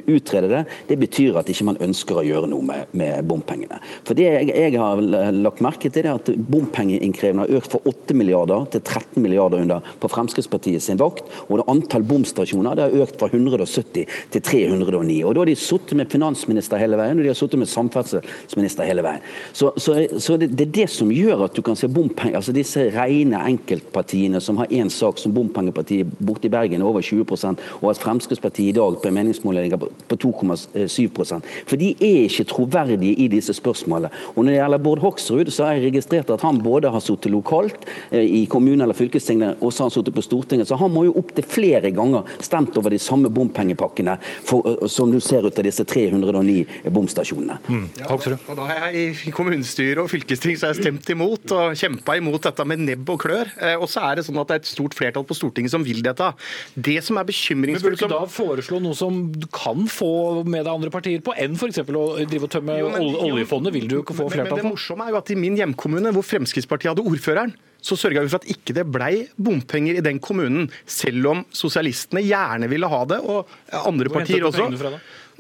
utrede 0.02 0.52
det, 0.52 0.62
det 0.92 1.00
betyr 1.06 1.40
at 1.40 1.54
ikke 1.54 1.70
man 1.70 1.80
ønsker 1.88 2.20
å 2.20 2.26
gjøre 2.28 2.52
noe 2.52 2.68
med, 2.68 2.92
med 3.00 3.24
bompengene. 3.32 3.80
For 4.04 4.20
det 4.20 4.28
jeg, 4.28 4.52
jeg 4.52 4.76
har 4.82 5.00
lagt 5.38 5.64
merke 5.64 5.88
til, 5.88 6.10
er 6.10 6.20
at 6.20 6.34
bompengeinnkrevingen 6.52 7.46
har 7.46 7.56
økt 7.62 7.78
fra 7.78 7.84
8 7.94 8.20
milliarder 8.20 8.68
til 8.76 8.84
13 8.84 9.24
milliarder 9.24 9.64
under 9.64 9.96
på 10.04 10.12
Fremskrittspartiet 10.12 10.84
sin 10.84 11.00
vakt. 11.00 11.32
Og 11.48 11.62
det 11.62 11.70
antall 11.72 12.04
bomstasjoner 12.12 12.76
det 12.76 12.90
har 12.90 13.08
økt 13.08 13.24
fra 13.24 13.32
170 13.54 14.06
til 14.34 14.42
309. 14.42 15.24
Og 15.24 15.36
Da 15.36 15.44
har 15.44 15.52
de 15.52 15.56
sittet 15.56 15.98
med 15.98 16.12
finansminister 16.12 16.82
hele 16.82 16.98
veien, 17.00 17.18
og 17.18 17.24
de 17.24 17.32
har 17.32 17.38
sittet 17.38 17.62
med 17.62 17.72
samferdselsminister 17.72 18.88
hele 18.88 19.06
veien. 19.06 19.24
Så, 19.54 19.72
så, 19.78 19.98
så 20.20 20.38
det, 20.38 20.52
det 20.58 20.68
er 20.68 20.76
det 20.82 20.90
som 20.92 21.12
gjør 21.14 21.46
at 21.48 21.56
du 21.56 21.62
kan 21.66 21.78
se 21.80 21.90
bompenger, 21.92 22.40
altså 22.40 22.56
disse 22.56 22.90
rene 22.94 23.40
enkeltpartiene 23.54 24.42
som 24.44 24.60
har 24.62 24.72
én 24.74 24.92
sak 24.94 25.22
som 25.22 25.34
bompengepartiet 25.36 26.10
borte 26.20 26.50
i 26.50 26.54
Bergen 26.54 26.82
er 26.82 26.90
over 26.90 27.04
20 27.04 27.24
og 27.24 27.90
at 27.90 28.02
Fremskrittspartiet 28.02 28.74
i 28.74 28.78
dag 28.78 28.98
på 29.02 29.10
en 29.10 29.16
meningsmåling 29.18 29.74
på 29.80 29.90
på 30.08 30.18
2,7% 30.32 31.42
For 31.68 31.80
de 31.80 31.92
er 31.98 32.28
ikke 32.28 32.46
troverdige 32.50 33.16
i 33.24 33.28
disse 33.32 33.54
spørsmålene. 33.56 34.12
Og 34.36 34.44
Når 34.44 34.52
det 34.52 34.60
gjelder 34.60 34.84
Bård 34.84 35.02
Hoksrud, 35.04 35.52
så 35.52 35.66
har 35.66 35.78
jeg 35.78 35.88
registrert 35.90 36.32
at 36.34 36.42
han 36.42 36.62
både 36.64 36.92
har 36.92 37.04
sittet 37.04 37.32
lokalt 37.32 37.88
eh, 38.12 38.24
i 38.24 38.46
kommune 38.50 38.84
eller 38.84 38.98
fylkestinget, 38.98 39.62
og 39.62 39.74
så 39.74 39.84
har 39.84 39.90
han 39.90 39.96
sittet 39.98 40.16
på 40.16 40.26
Stortinget. 40.26 40.68
Så 40.68 40.78
han 40.80 40.92
må 40.94 41.06
jo 41.08 41.16
opptil 41.20 41.48
flere 41.48 41.92
ganger 41.96 42.28
stemt 42.44 42.78
over 42.78 42.94
de 42.94 43.00
samme 43.02 43.32
bompengepakkene 43.44 44.18
for, 44.48 44.88
som 44.92 45.12
du 45.12 45.20
ser 45.24 45.46
ut 45.48 45.60
av 45.60 45.68
disse 45.68 45.86
309 45.88 46.90
bomstasjonene. 46.94 47.60
Mm. 47.68 47.86
Ja, 48.02 48.10
og 48.14 48.58
da 48.58 48.68
har 48.70 48.94
jeg 48.94 49.16
I 49.30 49.34
kommunestyret 49.36 50.02
og 50.04 50.10
fylkesting 50.12 50.58
så 50.58 50.70
har 50.70 50.76
jeg 50.76 50.88
stemt 50.88 51.10
imot 51.14 51.54
og 51.56 51.78
kjempa 51.80 52.18
imot 52.20 52.48
dette 52.48 52.68
med 52.70 52.84
nebb 52.84 53.14
og 53.14 53.22
klør. 53.26 53.52
Eh, 53.60 53.76
og 53.78 53.88
så 53.92 54.04
er 54.08 54.20
det 54.20 54.28
sånn 54.28 54.40
at 54.42 54.50
det 54.50 54.58
er 54.58 54.64
et 54.64 54.72
stort 54.72 54.98
flertall 54.98 55.28
på 55.28 55.38
Stortinget 55.38 55.74
som 55.74 55.86
vil 55.86 56.04
dette. 56.06 56.32
Det 56.76 57.00
som 57.06 57.20
er 57.20 57.28
bekymringsfullt 57.30 58.00
Men 58.00 58.00
Burde 58.04 58.12
du 58.12 58.16
da 58.16 58.32
foreslå 58.32 58.80
noe 58.84 58.98
som 58.98 59.26
du 59.34 59.48
kan 59.54 59.88
få 59.92 60.44
med 60.44 60.64
deg 60.64 60.72
andre 60.74 60.94
partier 60.94 61.24
på, 61.24 61.36
enn 61.40 61.58
f.eks. 61.60 61.84
å 61.84 62.06
drive 62.30 62.48
og 62.48 62.54
tømme 62.54 62.80
jo, 62.80 62.90
men, 62.94 63.12
oljefondet? 63.28 63.76
Vil 63.76 63.90
du 63.92 64.00
ikke 64.02 64.18
få 64.18 64.30
flertall? 64.32 64.58
Men 64.58 64.64
det 64.64 64.74
morsomme 64.74 65.08
er 65.08 65.16
jo 65.16 65.22
at 65.22 65.34
i 65.34 65.40
min 65.40 65.60
hjemkommune, 65.60 66.14
hvor 66.16 66.26
Fremskrittspartiet 66.26 66.94
hadde 66.94 67.06
ordføreren, 67.10 67.56
så 67.84 67.98
sørga 68.00 68.24
vi 68.24 68.32
for 68.32 68.40
at 68.40 68.48
ikke 68.54 68.76
det 68.78 68.86
blei 68.88 69.26
bompenger 69.36 70.00
i 70.00 70.06
den 70.06 70.22
kommunen, 70.24 70.70
selv 70.88 71.28
om 71.34 71.44
sosialistene 71.52 72.24
gjerne 72.24 72.70
ville 72.72 72.88
ha 72.88 73.02
det, 73.12 73.20
og 73.20 73.52
andre 73.84 74.12
partier 74.14 74.48
også. 74.48 74.70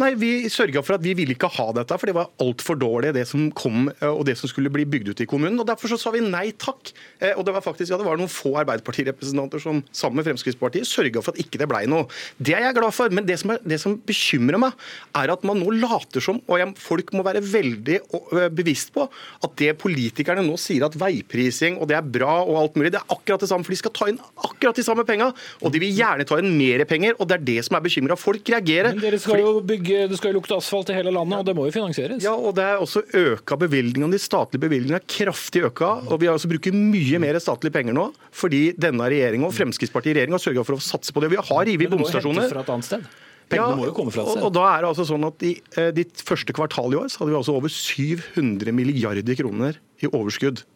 Nei, 0.01 0.13
Vi 0.17 0.32
sørga 0.49 0.82
for 0.86 0.97
at 0.97 1.03
vi 1.03 1.13
ville 1.17 1.36
ikke 1.36 1.49
ha 1.53 1.67
dette, 1.77 1.97
for 1.99 2.10
det 2.10 2.15
var 2.17 2.32
altfor 2.41 2.77
dårlig 2.79 3.13
det 3.15 3.25
som 3.29 3.45
kom 3.56 3.89
eh, 3.93 4.10
og 4.10 4.24
det 4.28 4.36
som 4.39 4.49
skulle 4.49 4.72
bli 4.74 4.86
bygd 4.89 5.13
ut 5.13 5.24
i 5.26 5.28
kommunen. 5.30 5.59
og 5.61 5.67
Derfor 5.70 5.91
så 5.91 5.99
sa 6.01 6.13
vi 6.15 6.24
nei 6.24 6.47
takk. 6.57 6.93
Eh, 7.20 7.34
og 7.38 7.45
Det 7.45 7.53
var 7.53 7.65
faktisk 7.65 7.93
ja, 7.93 7.99
det 8.01 8.07
var 8.07 8.17
noen 8.20 8.32
få 8.32 8.55
Arbeiderpartirepresentanter 8.63 9.61
som 9.61 9.84
sammen 9.93 10.22
med 10.22 10.28
Fremskrittspartiet 10.28 10.89
sørga 10.89 11.22
for 11.22 11.36
at 11.36 11.41
ikke 11.43 11.61
det 11.61 11.70
blei 11.70 11.84
noe. 11.89 12.07
Det 12.41 12.55
er 12.57 12.67
jeg 12.67 12.78
glad 12.80 12.95
for. 12.95 13.13
Men 13.13 13.28
det 13.28 13.38
som, 13.41 13.53
er, 13.53 13.61
det 13.67 13.80
som, 13.82 13.99
bekymrer 14.03 14.59
meg, 14.59 14.74
er 15.20 15.32
at 15.32 15.45
man 15.45 15.59
nå 15.61 15.76
later 15.78 16.24
som, 16.24 16.39
og 16.49 16.59
jeg, 16.59 16.74
folk 16.82 17.13
må 17.15 17.24
være 17.26 17.43
veldig 17.45 17.99
bevisst 18.55 18.91
på, 18.95 19.05
at 19.45 19.53
det 19.61 19.76
politikerne 19.82 20.43
nå 20.45 20.57
sier 20.59 20.86
at 20.88 20.97
veiprising 20.97 21.78
og 21.78 21.88
det 21.91 21.97
er 21.97 22.07
bra 22.15 22.39
og 22.41 22.57
alt 22.59 22.80
mulig, 22.80 22.91
det 22.95 23.01
er 23.01 23.13
akkurat 23.13 23.43
det 23.43 23.49
samme. 23.51 23.65
For 23.67 23.76
de 23.76 23.80
skal 23.80 23.93
ta 23.95 24.09
inn 24.09 24.20
akkurat 24.43 24.78
de 24.78 24.86
samme 24.86 25.05
penga, 25.07 25.30
og 25.61 25.74
de 25.74 25.82
vil 25.84 25.93
gjerne 25.93 26.26
ta 26.28 26.39
inn 26.41 26.51
mer 26.57 26.84
penger. 26.89 27.15
og 27.20 27.30
Det 27.30 27.38
er 27.38 27.47
det 27.51 27.59
som 27.67 27.78
er 27.78 27.86
bekymra. 27.86 28.17
Folk 28.20 28.49
reagerer. 28.49 28.95
Men 28.95 29.05
dere 29.05 29.22
skal 29.22 29.43
jo 29.43 29.55
bygge 29.63 29.82
bygge, 29.84 30.07
det 30.09 30.19
skal 30.19 30.31
jo 30.31 30.39
lukte 30.39 30.57
asfalt 30.57 30.91
i 30.91 30.95
hele 30.95 31.11
landet, 31.13 31.41
og 31.41 31.47
det 31.47 31.55
må 31.57 31.67
jo 31.67 31.73
finansieres? 31.75 32.23
Ja, 32.23 32.34
og 32.34 32.55
det 32.57 32.65
er 32.65 32.81
også 32.84 33.03
øka 33.19 33.57
bevilgningene. 33.59 34.13
De 34.15 34.21
statlige 34.21 34.63
bevilgningene 34.63 35.01
er 35.01 35.07
kraftig 35.07 35.65
øka. 35.67 35.91
Og 36.09 36.21
vi 36.21 36.29
har 36.29 36.38
altså 36.38 36.51
bruker 36.51 36.75
mye 36.75 37.21
mer 37.21 37.39
statlige 37.43 37.75
penger 37.75 37.97
nå, 37.97 38.09
fordi 38.34 38.71
denne 38.79 39.09
regjeringa 39.11 39.49
og 39.49 39.55
Fremskrittspartiet 39.57 40.17
regjering 40.17 40.38
har 40.38 40.43
sørga 40.43 40.65
for 40.67 40.79
å 40.79 40.84
satse 40.84 41.13
på 41.13 41.23
det. 41.23 41.34
Vi 41.34 41.41
har 41.41 41.69
revet 41.69 41.93
bomstasjoner. 41.93 42.49
fra 42.51 42.65
et 42.65 42.73
annet 42.73 42.89
sted? 42.89 43.07
Pengene 43.51 43.73
ja, 43.73 43.79
må 43.79 43.89
jo 43.89 43.95
komme 43.95 44.13
fra 44.13 44.23
et 44.23 44.34
sted. 44.34 44.45
Og, 44.47 44.53
da 44.55 44.67
er 44.71 44.84
det 44.84 44.91
altså 44.93 45.07
sånn 45.07 45.27
at 45.27 45.43
I 45.45 45.55
eh, 45.77 45.89
ditt 45.95 46.23
første 46.25 46.55
kvartal 46.55 46.95
i 46.95 47.01
år 47.01 47.11
så 47.11 47.21
hadde 47.21 47.34
vi 47.34 47.41
altså 47.41 47.57
over 47.59 47.73
700 47.73 48.75
milliarder 48.75 49.39
kroner 49.39 49.81
i 50.03 50.09
overskudd 50.09 50.63
Eh, 50.63 50.72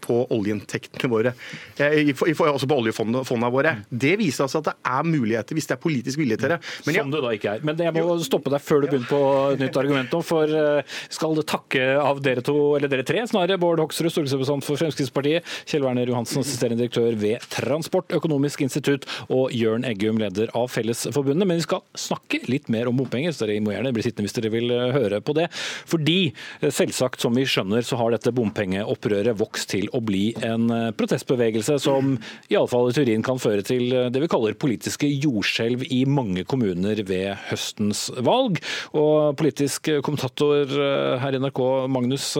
på 0.00 0.16
oljeinntektene 0.34 1.10
våre, 1.10 1.32
eh, 1.78 2.12
også 2.14 2.68
på 2.68 2.78
oljefondene 2.78 3.50
våre. 3.52 3.72
Det 3.90 4.14
viser 4.20 4.46
altså 4.46 4.62
at 4.62 4.70
det 4.70 4.74
er 4.86 5.06
muligheter 5.06 5.56
hvis 5.56 5.68
det 5.68 5.76
er 5.76 5.82
politisk 5.82 6.20
vilje 6.20 6.38
til 6.40 6.54
det. 6.54 6.58
Men 6.86 6.98
Som 6.98 7.10
det 7.14 7.22
da 7.24 7.32
ikke 7.34 7.54
er. 7.56 7.64
Men 7.66 7.82
jeg 7.82 7.94
må 7.96 8.16
stoppe 8.24 8.52
deg 8.52 8.62
før 8.62 8.84
du 8.84 8.88
begynner 8.90 9.10
på 9.10 9.20
et 9.54 9.64
nytt 9.64 9.78
argument 9.80 10.14
nå. 10.14 10.22
For 10.26 10.56
eh, 10.60 10.96
skal 11.12 11.36
det 11.38 11.46
takke 11.50 11.84
av 12.00 12.22
dere 12.24 12.44
to, 12.46 12.56
eller 12.78 12.92
dere 12.92 13.06
tre 13.06 13.24
snarere, 13.28 13.58
Bård 13.60 13.82
Hoksrud, 13.82 14.10
stortingsrepresentant 14.12 14.66
for 14.66 14.80
Fremskrittspartiet, 14.80 15.46
Kjell 15.66 15.86
Werner 15.86 16.10
Johansen, 16.10 16.42
assisterende 16.44 16.84
direktør 16.84 17.18
ved 17.18 17.44
Transportøkonomisk 17.54 18.64
institutt, 18.66 19.06
og 19.32 19.54
Jørn 19.56 19.86
Eggum, 19.88 20.20
leder 20.22 20.52
av 20.56 20.70
Fellesforbundet. 20.72 21.46
Men 21.46 21.60
vi 21.60 21.66
skal 21.66 21.84
snakke 21.98 22.42
litt 22.50 22.70
mer 22.72 22.90
om 22.90 22.98
bompenger, 22.98 23.34
så 23.34 23.46
dere 23.46 23.62
må 23.64 23.74
gjerne 23.74 23.94
bli 23.96 24.06
sittende 24.06 24.28
hvis 24.28 24.38
dere 24.38 24.52
vil 24.54 24.72
høre 24.94 25.20
på 25.24 25.34
det. 25.36 25.48
Fordi 25.88 26.18
selvsagt, 26.62 27.20
som 27.22 27.36
vi 27.36 27.46
skjønner, 27.48 27.84
så 27.86 27.98
har 28.00 28.14
dette 28.14 28.34
bompengeopprøret 28.34 29.36
vokst 29.38 29.55
vokst 29.56 29.72
til 29.72 29.88
å 29.96 30.02
bli 30.04 30.34
en 30.44 30.68
eh, 30.70 30.92
protestbevegelse 30.96 31.78
som 31.80 32.16
i 32.50 32.56
alle 32.56 32.68
fall 32.68 32.90
i 32.90 32.96
teorien 32.96 33.24
kan 33.24 33.40
føre 33.40 33.64
til 33.64 33.88
eh, 33.88 34.10
det 34.12 34.20
vi 34.20 34.28
kaller 34.28 34.58
politiske 34.58 35.08
jordskjelv 35.08 35.86
i 35.88 36.04
mange 36.04 36.44
kommuner 36.44 37.00
ved 37.06 37.32
høstens 37.48 38.10
valg. 38.20 38.60
Og 38.92 39.36
politisk 39.40 39.88
kommentator 40.04 40.68
eh, 40.68 41.16
her 41.22 41.36
i 41.36 41.40
NRK, 41.40 41.62
Magnus 41.88 42.34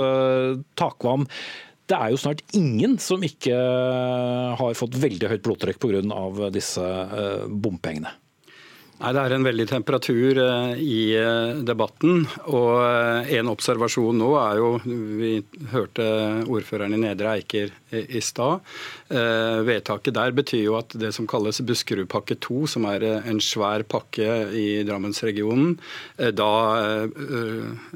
Takvam. 0.76 1.26
Det 1.86 1.96
er 1.96 2.10
jo 2.10 2.18
snart 2.18 2.42
ingen 2.58 2.96
som 2.98 3.22
ikke 3.22 3.56
har 4.58 4.76
fått 4.76 4.98
veldig 4.98 5.30
høyt 5.30 5.44
blodtrykk 5.46 5.78
pga. 5.80 6.50
disse 6.50 6.82
bompengene. 7.46 8.10
Nei, 8.96 9.10
Det 9.12 9.22
er 9.22 9.32
en 9.36 9.44
veldig 9.44 9.64
temperatur 9.68 10.38
eh, 10.40 10.78
i 10.80 11.00
eh, 11.20 11.58
debatten. 11.68 12.22
Og 12.48 12.70
eh, 12.80 13.34
en 13.36 13.50
observasjon 13.52 14.16
nå 14.16 14.30
er 14.40 14.60
jo 14.62 14.70
Vi 14.86 15.32
hørte 15.72 16.06
ordføreren 16.48 16.96
i 16.96 17.00
Nedre 17.02 17.34
Eiker 17.36 17.74
i 17.96 18.20
stad. 18.24 18.64
Vedtaket 19.08 20.14
der 20.16 20.32
betyr 20.34 20.62
jo 20.64 20.74
at 20.76 20.94
det 20.98 21.12
som 21.14 21.28
kalles 21.30 21.60
Buskerudpakke 21.64 22.34
2, 22.42 22.56
som 22.72 22.84
er 22.90 23.04
en 23.06 23.38
svær 23.40 23.84
pakke 23.88 24.26
i 24.58 24.82
Drammensregionen, 24.84 25.76
da 26.34 26.50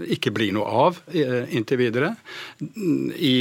ikke 0.06 0.32
blir 0.32 0.54
noe 0.54 0.70
av 0.86 1.00
inntil 1.10 1.82
videre. 1.82 2.12
I 3.18 3.34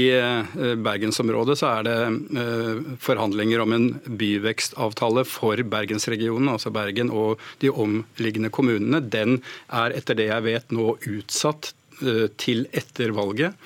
bergensområdet 0.82 1.60
så 1.62 1.70
er 1.78 1.88
det 1.88 2.97
forhandlinger 3.05 3.64
om 3.64 3.78
en 3.78 3.88
byvekstavtale 4.10 5.24
for 5.30 5.64
bergensregionen, 5.70 6.49
altså 6.57 6.74
Bergen 6.76 7.14
og 7.14 7.38
de 7.62 7.70
omliggende 7.70 8.52
kommunene, 8.54 9.02
den 9.02 9.41
er 9.68 9.95
etter 9.97 10.18
det 10.18 10.30
jeg 10.30 10.45
vet 10.45 10.74
nå 10.76 10.95
utsatt 11.10 11.74
eh, 12.02 12.28
til 12.39 12.66
etter 12.72 13.14
valget. 13.16 13.58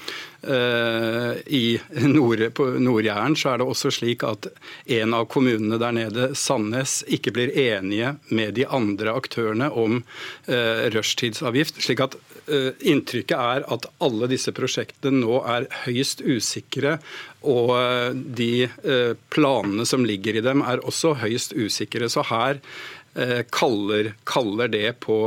Eh, 0.43 1.33
I 1.55 1.79
Nord-Jæren 2.03 3.37
så 3.39 3.53
er 3.53 3.61
det 3.61 3.67
også 3.69 3.93
slik 3.95 4.25
at 4.27 4.49
en 4.91 5.15
av 5.15 5.29
kommunene 5.31 5.79
der 5.79 5.95
nede, 5.95 6.29
Sandnes, 6.35 7.01
ikke 7.07 7.31
blir 7.35 7.53
enige 7.55 8.15
med 8.33 8.57
de 8.57 8.67
andre 8.67 9.15
aktørene 9.15 9.69
om 9.71 10.01
eh, 10.47 10.89
rushtidsavgift. 10.95 11.81
slik 11.83 12.07
at 12.09 12.19
Inntrykket 12.43 13.39
er 13.39 13.63
at 13.71 13.85
alle 14.03 14.27
disse 14.27 14.51
prosjektene 14.51 15.21
nå 15.21 15.37
er 15.47 15.69
høyst 15.85 16.19
usikre, 16.27 16.97
og 17.47 17.71
de 18.35 18.67
planene 19.31 19.85
som 19.87 20.03
ligger 20.03 20.35
i 20.35 20.43
dem 20.43 20.59
er 20.67 20.83
også 20.83 21.13
høyst 21.21 21.55
usikre. 21.55 22.09
Så 22.11 22.25
her 22.27 22.59
kaller, 23.53 24.13
kaller 24.29 24.71
det 24.73 24.87
på 25.03 25.17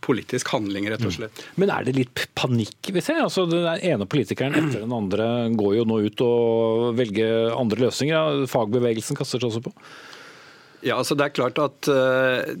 politisk 0.00 0.48
handling, 0.54 0.88
rett 0.90 1.04
og 1.04 1.12
slett. 1.14 1.40
Mm. 1.42 1.56
Men 1.62 1.72
er 1.74 1.86
det 1.86 1.94
litt 1.96 2.22
panikk, 2.38 2.90
vi 2.94 3.02
ser? 3.04 3.20
Altså, 3.24 3.44
den 3.50 3.66
ene 3.66 4.06
politikeren 4.08 4.56
etter 4.56 4.84
den 4.84 4.94
andre 4.94 5.26
går 5.58 5.78
jo 5.80 5.86
nå 5.88 6.00
ut 6.06 6.22
og 6.24 6.94
velger 6.98 7.52
andre 7.52 7.82
løsninger. 7.86 8.44
Fagbevegelsen 8.50 9.18
kaster 9.18 9.42
seg 9.42 9.50
også 9.50 9.64
på. 9.68 9.74
Ja, 10.86 10.94
altså 11.00 11.16
det 11.18 11.24
er 11.26 11.34
klart 11.34 11.58
at 11.58 11.88
uh, 11.90 12.54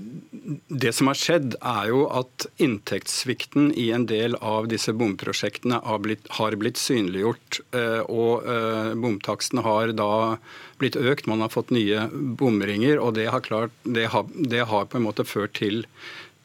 Det 0.68 0.90
som 0.96 1.10
har 1.10 1.18
skjedd, 1.18 1.54
er 1.62 1.90
jo 1.92 2.04
at 2.10 2.48
inntektssvikten 2.62 3.70
i 3.78 3.88
en 3.94 4.08
del 4.10 4.34
av 4.42 4.66
disse 4.70 4.94
bomprosjektene 4.96 5.78
har 5.84 6.00
blitt, 6.02 6.26
har 6.38 6.56
blitt 6.58 6.80
synliggjort. 6.82 7.60
Uh, 7.74 8.02
og 8.10 8.48
uh, 8.48 8.94
bomtakstene 8.98 9.62
har 9.66 9.94
da 9.98 10.38
blitt 10.82 10.98
økt, 10.98 11.30
man 11.30 11.44
har 11.44 11.54
fått 11.54 11.70
nye 11.74 12.08
bomringer. 12.10 12.98
og 12.98 13.14
Det 13.18 13.28
har, 13.30 13.44
klart, 13.44 13.74
det 13.84 14.10
har, 14.14 14.26
det 14.34 14.66
har 14.66 14.90
på 14.90 14.98
en 14.98 15.06
måte 15.06 15.26
ført 15.26 15.54
til, 15.58 15.84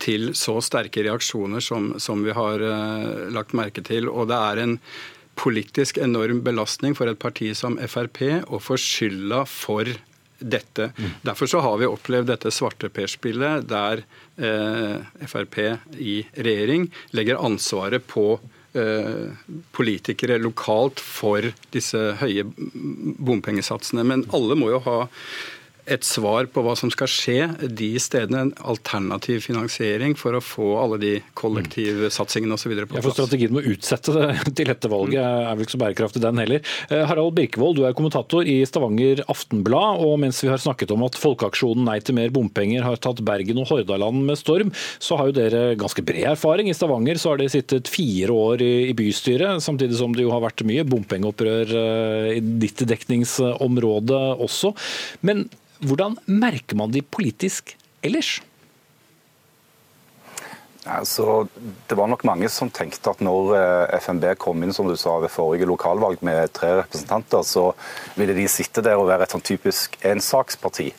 til 0.04 0.34
så 0.38 0.60
sterke 0.62 1.06
reaksjoner 1.06 1.64
som, 1.64 1.94
som 2.02 2.26
vi 2.26 2.34
har 2.38 2.62
lagt 3.34 3.54
merke 3.58 3.82
til. 3.86 4.10
og 4.10 4.30
det 4.30 4.40
er 4.52 4.64
en 4.64 4.80
politisk 5.38 5.98
enorm 5.98 6.42
belastning 6.46 6.94
for 6.98 7.10
et 7.10 7.22
parti 7.22 7.54
som 7.58 7.78
Frp 7.90 8.22
å 8.54 8.60
få 8.62 8.78
skylda 8.78 9.46
for 9.50 9.90
dette. 10.40 10.92
Derfor 11.26 11.50
så 11.50 11.62
har 11.64 11.78
vi 11.82 11.90
opplevd 11.90 12.32
dette 12.32 12.52
svarteperspillet 12.54 13.68
der 13.70 14.04
eh, 14.38 15.28
Frp 15.30 15.60
i 16.00 16.20
regjering 16.36 16.90
legger 17.16 17.42
ansvaret 17.44 18.06
på 18.08 18.38
Eh, 18.74 19.30
politikere 19.70 20.40
lokalt 20.42 20.98
for 20.98 21.46
disse 21.70 22.00
høye 22.18 22.42
bompengesatsene. 23.22 24.02
Men 24.02 24.24
alle 24.34 24.58
må 24.58 24.72
jo 24.72 24.80
ha 24.88 24.96
et 25.92 26.06
svar 26.08 26.48
på 26.52 26.64
hva 26.64 26.76
som 26.80 26.92
skal 26.94 27.10
skje 27.12 27.38
de 27.68 27.90
stedene. 28.02 28.46
En 28.48 28.54
alternativ 28.74 29.44
finansiering 29.46 30.16
for 30.20 30.38
å 30.38 30.42
få 30.44 30.68
alle 30.80 31.00
de 31.02 31.14
kollektivsatsingene 31.40 32.56
osv. 32.56 32.72
på 32.72 32.88
plass. 32.94 33.00
Ja, 33.02 33.06
for 33.06 33.18
Strategien 33.18 33.54
med 33.56 33.66
å 33.68 33.74
utsette 33.74 34.16
det 34.16 34.28
til 34.58 34.70
dette 34.72 34.92
valget 34.92 35.22
er 35.24 35.50
vel 35.52 35.66
ikke 35.66 35.76
så 35.76 35.82
bærekraftig, 35.82 36.24
den 36.24 36.42
heller. 36.42 36.64
Eh, 36.90 37.04
Harald 37.10 37.36
Birkevold, 37.38 37.80
du 37.80 37.88
er 37.88 37.96
kommentator 37.98 38.48
i 38.48 38.60
Stavanger 38.68 39.24
Aftenblad. 39.32 40.04
og 40.04 40.16
Mens 40.24 40.40
vi 40.44 40.52
har 40.52 40.62
snakket 40.62 40.94
om 40.96 41.04
at 41.08 41.20
Folkeaksjonen 41.20 41.84
Nei 41.84 41.98
til 42.00 42.16
mer 42.16 42.32
bompenger 42.34 42.86
har 42.86 43.02
tatt 43.04 43.20
Bergen 43.26 43.60
og 43.60 43.68
Hordaland 43.72 44.24
med 44.28 44.40
storm, 44.40 44.72
så 45.04 45.18
har 45.20 45.30
jo 45.30 45.36
dere 45.36 45.64
ganske 45.80 46.06
bred 46.06 46.30
erfaring. 46.32 46.70
I 46.72 46.78
Stavanger 46.78 47.20
så 47.20 47.34
har 47.34 47.42
de 47.42 47.50
sittet 47.52 47.92
fire 47.92 48.32
år 48.32 48.64
i 48.64 48.96
bystyret, 48.98 49.64
samtidig 49.64 50.00
som 50.00 50.16
det 50.16 50.24
jo 50.26 50.32
har 50.34 50.44
vært 50.46 50.64
mye 50.68 50.88
bompengeopprør 50.88 51.76
eh, 51.82 52.30
i 52.38 52.42
ditt 52.64 52.86
dekningsområde 52.88 54.22
også. 54.44 54.72
Men 55.28 55.46
hvordan 55.88 56.18
merker 56.26 56.78
man 56.80 56.94
de 56.94 57.04
politisk 57.04 57.76
ellers? 58.04 58.40
Altså, 60.84 61.46
det 61.88 61.96
var 61.96 62.10
nok 62.12 62.26
mange 62.28 62.50
som 62.52 62.68
tenkte 62.74 63.14
at 63.14 63.22
når 63.24 63.54
eh, 63.56 63.94
FNB 64.04 64.26
kom 64.42 64.66
inn 64.66 64.76
som 64.76 64.90
du 64.90 64.98
sa, 65.00 65.16
ved 65.24 65.32
forrige 65.32 65.68
lokalvalg 65.70 66.20
med 66.28 66.52
tre 66.56 66.74
representanter, 66.82 67.46
så 67.48 67.70
ville 68.20 68.36
de 68.36 68.50
sitte 68.52 68.84
der 68.84 69.00
og 69.00 69.08
være 69.08 69.24
et 69.24 69.36
sånn 69.36 69.46
typisk 69.48 69.96
ensaksparti. 70.04 70.90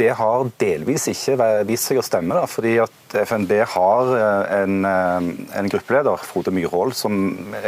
Eh, 0.00 0.06
det 0.06 0.16
har 0.16 0.50
delvis 0.58 1.08
ikke 1.10 1.36
vist 1.68 1.88
seg 1.88 2.00
å 2.00 2.04
stemme, 2.04 2.34
da, 2.34 2.46
fordi 2.48 2.78
at 2.82 3.14
FNB 3.14 3.52
har 3.74 4.12
eh, 4.16 4.62
en, 4.62 4.84
eh, 4.84 5.28
en 5.58 5.70
gruppeleder, 5.70 6.16
Frode 6.24 6.52
Myhrvold, 6.54 6.94
som 6.94 7.12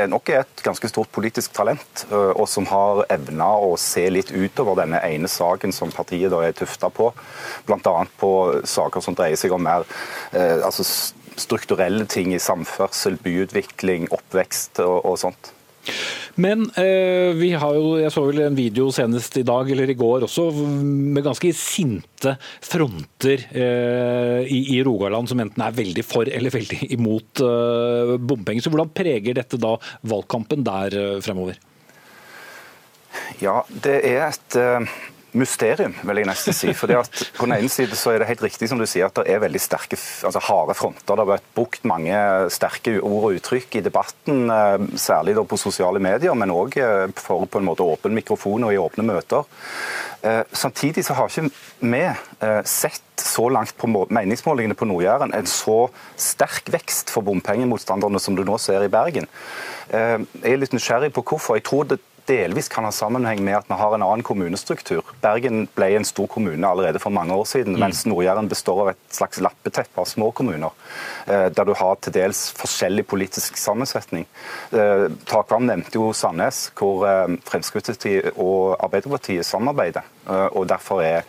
nok 0.08 0.30
er 0.30 0.42
et 0.42 0.62
ganske 0.64 0.88
stort 0.88 1.10
politisk 1.12 1.52
talent, 1.52 2.06
og 2.12 2.46
som 2.48 2.66
har 2.70 3.04
evna 3.12 3.52
å 3.60 3.76
se 3.80 4.08
litt 4.10 4.32
utover 4.32 4.78
denne 4.82 5.00
ene 5.04 5.28
saken 5.28 5.72
som 5.72 5.92
partiet 5.92 6.32
da 6.32 6.42
er 6.44 6.56
tufta 6.56 6.90
på, 6.90 7.12
bl.a. 7.66 7.96
på 8.18 8.32
saker 8.64 9.04
som 9.04 9.16
dreier 9.18 9.38
seg 9.38 9.52
om 9.52 9.62
mer 9.62 9.86
altså 10.32 10.84
strukturelle 11.40 12.06
ting 12.10 12.32
i 12.34 12.40
samferdsel, 12.42 13.18
byutvikling, 13.22 14.08
oppvekst 14.12 14.82
og, 14.84 14.98
og 15.08 15.18
sånt. 15.20 15.52
Men 16.40 16.64
eh, 16.80 17.32
vi 17.36 17.50
har 17.52 17.74
jo, 17.76 17.96
jeg 18.00 18.12
så 18.14 18.24
vel 18.24 18.40
en 18.46 18.56
video 18.56 18.88
senest 18.94 19.36
i 19.36 19.44
dag 19.46 19.68
eller 19.72 19.90
i 19.90 19.96
går 19.98 20.24
også, 20.24 20.46
med 20.54 21.24
ganske 21.26 21.50
sinte 21.56 22.36
fronter 22.64 23.44
eh, 23.50 24.40
i, 24.46 24.62
i, 24.76 24.80
Rogaland 24.86 25.28
som 25.28 25.42
enten 25.44 25.64
er 25.64 25.76
veldig 25.76 26.04
for 26.06 26.28
eller 26.28 26.54
veldig 26.54 26.80
imot 26.96 27.44
eh, 27.44 28.14
bompenger. 28.16 28.64
Så 28.64 28.72
hvordan 28.72 28.94
preger 28.96 29.36
dette 29.36 29.60
da 29.60 29.76
valgkampen 30.08 30.64
der 30.66 30.98
eh, 30.98 31.20
fremover? 31.24 31.60
Ja, 33.42 33.60
det 33.84 33.98
er 34.08 34.30
et 34.30 34.56
eh, 34.56 34.92
mysterium, 35.38 35.94
vil 36.04 36.20
jeg 36.20 36.28
nesten 36.28 36.56
si. 36.56 36.72
Fordi 36.76 36.96
at 36.98 37.22
På 37.36 37.46
den 37.46 37.56
ene 37.56 37.70
side 37.72 37.96
så 37.98 38.12
er 38.12 38.22
det 38.22 38.28
helt 38.30 38.44
riktig 38.44 38.68
som 38.70 38.80
du 38.80 38.86
sier 38.88 39.08
at 39.08 39.16
det 39.18 39.26
er 39.32 39.42
veldig 39.42 39.60
sterke, 39.62 39.98
altså 39.98 40.42
harde 40.48 40.76
fronter. 40.78 41.08
Det 41.08 41.24
har 41.24 41.30
vært 41.32 41.48
brukt 41.56 41.86
mange 41.88 42.16
sterke 42.52 42.98
ord 43.00 43.30
og 43.30 43.38
uttrykk 43.38 43.78
i 43.80 43.84
debatten, 43.84 44.44
eh, 44.52 44.86
særlig 45.00 45.36
på 45.48 45.60
sosiale 45.60 46.02
medier, 46.02 46.34
men 46.38 46.54
òg 46.54 46.76
eh, 46.80 47.06
for 47.16 47.46
på 47.46 47.62
en 47.62 47.68
måte 47.68 47.86
åpen 47.86 48.14
mikrofon 48.16 48.68
og 48.68 48.74
i 48.74 48.80
åpne 48.80 49.06
møter. 49.08 49.48
Eh, 50.22 50.42
samtidig 50.52 51.04
så 51.06 51.16
har 51.18 51.32
ikke 51.32 51.50
vi 51.82 52.02
sett 52.68 53.02
så 53.22 53.48
langt 53.50 53.74
på 53.78 53.88
meningsmålingene 53.90 54.76
på 54.78 54.86
Nord-Jæren 54.86 55.34
en 55.34 55.48
så 55.50 55.88
sterk 56.18 56.70
vekst 56.70 57.10
for 57.10 57.26
bompengemotstanderne 57.26 58.20
som 58.22 58.36
du 58.38 58.44
nå 58.46 58.58
ser 58.62 58.84
i 58.84 58.90
Bergen. 58.90 59.26
Jeg 59.90 60.26
er 60.46 60.60
litt 60.60 60.74
nysgjerrig 60.74 61.10
på 61.14 61.24
hvorfor. 61.26 61.58
Jeg 61.58 61.66
tror 61.66 61.88
det 61.90 61.98
delvis 62.26 62.68
kan 62.68 62.84
ha 62.84 62.92
sammenheng 62.92 63.42
med 63.44 63.56
at 63.58 63.68
vi 63.68 63.76
har 63.78 63.94
en 63.94 64.04
annen 64.04 64.24
kommunestruktur. 64.26 65.04
Bergen 65.22 65.66
ble 65.76 65.88
en 65.96 66.06
stor 66.06 66.28
kommune 66.30 66.68
allerede 66.68 67.00
for 67.02 67.14
mange 67.14 67.34
år 67.34 67.46
siden, 67.48 67.76
mm. 67.76 67.80
mens 67.82 68.04
Nord-Jæren 68.06 68.50
består 68.50 68.82
av 68.84 68.90
et 68.92 69.00
slags 69.14 69.40
lappeteppe 69.42 70.00
av 70.00 70.08
små 70.10 70.30
kommuner, 70.36 70.74
eh, 71.26 71.48
der 71.54 71.68
du 71.68 71.74
har 71.78 71.96
til 72.00 72.16
dels 72.16 72.44
forskjellig 72.58 73.06
politisk 73.10 73.58
sammensetning. 73.60 74.26
Eh, 74.72 75.08
Takvam 75.28 75.66
nevnte 75.68 75.98
jo 75.98 76.12
Sandnes, 76.16 76.64
hvor 76.78 77.06
eh, 77.08 77.38
Fremskrittspartiet 77.48 78.36
og 78.36 78.76
Arbeiderpartiet 78.78 79.46
samarbeider. 79.46 80.02
og 80.54 80.68
derfor 80.68 81.02
er 81.02 81.24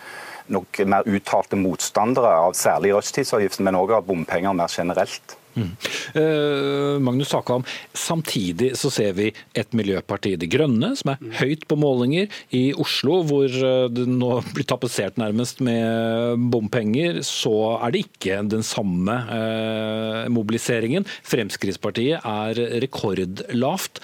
nok 0.54 0.80
mer 0.86 1.08
uttalte 1.10 1.58
motstandere 1.58 2.30
av 2.46 2.54
særlig 2.54 2.94
rushtidsavgiften, 2.94 3.66
men 3.66 3.80
òg 3.80 3.96
av 3.98 4.06
bompenger 4.06 4.54
mer 4.54 4.70
generelt. 4.70 5.38
Mm. 5.54 5.70
Uh, 6.16 7.00
Magnus 7.04 7.30
Takam, 7.34 7.66
samtidig 7.94 8.74
så 8.80 8.90
ser 8.94 9.14
vi 9.18 9.30
et 9.58 9.76
miljøparti, 9.78 10.36
De 10.40 10.50
Grønne, 10.50 10.94
som 11.00 11.14
er 11.14 11.22
mm. 11.22 11.36
høyt 11.42 11.68
på 11.70 11.78
målinger. 11.80 12.32
I 12.54 12.64
Oslo, 12.80 13.22
hvor 13.28 13.48
eh, 13.48 13.86
det 13.94 14.06
nå 14.10 14.32
blir 14.54 14.68
tapetsert 14.70 15.20
nærmest 15.22 15.62
med 15.66 16.42
bompenger, 16.54 17.22
så 17.28 17.78
er 17.80 17.94
det 17.94 18.04
ikke 18.08 18.42
den 18.50 18.66
samme 18.66 19.20
uh, 19.30 20.26
mobiliseringen. 20.34 21.08
Fremskrittspartiet 21.28 22.24
er 22.24 22.62
rekordlavt. 22.84 24.02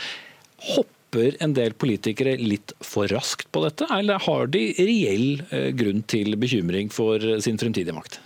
Hopper 0.73 1.37
en 1.43 1.55
del 1.57 1.73
politikere 1.79 2.35
litt 2.37 2.75
for 2.85 3.09
raskt 3.09 3.49
på 3.53 3.63
dette, 3.65 3.89
eller 3.95 4.21
har 4.27 4.49
de 4.53 4.67
reell 4.77 5.71
grunn 5.77 6.03
til 6.09 6.37
bekymring 6.39 6.91
for 6.93 7.23
sin 7.43 7.57
fremtidige 7.61 7.97
makt? 7.97 8.19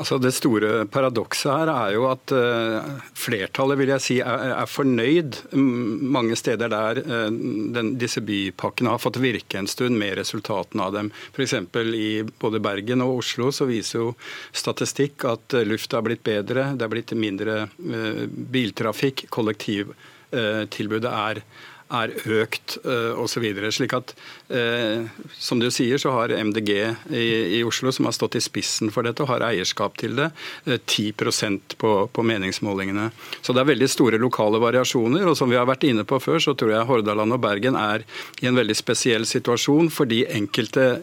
Altså 0.00 0.16
Det 0.16 0.32
store 0.32 0.86
paradokset 0.88 1.50
her 1.52 1.70
er 1.72 1.94
jo 1.94 2.06
at 2.08 2.32
uh, 2.32 3.00
flertallet 3.18 3.76
vil 3.80 3.92
jeg 3.92 4.04
si, 4.04 4.16
er, 4.24 4.54
fornøyd 4.70 5.36
mange 5.52 6.38
steder 6.40 6.72
der 6.72 7.02
den, 7.04 7.92
disse 8.00 8.22
bypakkene 8.24 8.94
har 8.94 9.02
fått 9.02 9.20
virke 9.20 9.60
en 9.60 9.68
stund 9.68 9.98
med 10.00 10.16
resultatene 10.16 10.86
av 10.86 10.96
dem. 10.96 11.10
F.eks. 11.34 11.56
i 12.00 12.10
både 12.40 12.62
Bergen 12.64 13.04
og 13.04 13.20
Oslo 13.20 13.50
så 13.52 13.68
viser 13.68 14.00
jo 14.00 14.14
statistikk 14.56 15.26
at 15.28 15.58
uh, 15.58 15.66
lufta 15.68 16.00
har 16.00 16.06
blitt 16.08 16.24
bedre, 16.24 16.70
det 16.72 16.86
er 16.86 16.94
blitt 16.94 17.12
mindre 17.18 17.58
biltrafikk, 17.76 19.26
kollektivtilbudet 19.34 21.12
er 21.12 21.42
er 21.90 22.12
økt 22.40 22.76
uh, 22.84 23.18
osv. 23.20 23.44
Slik 23.74 23.94
at, 23.96 24.12
uh, 24.52 25.06
som 25.38 25.60
du 25.62 25.68
sier, 25.74 25.98
så 26.00 26.12
har 26.14 26.34
MDG 26.34 26.70
i, 27.10 27.24
i, 27.58 27.62
Oslo, 27.66 27.92
som 27.92 28.06
har 28.08 28.14
stått 28.16 28.38
i 28.38 28.42
spissen 28.44 28.92
for 28.94 29.06
dette 29.06 29.24
og 29.24 29.30
har 29.32 29.44
eierskap 29.50 29.98
til 30.00 30.16
det, 30.18 30.30
uh, 30.66 30.74
eh, 30.74 30.80
10 30.86 31.74
på, 31.80 31.92
på 32.12 32.24
meningsmålingene. 32.26 33.10
Så 33.42 33.54
det 33.54 33.64
er 33.64 33.70
veldig 33.72 33.90
store 33.90 34.20
lokale 34.22 34.60
variasjoner. 34.62 35.26
Og 35.28 35.36
som 35.38 35.50
vi 35.50 35.58
har 35.58 35.68
vært 35.68 35.86
inne 35.88 36.06
på 36.08 36.20
før, 36.22 36.38
så 36.42 36.54
tror 36.54 36.74
jeg 36.74 36.88
Hordaland 36.88 37.36
og 37.36 37.42
Bergen 37.42 37.78
er 37.80 38.06
i 38.40 38.48
en 38.50 38.58
veldig 38.58 38.76
spesiell 38.78 39.26
situasjon 39.28 39.90
fordi 39.92 40.22
enkelte 40.30 41.00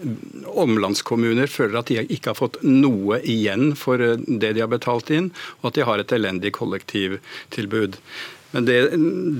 omlandskommuner 0.57 1.49
føler 1.51 1.81
at 1.81 1.91
de 1.91 2.05
ikke 2.05 2.31
har 2.31 2.39
fått 2.39 2.61
noe 2.63 3.19
igjen 3.27 3.73
for 3.77 3.99
det 3.99 4.53
de 4.55 4.63
har 4.63 4.71
betalt 4.71 5.11
inn, 5.13 5.29
og 5.61 5.71
at 5.71 5.77
de 5.77 5.85
har 5.87 6.01
et 6.01 6.15
elendig 6.15 6.53
kollektivtilbud. 6.57 7.97
Men 8.51 8.67
det, 8.67 8.79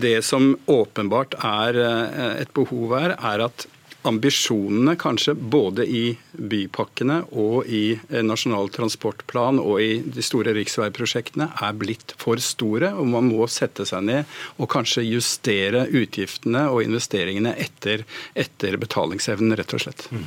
det 0.02 0.18
som 0.26 0.56
åpenbart 0.66 1.38
er 1.40 1.80
eh, 1.80 2.32
et 2.44 2.54
behov 2.56 2.96
her, 2.98 3.16
er 3.16 3.46
at 3.48 3.68
ambisjonene 4.08 4.96
kanskje 5.00 5.34
både 5.34 5.86
i 5.86 6.04
bypakkene 6.32 7.22
og 7.32 7.68
i 7.68 7.98
eh, 7.98 8.24
Nasjonal 8.26 8.70
transportplan 8.74 9.60
og 9.62 9.82
i 9.82 10.00
de 10.02 10.24
store 10.26 10.54
riksveiprosjektene 10.58 11.50
er 11.64 11.78
blitt 11.78 12.14
for 12.22 12.40
store. 12.44 12.94
og 12.94 13.10
Man 13.12 13.30
må 13.32 13.48
sette 13.52 13.86
seg 13.90 14.06
ned 14.08 14.38
og 14.58 14.70
kanskje 14.72 15.06
justere 15.08 15.86
utgiftene 15.88 16.68
og 16.72 16.84
investeringene 16.86 17.56
etter, 17.58 18.06
etter 18.38 18.80
betalingsevnen, 18.82 19.58
rett 19.58 19.76
og 19.76 19.84
slett. 19.84 20.08
Mm. 20.12 20.26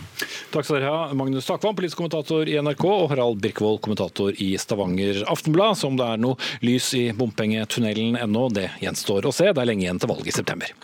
Takk 0.52 0.66
skal 0.66 0.80
dere 0.80 0.92
ha, 0.92 1.02
Magnus 1.16 1.48
Takvam, 1.48 1.76
politisk 1.78 2.00
kommentator 2.02 2.48
i 2.50 2.58
NRK, 2.60 2.86
og 2.90 3.10
Harald 3.14 3.40
Birkvold, 3.42 3.82
kommentator 3.84 4.34
i 4.36 4.52
Stavanger 4.60 5.24
Aftenblad. 5.30 5.78
Som 5.80 5.96
det 6.00 6.06
er 6.06 6.20
noe 6.20 6.38
lys 6.66 6.92
i 6.98 7.06
bompengetunnelen 7.16 8.18
ennå, 8.20 8.48
det 8.54 8.70
gjenstår 8.82 9.28
å 9.28 9.34
se. 9.34 9.52
Det 9.54 9.62
er 9.62 9.70
lenge 9.72 9.86
igjen 9.86 10.02
til 10.02 10.10
valget 10.12 10.34
i 10.34 10.40
september. 10.42 10.74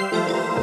Thank 0.00 0.54
you. 0.54 0.59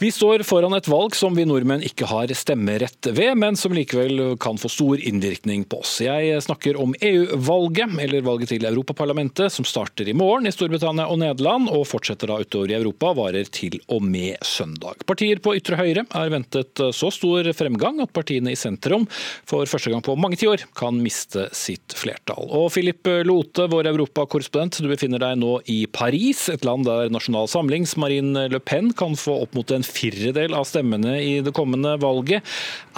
Vi 0.00 0.12
står 0.14 0.44
foran 0.46 0.76
et 0.76 0.86
valg 0.86 1.16
som 1.18 1.34
vi 1.34 1.42
nordmenn 1.42 1.82
ikke 1.82 2.06
har 2.06 2.30
stemmerett 2.38 3.08
ved, 3.16 3.32
men 3.34 3.56
som 3.58 3.72
likevel 3.74 4.36
kan 4.38 4.54
få 4.54 4.68
stor 4.70 5.00
innvirkning 5.02 5.64
på 5.66 5.80
oss. 5.82 5.96
Jeg 6.04 6.36
snakker 6.44 6.76
om 6.78 6.92
EU-valget, 7.02 7.96
eller 8.04 8.22
valget 8.22 8.52
til 8.52 8.66
Europaparlamentet, 8.68 9.50
som 9.50 9.66
starter 9.66 10.06
i 10.06 10.14
morgen 10.14 10.46
i 10.46 10.52
Storbritannia 10.54 11.08
og 11.10 11.18
Nederland, 11.18 11.66
og 11.74 11.82
fortsetter 11.90 12.30
da 12.30 12.36
utover 12.38 12.70
i 12.70 12.76
Europa, 12.76 13.10
varer 13.18 13.50
til 13.50 13.80
og 13.90 14.04
med 14.06 14.38
søndag. 14.46 15.02
Partier 15.08 15.42
på 15.42 15.56
ytre 15.58 15.80
høyre 15.80 16.06
er 16.06 16.30
ventet 16.30 16.84
så 16.94 17.10
stor 17.10 17.50
fremgang 17.58 17.98
at 18.04 18.14
partiene 18.14 18.54
i 18.54 18.60
sentrum 18.60 19.08
for 19.50 19.66
første 19.66 19.90
gang 19.90 20.06
på 20.06 20.14
mange 20.14 20.38
tiår 20.38 20.62
kan 20.78 21.02
miste 21.02 21.48
sitt 21.50 21.98
flertall. 21.98 22.46
Og 22.46 22.68
Philip 22.76 23.10
Lote, 23.26 23.66
vår 23.66 23.90
europakorrespondent, 23.90 24.78
du 24.78 24.92
befinner 24.94 25.26
deg 25.26 25.42
nå 25.42 25.58
i 25.66 25.80
Paris, 25.90 26.46
et 26.54 26.62
land 26.62 26.86
der 26.86 27.10
Nasjonal 27.10 27.50
Samlings 27.50 27.98
Marine 27.98 28.46
Le 28.54 28.62
Pen 28.62 28.94
kan 28.94 29.18
få 29.18 29.40
opp 29.42 29.58
mot 29.58 29.74
en 29.74 29.87
firedel 29.88 30.56
av 30.56 30.68
stemmene 30.68 31.18
i 31.24 31.38
det 31.44 31.54
kommende 31.56 31.96
valget. 32.00 32.46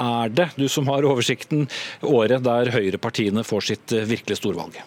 Er 0.00 0.32
det, 0.34 0.50
du 0.58 0.66
som 0.68 0.88
har 0.90 1.06
oversikten, 1.06 1.68
året 2.06 2.44
der 2.46 2.72
høyrepartiene 2.74 3.46
får 3.46 3.70
sitt 3.72 4.00
virkelig 4.10 4.40
storvalg? 4.42 4.80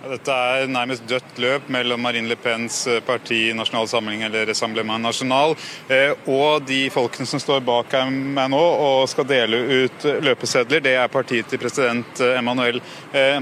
Dette 0.00 0.32
er 0.32 0.70
nærmest 0.72 1.04
dødt 1.04 1.38
løp 1.42 1.66
mellom 1.68 2.00
Marine 2.00 2.30
Le 2.30 2.36
Pens 2.40 2.86
eh, 2.88 3.02
parti 3.04 3.50
Nasjonal 3.52 3.88
Samling 3.90 4.22
eller 4.24 4.46
Rassemblement 4.48 5.04
National 5.04 5.52
eh, 5.92 6.14
og 6.24 6.64
de 6.64 6.86
folkene 6.92 7.28
som 7.28 7.42
står 7.42 7.60
bak 7.66 7.92
meg 8.08 8.48
nå 8.48 8.60
og 8.60 9.10
skal 9.12 9.28
dele 9.28 9.58
ut 9.82 10.06
løpesedler. 10.24 10.80
Det 10.80 10.94
er 10.96 11.12
partiet 11.12 11.52
til 11.52 11.60
president 11.60 12.22
eh, 12.24 12.38
Emmanuel 12.38 12.80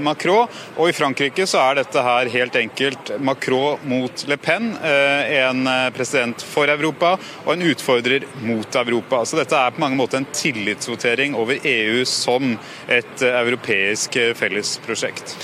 Macron. 0.03 0.49
Og 0.75 0.89
i 0.89 0.95
Frankrike 0.97 1.45
så 1.47 1.61
er 1.61 1.79
dette 1.79 2.03
her 2.03 2.31
helt 2.33 2.59
enkelt 2.59 3.13
Macron 3.23 3.79
mot 3.87 4.25
Le 4.27 4.35
Pen. 4.41 4.73
En 4.83 5.63
president 5.95 6.43
for 6.43 6.71
Europa 6.71 7.13
og 7.45 7.53
en 7.53 7.65
utfordrer 7.69 8.25
mot 8.43 8.79
Europa. 8.81 9.23
Så 9.23 9.39
dette 9.39 9.55
er 9.55 9.71
på 9.75 9.83
mange 9.83 9.99
måter 9.99 10.19
en 10.19 10.29
tillitsvotering 10.33 11.37
over 11.39 11.61
EU 11.63 12.03
som 12.09 12.55
et 12.89 13.25
europeisk 13.29 14.19
fellesprosjekt. 14.39 15.37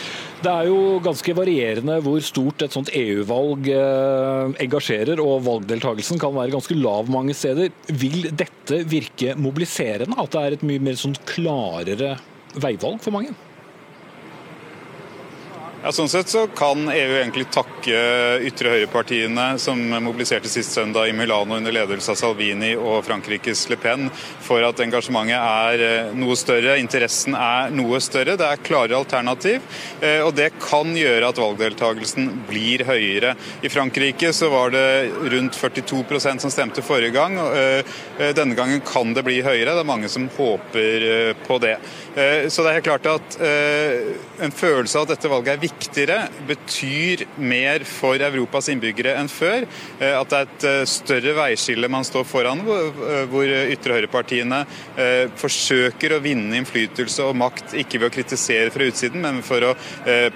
Det 0.46 0.52
er 0.54 0.68
jo 0.70 1.00
ganske 1.02 1.34
varierende 1.34 1.96
hvor 2.06 2.20
stort 2.22 2.62
et 2.62 2.76
sånt 2.76 2.92
EU-valg 2.94 3.66
eh, 3.74 4.52
engasjerer, 4.62 5.18
og 5.24 5.42
valgdeltakelsen 5.48 6.22
kan 6.22 6.36
være 6.36 6.54
ganske 6.54 6.78
lav 6.78 7.10
mange 7.10 7.34
steder. 7.34 7.74
Vil 7.90 8.28
dette 8.30 8.84
virke 8.86 9.34
mobiliserende? 9.42 10.14
At 10.22 10.36
det 10.36 10.44
er 10.44 10.58
et 10.60 10.68
mye 10.70 10.84
mer 10.86 11.02
sånn 11.02 11.18
klarere 11.26 12.14
veivalg 12.62 13.02
for 13.02 13.18
mange? 13.18 13.34
Ja, 15.86 15.92
sånn 15.94 16.08
sett 16.10 16.32
så 16.34 16.48
kan 16.50 16.88
EU 16.90 17.12
egentlig 17.14 17.44
takke 17.54 17.98
ytre 18.42 18.72
høyrepartiene 18.72 19.60
som 19.62 19.78
mobiliserte 20.02 20.50
sist 20.50 20.74
søndag 20.74 21.12
i 21.12 21.14
Milano 21.14 21.60
under 21.60 21.76
ledelse 21.76 22.10
av 22.10 22.18
Salvini 22.18 22.72
og 22.74 23.04
Frankrikes 23.06 23.68
Le 23.70 23.78
Pen, 23.78 24.08
for 24.42 24.66
at 24.66 24.82
engasjementet 24.82 25.38
er 25.38 25.84
eh, 25.86 26.16
noe 26.18 26.34
større, 26.42 26.80
interessen 26.82 27.38
er 27.38 27.70
noe 27.70 28.00
større. 28.02 28.34
Det 28.34 28.48
er 28.48 28.64
klare 28.66 28.98
alternativ, 28.98 29.62
eh, 30.00 30.24
og 30.26 30.32
det 30.40 30.56
kan 30.58 30.90
gjøre 30.98 31.30
at 31.30 31.42
valgdeltakelsen 31.44 32.34
blir 32.50 32.82
høyere. 32.90 33.36
I 33.62 33.70
Frankrike 33.70 34.34
så 34.34 34.50
var 34.50 34.74
det 34.74 34.88
rundt 35.36 35.54
42% 35.54 36.48
som 36.48 36.56
stemte 36.56 36.82
forrige 36.82 37.14
gang. 37.14 37.38
Denne 38.34 38.58
gangen 38.58 38.82
kan 38.90 39.14
det 39.14 39.22
bli 39.28 39.38
høyere. 39.46 39.78
Det 39.78 39.86
er 39.86 39.92
mange 39.94 40.10
som 40.10 40.26
håper 40.34 41.36
på 41.46 41.62
det. 41.62 41.78
Så 42.50 42.64
det 42.64 42.72
er 42.72 42.78
helt 42.80 42.88
klart 42.88 43.10
at 43.12 43.38
en 43.44 44.54
følelse 44.56 44.98
av 44.98 45.06
at 45.06 45.14
dette 45.14 45.30
valget 45.32 45.54
er 45.54 45.64
viktigere, 45.76 46.30
betyr 46.48 47.26
mer 47.38 47.84
for 47.88 48.20
Europas 48.22 48.70
innbyggere 48.72 49.16
enn 49.20 49.30
før. 49.32 49.66
Eh, 50.00 50.16
at 50.16 50.32
det 50.32 50.38
er 50.40 50.50
et 50.50 50.68
eh, 50.70 50.82
større 50.90 51.36
veiskille 51.38 51.90
man 51.92 52.06
står 52.08 52.26
foran, 52.28 52.64
hvor 52.66 53.46
ytre 53.46 53.98
høyre-partiene 53.98 54.62
forsøker 55.40 56.16
å 56.16 56.22
vinne 56.24 56.58
innflytelse 56.60 57.26
og 57.26 57.36
makt, 57.38 57.76
ikke 57.78 58.00
ved 58.00 58.10
å 58.10 58.14
kritisere 58.14 58.72
fra 58.74 58.88
utsiden, 58.88 59.22
men 59.24 59.42
for 59.46 59.64
å 59.70 59.72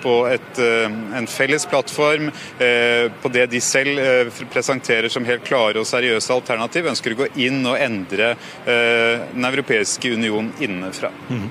på 0.02 0.14
et, 0.30 0.60
en 0.60 1.28
felles 1.30 1.66
plattform, 1.70 2.30
på 2.60 3.32
det 3.34 3.46
de 3.52 3.62
selv 3.64 4.34
presenterer 4.52 5.12
som 5.12 5.26
helt 5.28 5.46
klare 5.48 5.82
og 5.82 5.88
seriøse 5.90 6.34
alternativ, 6.36 6.90
ønsker 6.92 7.16
å 7.16 7.20
gå 7.22 7.30
inn 7.46 7.62
og 7.68 7.80
endre 7.80 8.32
Den 8.66 9.50
europeiske 9.50 10.14
union 10.16 10.52
innenfra. 10.64 11.12
Mm. 11.30 11.48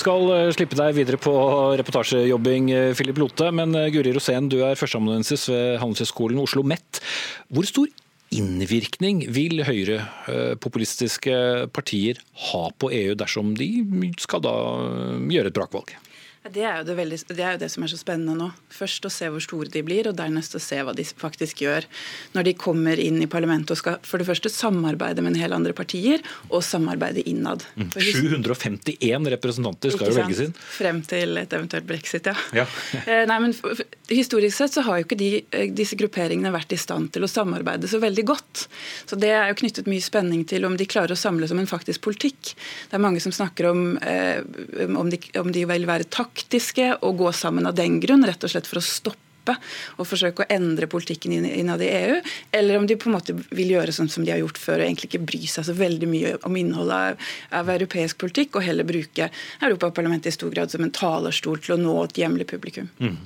Skal 0.00 0.32
slippe 0.56 0.78
deg 0.78 0.96
videre 0.96 1.20
på 1.22 1.34
reportasjejobbing, 1.80 2.72
Philip 2.98 3.22
Lote. 3.22 3.31
Men 3.40 3.74
eh, 3.74 3.90
Guri 3.94 4.12
Rosén, 4.12 4.48
du 4.52 4.60
er 4.66 4.76
førsteamanuensis 4.78 5.48
ved 5.48 5.78
Handelshøyskolen 5.80 6.40
Oslo 6.42 6.62
MET. 6.66 7.00
Hvor 7.48 7.64
stor 7.68 7.88
innvirkning 8.32 9.26
vil 9.32 9.64
høyrepopulistiske 9.64 11.34
partier 11.72 12.20
ha 12.48 12.62
på 12.76 12.92
EU 12.92 13.16
dersom 13.18 13.54
de 13.56 13.68
skal 14.20 14.44
da 14.44 14.54
gjøre 15.32 15.52
et 15.52 15.56
brakvalg? 15.56 15.96
Det 16.42 16.64
er, 16.66 16.80
det, 16.82 16.96
veldig, 16.98 17.16
det 17.30 17.38
er, 17.38 17.54
jo 17.54 17.60
det, 17.62 17.68
som 17.70 17.84
er 17.86 17.90
så 17.92 17.96
spennende 18.00 18.34
nå. 18.34 18.48
Først 18.74 19.04
å 19.06 19.10
se 19.14 19.28
hvor 19.30 19.42
store 19.44 19.70
de 19.70 19.78
blir, 19.86 20.08
og 20.10 20.16
dernest 20.18 20.56
å 20.58 20.60
se 20.62 20.80
hva 20.82 20.90
de 20.96 21.04
faktisk 21.06 21.62
gjør. 21.62 21.86
Når 22.34 22.48
de 22.48 22.54
kommer 22.58 22.98
inn 22.98 23.20
i 23.22 23.28
parlamentet 23.30 23.70
og 23.76 23.78
skal 23.78 24.00
for 24.02 24.18
det 24.18 24.26
første 24.26 24.50
samarbeide 24.50 25.22
med 25.22 25.36
en 25.36 25.38
hel 25.38 25.54
andre 25.54 25.74
partier, 25.76 26.24
og 26.50 26.64
samarbeide 26.66 27.22
innad. 27.30 27.62
751 27.94 28.98
mm. 28.98 29.28
representanter 29.36 29.94
skal 29.94 30.10
jo 30.10 30.16
velges 30.18 30.40
inn. 30.48 30.56
Frem 30.74 30.98
til 31.06 31.38
et 31.38 31.54
eventuelt 31.54 31.86
brexit, 31.86 32.26
ja. 32.26 32.34
ja. 32.62 32.66
Eh, 33.12 33.24
nei, 33.26 33.38
men 33.42 33.52
Historisk 34.12 34.54
sett 34.54 34.74
så 34.76 34.82
har 34.86 35.00
jo 35.00 35.06
ikke 35.06 35.16
de, 35.18 35.30
eh, 35.54 35.70
disse 35.74 35.96
grupperingene 35.98 36.52
vært 36.54 36.74
i 36.74 36.78
stand 36.80 37.10
til 37.14 37.24
å 37.26 37.30
samarbeide 37.30 37.88
så 37.90 37.98
veldig 38.02 38.24
godt. 38.28 38.66
Så 39.08 39.18
Det 39.20 39.30
er 39.34 39.50
jo 39.50 39.58
knyttet 39.62 39.90
mye 39.90 40.04
spenning 40.04 40.44
til 40.48 40.66
om 40.68 40.76
de 40.78 40.86
klarer 40.88 41.14
å 41.14 41.18
samles 41.18 41.54
om 41.54 41.60
en 41.62 41.70
faktisk 41.70 42.02
politikk. 42.04 42.52
Det 42.90 42.98
er 42.98 43.02
mange 43.02 43.22
som 43.24 43.34
snakker 43.34 43.70
om 43.70 43.82
eh, 43.98 44.42
om, 44.90 45.10
de, 45.10 45.18
om 45.40 45.50
de 45.54 45.64
vil 45.68 45.88
være 45.88 46.08
takk 46.12 46.31
taktiske 46.32 46.96
og 47.02 47.20
gå 47.20 47.32
sammen 47.32 47.68
av 47.68 47.76
den 47.76 48.00
grunn, 48.00 48.24
rett 48.26 48.42
og 48.44 48.50
slett 48.50 48.68
for 48.68 48.80
å 48.80 48.84
stoppe 48.86 49.18
og 49.98 50.06
forsøke 50.06 50.44
å 50.44 50.54
endre 50.54 50.86
politikken 50.86 51.32
innad 51.34 51.82
i 51.82 51.88
EU, 51.90 52.18
eller 52.54 52.78
om 52.78 52.84
de 52.86 52.94
på 52.94 53.08
en 53.10 53.16
måte 53.16 53.34
vil 53.50 53.72
gjøre 53.74 53.90
sånn 53.90 54.06
som 54.08 54.22
de 54.22 54.30
har 54.30 54.38
gjort 54.38 54.60
før 54.62 54.78
og 54.78 54.86
egentlig 54.86 55.08
ikke 55.10 55.26
bry 55.32 55.40
seg 55.50 55.66
så 55.66 55.74
veldig 55.74 56.06
mye 56.06 56.36
om 56.46 56.58
innholdet 56.60 56.94
av, 56.94 57.32
av 57.58 57.72
europeisk 57.74 58.20
politikk, 58.22 58.54
og 58.54 58.62
heller 58.68 58.86
bruke 58.86 59.32
Europaparlamentet 59.58 60.30
i 60.30 60.36
stor 60.36 60.54
grad 60.54 60.70
som 60.70 60.86
en 60.86 60.94
talerstol 60.94 61.58
til 61.58 61.74
å 61.74 61.80
nå 61.82 61.96
et 62.04 62.22
hjemlig 62.22 62.46
publikum. 62.54 62.86
Mm. 63.02 63.18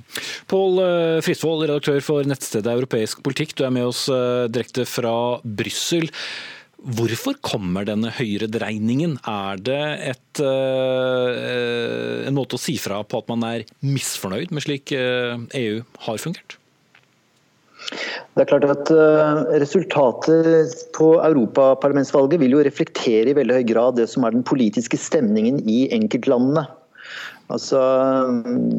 Pål 0.48 0.82
eh, 0.86 1.20
Frisvold, 1.26 1.68
redaktør 1.68 2.00
for 2.08 2.32
nettstedet 2.32 2.72
Europeisk 2.72 3.20
politikk, 3.26 3.52
du 3.60 3.66
er 3.68 3.76
med 3.76 3.92
oss 3.92 4.06
eh, 4.08 4.48
direkte 4.48 4.88
fra 4.88 5.16
Brussel. 5.44 6.08
Hvorfor 6.76 7.38
kommer 7.40 7.86
denne 7.88 8.10
høyredreiningen? 8.12 9.16
Er 9.26 9.60
det 9.64 9.80
et, 10.12 10.42
uh, 10.44 12.26
en 12.28 12.36
måte 12.36 12.58
å 12.58 12.60
si 12.60 12.76
fra 12.78 13.00
på 13.00 13.22
at 13.22 13.32
man 13.32 13.42
er 13.48 13.64
misfornøyd 13.80 14.52
med 14.52 14.66
slik 14.66 14.92
EU 14.92 15.48
eh, 15.48 15.80
e 15.80 16.04
har 16.04 16.20
fungert? 16.20 16.58
Det 18.36 18.44
er 18.44 18.50
klart 18.50 18.66
at 18.68 18.92
uh, 18.92 19.46
Resultatet 19.56 20.76
på 20.96 21.14
europaparlamentsvalget 21.24 22.42
vil 22.44 22.58
jo 22.58 22.64
reflektere 22.66 23.32
i 23.32 23.38
veldig 23.38 23.62
høy 23.62 23.66
grad 23.72 23.96
det 23.96 24.10
som 24.12 24.26
er 24.28 24.36
den 24.36 24.44
politiske 24.46 25.00
stemningen 25.00 25.62
i 25.64 25.86
enkeltlandene. 25.96 26.66
Altså, 27.52 27.80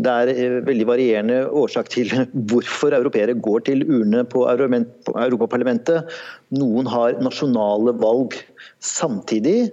det 0.03 0.11
er 0.11 0.57
veldig 0.68 0.88
varierende 0.89 1.38
årsak 1.55 1.91
til 1.93 2.11
hvorfor 2.51 2.95
europeere 2.97 3.38
går 3.39 3.63
til 3.70 3.86
urne 3.88 4.26
på 4.28 4.43
Europaparlamentet. 4.49 6.11
Noen 6.57 6.89
har 6.91 7.22
nasjonale 7.24 7.95
valg 8.01 8.36
samtidig. 8.84 9.72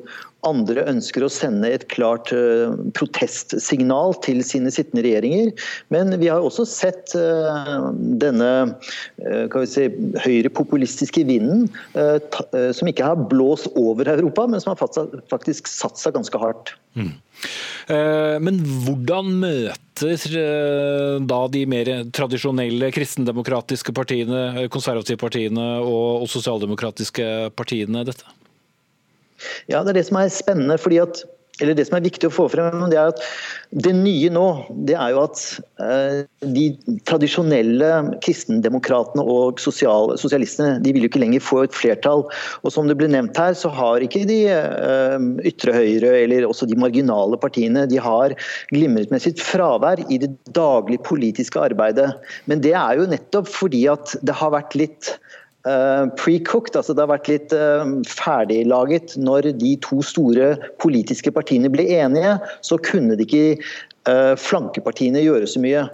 Andre 0.49 0.85
ønsker 0.91 1.25
å 1.25 1.31
sende 1.33 1.71
et 1.75 1.87
klart 1.93 2.33
uh, 2.35 2.75
protestsignal 2.97 4.17
til 4.25 4.43
sine 4.47 4.73
sittende 4.75 5.05
regjeringer. 5.07 5.53
Men 5.95 6.15
vi 6.21 6.31
har 6.33 6.45
også 6.45 6.67
sett 6.69 7.15
uh, 7.19 7.91
denne 8.23 8.53
uh, 9.25 9.59
si, 9.69 9.89
høyrepopulistiske 10.25 11.25
vinden 11.29 11.67
som 12.75 12.89
ikke 12.91 13.07
har 13.07 13.21
blåst 13.31 13.69
over 13.79 14.09
Europa, 14.11 14.45
men 14.51 14.63
som 14.63 14.75
har 14.75 15.23
faktisk 15.31 15.69
satt 15.71 16.01
seg 16.01 16.17
ganske 16.17 16.41
hardt. 16.41 16.75
Mm. 16.95 17.13
Eh, 17.91 18.37
men 18.41 18.61
hvordan 18.87 19.33
møter 19.43 20.37
eh, 20.41 21.17
da 21.29 21.41
de 21.53 21.65
mer 21.69 21.91
tradisjonelle 22.15 22.91
kristendemokratiske 22.95 23.95
partiene, 23.97 24.45
eh, 24.63 24.71
konservative 24.73 25.21
partiene 25.21 25.67
og 25.83 26.29
sosialdemokratiske 26.33 27.29
partiene 27.59 28.07
dette? 28.09 28.27
Ja, 29.69 29.83
Det 29.83 29.95
er 29.95 30.01
det 30.01 30.07
som 30.11 30.21
er 30.21 30.33
spennende. 30.33 30.79
fordi 30.79 31.03
at 31.03 31.25
eller 31.63 31.77
Det 31.79 31.85
som 31.87 31.99
er 31.99 32.07
viktig 32.07 32.27
å 32.29 32.35
få 32.35 32.49
frem, 32.51 32.83
det 32.91 32.99
er 32.99 33.13
at 33.13 33.21
det 33.85 33.93
nye 33.95 34.31
nå, 34.33 34.47
det 34.89 34.97
er 34.99 35.13
jo 35.15 35.21
at 35.23 35.43
eh, 35.83 36.25
de 36.55 36.65
tradisjonelle 37.07 37.91
kristendemokratene 38.25 39.23
og 39.23 39.63
sosial, 39.63 40.17
sosialistene 40.19 40.81
de 40.83 40.95
vil 40.95 41.07
jo 41.07 41.13
ikke 41.13 41.23
lenger 41.23 41.45
få 41.45 41.63
et 41.67 41.77
flertall. 41.77 42.25
Og 42.63 42.75
Som 42.75 42.91
det 42.91 42.97
ble 42.99 43.11
nevnt 43.13 43.39
her, 43.39 43.55
så 43.59 43.71
har 43.71 44.03
ikke 44.03 44.25
de 44.31 44.41
eh, 44.51 45.29
ytre 45.47 45.77
høyre 45.77 46.17
eller 46.25 46.49
også 46.49 46.67
de 46.71 46.79
marginale 46.81 47.39
partiene 47.39 47.87
de 47.91 48.03
har 48.03 48.35
glimret 48.75 49.15
med 49.15 49.23
sitt 49.23 49.43
fravær 49.43 50.03
i 50.09 50.19
det 50.23 50.33
daglige 50.59 51.07
politiske 51.07 51.63
arbeidet. 51.63 52.11
Men 52.51 52.67
det 52.67 52.75
er 52.75 52.99
jo 52.99 53.11
nettopp 53.11 53.51
fordi 53.51 53.87
at 53.95 54.17
det 54.27 54.35
har 54.43 54.55
vært 54.57 54.75
litt 54.79 55.15
Uh, 55.65 56.11
pre-cooked, 56.21 56.77
altså 56.77 56.93
det 56.93 57.01
har 57.01 57.09
vært 57.09 57.29
litt 57.31 57.53
uh, 57.57 57.89
ferdiglaget. 58.05 59.15
Når 59.17 59.49
de 59.57 59.71
to 59.81 60.03
store 60.05 60.51
politiske 60.83 61.33
partiene 61.33 61.71
ble 61.73 61.87
enige, 61.89 62.35
så 62.61 62.77
kunne 62.85 63.17
de 63.17 63.25
ikke 63.25 63.63
uh, 64.11 64.35
flankepartiene 64.37 65.25
gjøre 65.25 65.49
så 65.49 65.65
mye. 65.65 65.89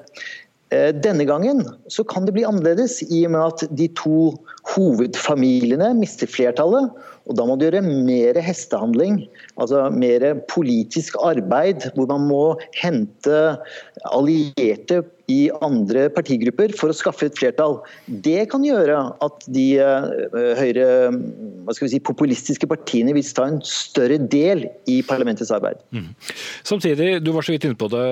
Denne 0.71 1.25
gangen 1.27 1.65
så 1.91 2.05
kan 2.07 2.29
det 2.29 2.37
bli 2.37 2.45
annerledes, 2.47 3.01
i 3.11 3.25
og 3.27 3.33
med 3.35 3.41
at 3.43 3.73
de 3.75 3.89
to 3.99 4.29
hovedfamiliene 4.71 5.89
mister 5.99 6.31
flertallet. 6.31 6.93
Og 7.27 7.35
Da 7.39 7.47
må 7.47 7.57
du 7.59 7.65
gjøre 7.67 7.83
mer 7.83 8.39
hestehandling, 8.39 9.25
altså 9.59 9.89
mer 9.91 10.29
politisk 10.51 11.19
arbeid, 11.27 11.89
hvor 11.97 12.07
man 12.11 12.29
må 12.31 12.45
hente 12.79 13.41
allierte 14.15 15.03
i 15.31 15.39
andre 15.63 16.09
partigrupper 16.13 16.75
for 16.79 16.91
å 16.91 16.97
skaffe 16.97 17.29
et 17.29 17.39
flertall. 17.39 17.79
Det 18.07 18.49
kan 18.51 18.65
gjøre 18.67 18.99
at 19.23 19.47
de 19.53 19.67
uh, 19.79 20.09
høyre 20.59 20.87
si, 21.77 22.01
populistiske 22.05 22.69
partiene 22.71 23.15
vil 23.17 23.27
ta 23.37 23.47
en 23.49 23.61
større 23.67 24.19
del 24.31 24.67
i 24.91 25.01
parlamentets 25.07 25.53
arbeid. 25.55 25.81
Mm. 25.95 26.11
Samtidig, 26.67 27.11
du 27.25 27.33
var 27.35 27.47
så 27.47 27.55
vidt 27.55 27.67
inne 27.69 27.79
på 27.79 27.91
det, 27.93 28.03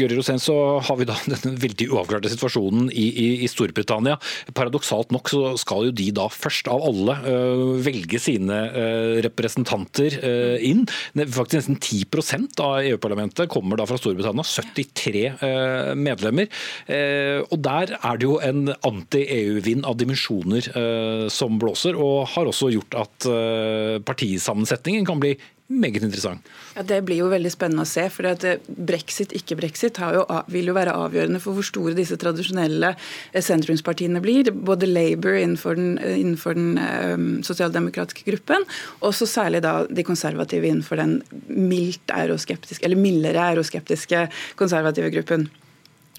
Gøri 0.00 0.18
Rosén, 0.18 0.40
så 0.42 0.56
har 0.84 0.98
vi 1.00 1.08
da 1.08 1.18
denne 1.32 1.54
veldig 1.62 1.90
uavklarte 1.92 2.32
situasjonen 2.32 2.90
i, 2.90 3.06
i, 3.06 3.28
i, 3.46 3.50
Storbritannia. 3.50 4.18
Paradoksalt 4.56 5.14
nok 5.14 5.30
så 5.32 5.54
skal 5.60 5.88
jo 5.88 5.96
de 5.96 6.10
da 6.16 6.28
først 6.32 6.70
av 6.72 6.84
alle 6.90 7.18
uh, 7.26 7.76
velge 7.84 8.20
sine 8.22 8.60
uh, 8.74 9.16
representanter 9.24 10.18
inn. 10.66 10.84
Faktisk 11.16 11.58
nesten 11.58 11.78
10% 11.78 12.60
av 12.62 12.86
EU-parlamentet 12.86 13.50
kommer 13.52 13.78
da 13.78 13.86
fra 13.88 13.98
Storbritannia. 14.00 14.44
73 14.46 15.94
medlemmer. 15.98 16.48
Eh, 16.86 17.42
og 17.50 17.58
Der 17.66 17.96
er 17.96 18.20
det 18.20 18.28
jo 18.28 18.38
en 18.42 18.70
anti-EU-vind 18.70 19.86
av 19.88 19.98
dimensjoner 20.00 20.70
eh, 20.70 21.26
som 21.32 21.58
blåser, 21.62 21.98
og 21.98 22.28
har 22.34 22.48
også 22.50 22.72
gjort 22.74 22.98
at 23.06 23.28
eh, 23.30 23.98
partisammensetningen 24.06 25.06
kan 25.08 25.22
bli 25.22 25.36
meget 25.68 26.02
interessant. 26.02 26.46
Ja, 26.76 26.82
Det 26.82 27.04
blir 27.04 27.18
jo 27.18 27.30
veldig 27.30 27.50
spennende 27.50 27.82
å 27.82 27.88
se. 27.88 28.08
for 28.08 28.22
Brexit, 28.68 29.32
ikke 29.32 29.56
brexit, 29.56 29.98
jo, 29.98 30.24
vil 30.48 30.66
jo 30.66 30.74
være 30.74 30.94
avgjørende 30.94 31.40
for 31.40 31.52
hvor 31.54 31.64
store 31.64 31.94
disse 31.94 32.16
tradisjonelle 32.16 32.94
sentrumspartiene 33.34 34.20
blir. 34.20 34.52
Både 34.52 34.86
Labour 34.86 35.34
innenfor 35.34 35.74
den, 35.74 35.98
innenfor 35.98 36.54
den 36.54 36.78
um, 36.78 37.42
sosialdemokratiske 37.42 38.24
gruppen, 38.30 38.64
og 39.00 39.14
så 39.14 39.26
særlig 39.26 39.62
da 39.62 39.86
de 39.90 40.04
konservative 40.04 40.66
innenfor 40.66 40.96
den 40.96 41.22
mildt 41.48 42.10
eller 42.10 42.96
mildere 42.96 43.52
euroskeptiske 43.52 44.28
konservative 44.56 45.10
gruppen. 45.10 45.48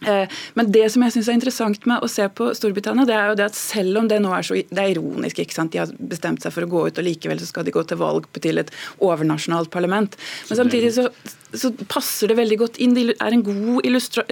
Eh, 0.06 0.36
men 0.54 0.70
det 0.72 0.86
som 0.94 1.04
jeg 1.06 1.16
synes 1.16 1.30
er 1.32 1.38
interessant 1.40 1.88
med 1.90 2.04
å 2.04 2.10
se 2.12 2.28
på 2.38 2.52
Storbritannia, 2.58 3.08
det 3.10 3.16
er 3.18 3.32
jo 3.32 3.38
det 3.40 3.48
at 3.50 3.58
selv 3.58 4.02
om 4.02 4.10
det 4.10 4.20
nå 4.22 4.34
er 4.36 4.46
så 4.46 4.58
det 4.58 4.84
er 4.84 4.94
ironisk, 4.94 5.42
ikke 5.42 5.58
sant? 5.58 5.74
de 5.74 5.82
har 5.82 5.92
bestemt 5.98 6.44
seg 6.44 6.54
for 6.54 6.68
å 6.68 6.72
gå 6.72 6.84
ut, 6.88 7.02
og 7.02 7.08
likevel 7.08 7.42
så 7.42 7.50
skal 7.50 7.66
de 7.68 7.74
gå 7.76 7.84
til 7.88 8.00
valg 8.02 8.30
til 8.38 8.62
et 8.62 8.72
overnasjonalt 9.04 9.72
parlament. 9.74 10.18
Men 10.50 10.62
samtidig 10.62 10.94
så, 10.98 11.08
så 11.54 11.74
passer 11.90 12.32
det 12.32 12.40
veldig 12.40 12.62
godt 12.62 12.80
inn. 12.84 12.96
Det 12.98 13.18
er 13.18 13.34
en 13.34 13.46
god, 13.46 13.82
illustra, 13.88 14.26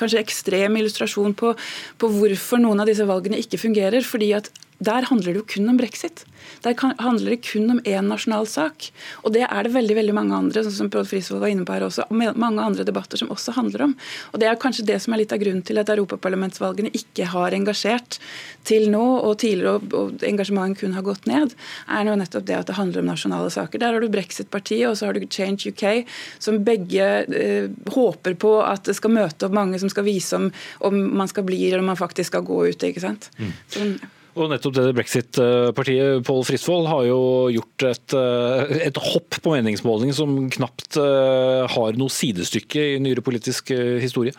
kanskje 0.00 0.22
ekstrem 0.22 0.80
illustrasjon 0.80 1.36
på, 1.38 1.54
på 2.00 2.12
hvorfor 2.16 2.62
noen 2.62 2.82
av 2.82 2.90
disse 2.90 3.06
valgene 3.08 3.40
ikke 3.42 3.60
fungerer. 3.60 4.04
fordi 4.06 4.32
at 4.38 4.50
der 4.82 5.08
handler 5.08 5.32
det 5.32 5.42
jo 5.42 5.48
kun 5.54 5.70
om 5.70 5.78
brexit. 5.80 6.24
Der 6.64 6.74
handler 6.98 7.34
det 7.34 7.42
kun 7.46 7.70
om 7.70 7.80
én 7.86 8.08
nasjonal 8.10 8.46
sak. 8.50 8.88
Og 9.22 9.32
det 9.34 9.44
er 9.46 9.66
det 9.66 9.74
veldig 9.74 9.96
veldig 9.98 10.14
mange 10.16 10.36
andre 10.36 10.64
sånn 10.64 10.74
som 10.74 10.90
Pål 10.92 11.06
Frisvold 11.08 11.42
var 11.42 11.52
inne 11.52 11.66
på 11.66 11.74
her 11.74 11.86
også, 11.86 12.06
og 12.08 12.38
mange 12.38 12.62
andre 12.62 12.86
debatter 12.86 13.20
som 13.20 13.30
også 13.34 13.54
handler 13.56 13.86
om. 13.88 13.94
Og 14.32 14.40
Det 14.42 14.48
er 14.48 14.58
kanskje 14.58 14.86
det 14.86 14.98
som 15.02 15.14
er 15.14 15.22
litt 15.22 15.32
av 15.32 15.38
grunnen 15.42 15.62
til 15.62 15.78
at 15.78 15.90
europaparlamentsvalgene 15.92 16.92
ikke 16.98 17.28
har 17.30 17.54
engasjert 17.54 18.18
til 18.66 18.88
nå, 18.90 19.02
og 19.22 19.38
tidligere 19.42 19.80
og 19.98 20.24
engasjementet 20.26 20.82
kun 20.82 20.96
har 20.96 21.06
gått 21.06 21.26
ned, 21.30 21.54
er 21.88 22.08
jo 22.10 22.16
nettopp 22.18 22.46
det 22.48 22.58
at 22.58 22.70
det 22.70 22.78
handler 22.78 23.02
om 23.02 23.10
nasjonale 23.12 23.50
saker. 23.54 23.82
Der 23.82 23.94
har 23.94 24.02
du 24.02 24.10
Brexit-partiet 24.12 24.88
og 24.90 24.96
så 24.98 25.08
har 25.08 25.18
du 25.18 25.26
Change 25.26 25.70
UK, 25.70 26.08
som 26.42 26.62
begge 26.66 27.10
eh, 27.26 27.68
håper 27.94 28.34
på 28.34 28.56
at 28.66 28.86
det 28.88 28.96
skal 28.98 29.14
møte 29.14 29.46
opp 29.46 29.54
mange 29.56 29.78
som 29.82 29.90
skal 29.92 30.06
vise 30.06 30.38
om, 30.38 30.50
om 30.82 30.98
man 31.22 31.30
skal 31.30 31.46
bli 31.46 31.60
eller 31.68 31.82
om 31.82 31.92
man 31.92 32.00
faktisk 32.00 32.32
skal 32.32 32.46
gå 32.46 32.58
ut. 32.70 32.82
ikke 32.82 33.02
sant? 33.04 33.30
Mm. 33.38 33.54
Så, 33.68 33.86
og 34.32 34.48
nettopp 34.48 34.78
det 34.78 34.94
Brexit-partiet, 34.96 36.22
Pål 36.24 36.46
Frisvold, 36.48 36.88
har 36.88 37.04
jo 37.08 37.20
gjort 37.52 37.84
et, 37.90 38.16
eh, 38.16 38.72
et, 38.88 39.02
hopp 39.12 39.36
på 39.44 39.52
meningsmåling 39.52 40.14
som 40.16 40.48
knapt 40.52 40.96
eh, 41.00 41.68
har 41.68 42.00
noe 42.00 42.12
sidestykke 42.12 42.94
i 42.94 42.98
nyere 43.02 43.24
politisk 43.24 43.74
eh, 43.76 44.00
historie. 44.02 44.32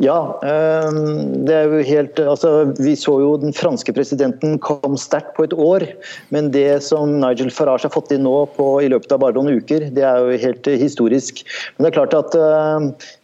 Ja, 0.00 0.38
det 0.40 1.52
er 1.52 1.66
jo 1.68 1.82
helt 1.84 2.20
altså, 2.22 2.72
Vi 2.80 2.94
så 2.96 3.12
jo 3.20 3.34
den 3.42 3.52
franske 3.52 3.92
presidenten 3.92 4.54
kom 4.64 4.96
sterkt 4.96 5.34
på 5.36 5.44
et 5.44 5.52
år. 5.52 5.84
Men 6.32 6.48
det 6.54 6.80
som 6.86 7.18
Nigel 7.20 7.52
Farage 7.52 7.84
har 7.84 7.92
fått 7.92 8.14
inn 8.16 8.24
nå 8.24 8.46
på, 8.56 8.70
i 8.80 8.88
løpet 8.88 9.12
av 9.12 9.20
bare 9.20 9.36
noen 9.36 9.60
uker, 9.60 9.90
det 9.92 10.06
er 10.06 10.24
jo 10.24 10.40
helt 10.46 10.70
historisk. 10.80 11.44
Men 11.76 11.84
det 11.84 11.90
er 11.90 11.98
klart 11.98 12.16
at 12.16 12.38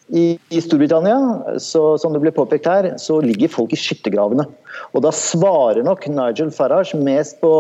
i, 0.09 0.39
I, 0.49 0.61
Storbritannia 0.63 1.59
så, 1.59 1.97
som 1.99 2.15
det 2.15 2.23
ble 2.23 2.35
påpekt 2.35 2.69
her, 2.71 2.93
så 3.03 3.19
ligger 3.25 3.51
folk 3.51 3.75
i 3.75 3.81
skyttergravene. 3.81 4.47
Og 4.95 5.03
Da 5.03 5.15
svarer 5.15 5.83
nok 5.87 6.07
Nigel 6.11 6.53
Farage 6.55 6.99
mest 6.99 7.41
på 7.43 7.51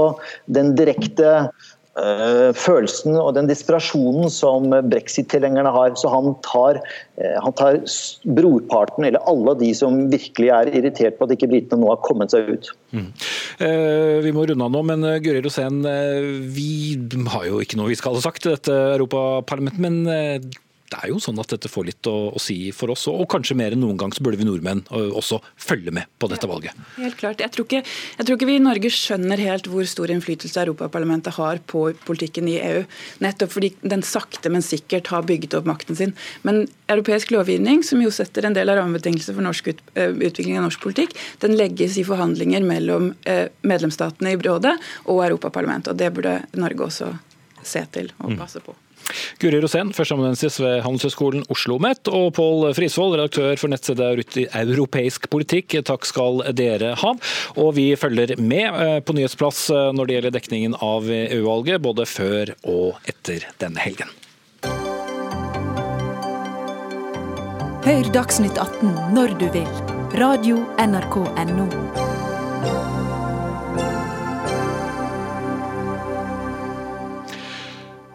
den 0.53 0.74
direkte 0.78 1.49
øh, 1.99 2.53
følelsen 2.55 3.16
og 3.18 3.32
den 3.34 3.49
desperasjonen 3.51 4.30
som 4.30 4.70
brexit-tilhengerne 4.70 5.72
har. 5.74 5.97
Så 5.99 6.12
han 6.12 6.36
tar, 6.47 6.78
øh, 7.18 7.38
han 7.42 7.57
tar, 7.59 7.80
brorparten, 8.38 9.09
eller 9.09 9.26
alle 9.26 9.57
de 9.59 9.72
som 9.74 10.05
virkelig 10.12 10.53
er 10.55 10.70
irritert 10.70 11.18
på 11.18 11.26
at 11.26 11.34
ikke 11.34 11.51
britene 11.51 11.82
nå 11.82 11.90
har 11.90 12.05
kommet 12.07 12.36
seg 12.36 12.53
ut. 12.53 12.70
Mm. 12.94 13.09
Eh, 13.59 14.12
vi 14.22 14.34
må 14.36 14.47
runde 14.47 14.68
av 14.68 14.76
nå, 14.76 14.84
men 14.86 15.03
Guri 15.24 15.42
Rosén, 15.42 15.82
vi 16.55 16.94
har 17.32 17.49
jo 17.51 17.59
ikke 17.64 17.80
noe 17.80 17.90
vi 17.90 17.99
skal 17.99 18.14
ha 18.14 18.22
sagt 18.28 18.44
til 18.47 18.55
dette 18.55 18.78
Europaparlamentet. 18.94 19.82
men 19.82 20.62
det 20.91 20.99
er 21.03 21.11
jo 21.11 21.18
sånn 21.22 21.39
at 21.43 21.51
dette 21.51 21.70
får 21.70 21.87
litt 21.89 22.09
å, 22.11 22.14
å, 22.30 22.41
si 22.43 22.70
for 22.74 22.93
oss, 22.95 23.07
og 23.11 23.26
kanskje 23.30 23.57
mer 23.59 23.74
enn 23.74 23.82
noen 23.82 23.99
gang 24.01 24.12
så 24.14 24.22
burde 24.24 24.39
vi 24.39 24.47
nordmenn 24.47 24.84
også 24.91 25.41
følge 25.59 25.95
med 25.95 26.07
på 26.20 26.28
dette 26.30 26.49
valget. 26.49 26.76
helt 26.99 27.18
klart. 27.18 27.43
Jeg 27.43 27.53
tror, 27.55 27.66
ikke, 27.66 27.82
jeg 27.82 28.28
tror, 28.28 28.39
ikke, 28.39 28.49
vi 28.49 28.59
i 28.61 28.62
Norge 28.62 28.93
skjønner 28.95 29.43
helt 29.43 29.66
hvor 29.70 29.89
stor 29.91 30.12
innflytelse 30.14 30.62
Europaparlamentet 30.62 31.37
har 31.41 31.61
på 31.66 31.89
politikken 32.07 32.51
i 32.53 32.59
EU. 32.62 32.84
Nettopp 33.24 33.55
fordi 33.57 33.72
den 33.82 34.05
sakte, 34.07 34.53
men 34.53 34.64
sikkert 34.64 35.11
har 35.12 35.26
bygget 35.26 35.59
opp 35.59 35.68
makten 35.68 35.99
sin. 35.99 36.14
Men 36.47 36.64
europeisk 36.93 37.34
lovgivning, 37.34 37.82
som 37.87 38.03
jo 38.05 38.12
setter 38.14 38.47
en 38.47 38.57
del 38.57 38.70
av 38.70 38.80
rammebetingelser 38.80 39.37
for 39.37 39.47
norsk 39.47 39.72
ut, 39.72 39.84
utvikling 39.97 40.61
av 40.61 40.68
norsk 40.68 40.82
politikk, 40.87 41.16
den 41.43 41.59
legges 41.59 41.99
i 41.99 42.07
forhandlinger 42.07 42.66
mellom 42.66 43.12
medlemsstatene 43.66 44.37
i 44.37 44.41
rådet 44.47 44.76
og 45.11 45.24
Europaparlamentet. 45.26 45.95
og 45.95 46.01
Det 46.01 46.12
burde 46.14 46.41
Norge 46.55 46.91
også 46.91 47.12
se 47.66 47.82
til 47.93 48.12
og 48.20 48.37
mm. 48.37 48.39
passe 48.39 48.62
på. 48.62 48.76
Guri 49.42 49.61
Rosén, 49.62 49.92
førsteamanuensis 49.94 50.59
ved 50.62 50.80
Handelshøyskolen 50.86 51.44
Oslo 51.46 51.76
OsloMet, 51.76 52.09
og 52.09 52.32
Pål 52.36 52.74
Frisvold, 52.76 53.16
redaktør 53.18 53.57
for 53.59 53.72
nettstedet 53.72 54.48
Europeisk 54.57 55.28
politikk. 55.30 55.76
Takk 55.86 56.07
skal 56.07 56.42
dere 56.57 56.94
ha. 56.96 57.12
Og 57.57 57.74
vi 57.76 57.90
følger 57.96 58.36
med 58.40 58.66
eh, 58.66 59.00
på 59.00 59.16
nyhetsplass 59.16 59.70
eh, 59.70 59.92
når 59.96 60.07
det 60.07 60.16
gjelder 60.16 60.36
dekningen 60.36 60.76
av 60.80 61.11
EU-valget, 61.11 61.82
både 61.82 62.07
før 62.07 62.54
og 62.64 62.96
etter 63.09 63.46
denne 63.61 63.82
helgen. 63.82 64.09
Hør 67.86 68.09
Dagsnytt 68.14 68.59
18 68.59 69.14
når 69.14 69.36
du 69.38 69.46
vil. 69.54 69.70
Radio 70.16 70.62
NRK 70.80 71.22
Radio.nrk.no. 71.36 72.95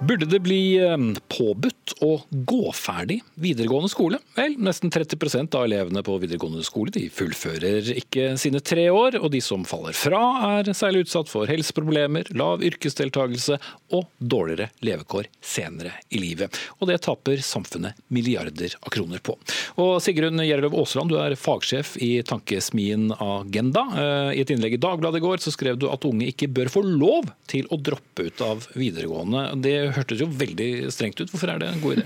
Burde 0.01 0.25
det 0.25 0.39
bli 0.41 0.79
eh, 0.81 0.97
påbudt 1.29 1.93
å 2.01 2.15
gå 2.31 2.71
ferdig 2.73 3.19
videregående 3.37 3.89
skole? 3.91 4.17
Vel, 4.33 4.55
nesten 4.57 4.89
30% 4.89 5.53
av 5.53 5.67
elevene 5.67 6.01
på 6.01 6.15
videregående 6.17 6.63
skole 6.65 6.89
de 6.95 7.03
fullfører 7.13 7.91
ikke 7.99 8.31
sine 8.41 8.63
tre 8.65 8.87
år, 8.89 9.19
og 9.21 9.29
de 9.35 9.41
som 9.45 9.61
faller 9.67 9.93
fra 9.93 10.21
er 10.47 10.71
særlig 10.73 11.03
utsatt 11.05 11.29
for 11.29 11.45
helseproblemer, 11.51 12.31
lav 12.33 12.63
yrkesdeltakelse 12.65 13.59
og 13.93 14.07
dårligere 14.17 14.71
levekår 14.81 15.29
senere 15.37 15.93
i 16.09 16.23
livet. 16.23 16.57
Og 16.79 16.89
det 16.89 16.97
taper 17.05 17.45
samfunnet 17.45 18.01
milliarder 18.09 18.73
av 18.81 18.89
kroner 18.97 19.21
på. 19.21 19.37
Og 19.85 19.93
Sigrun 20.01 20.41
Gjerløv 20.41 20.79
Aasland, 20.81 21.13
du 21.13 21.19
er 21.21 21.37
fagsjef 21.37 21.93
i 22.01 22.23
tankesmien 22.25 23.13
Agenda. 23.19 23.85
Eh, 23.93 24.33
I 24.39 24.41
et 24.41 24.55
innlegg 24.57 24.79
i 24.79 24.81
Dagbladet 24.81 25.21
i 25.21 25.25
går 25.27 25.45
så 25.45 25.53
skrev 25.53 25.77
du 25.77 25.91
at 25.93 26.09
unge 26.09 26.33
ikke 26.33 26.49
bør 26.49 26.73
få 26.73 26.85
lov 26.89 27.29
til 27.51 27.69
å 27.69 27.77
droppe 27.77 28.31
ut 28.31 28.45
av 28.49 28.65
videregående. 28.73 29.45
Det 29.61 29.90
hørtes 29.95 30.21
jo 30.23 30.27
veldig 30.27 30.91
strengt 30.93 31.21
ut. 31.21 31.31
Hvorfor 31.31 31.53
er 31.53 31.61
det 31.61 31.69
en 31.71 31.83
god 31.83 31.99
idé? 31.99 32.05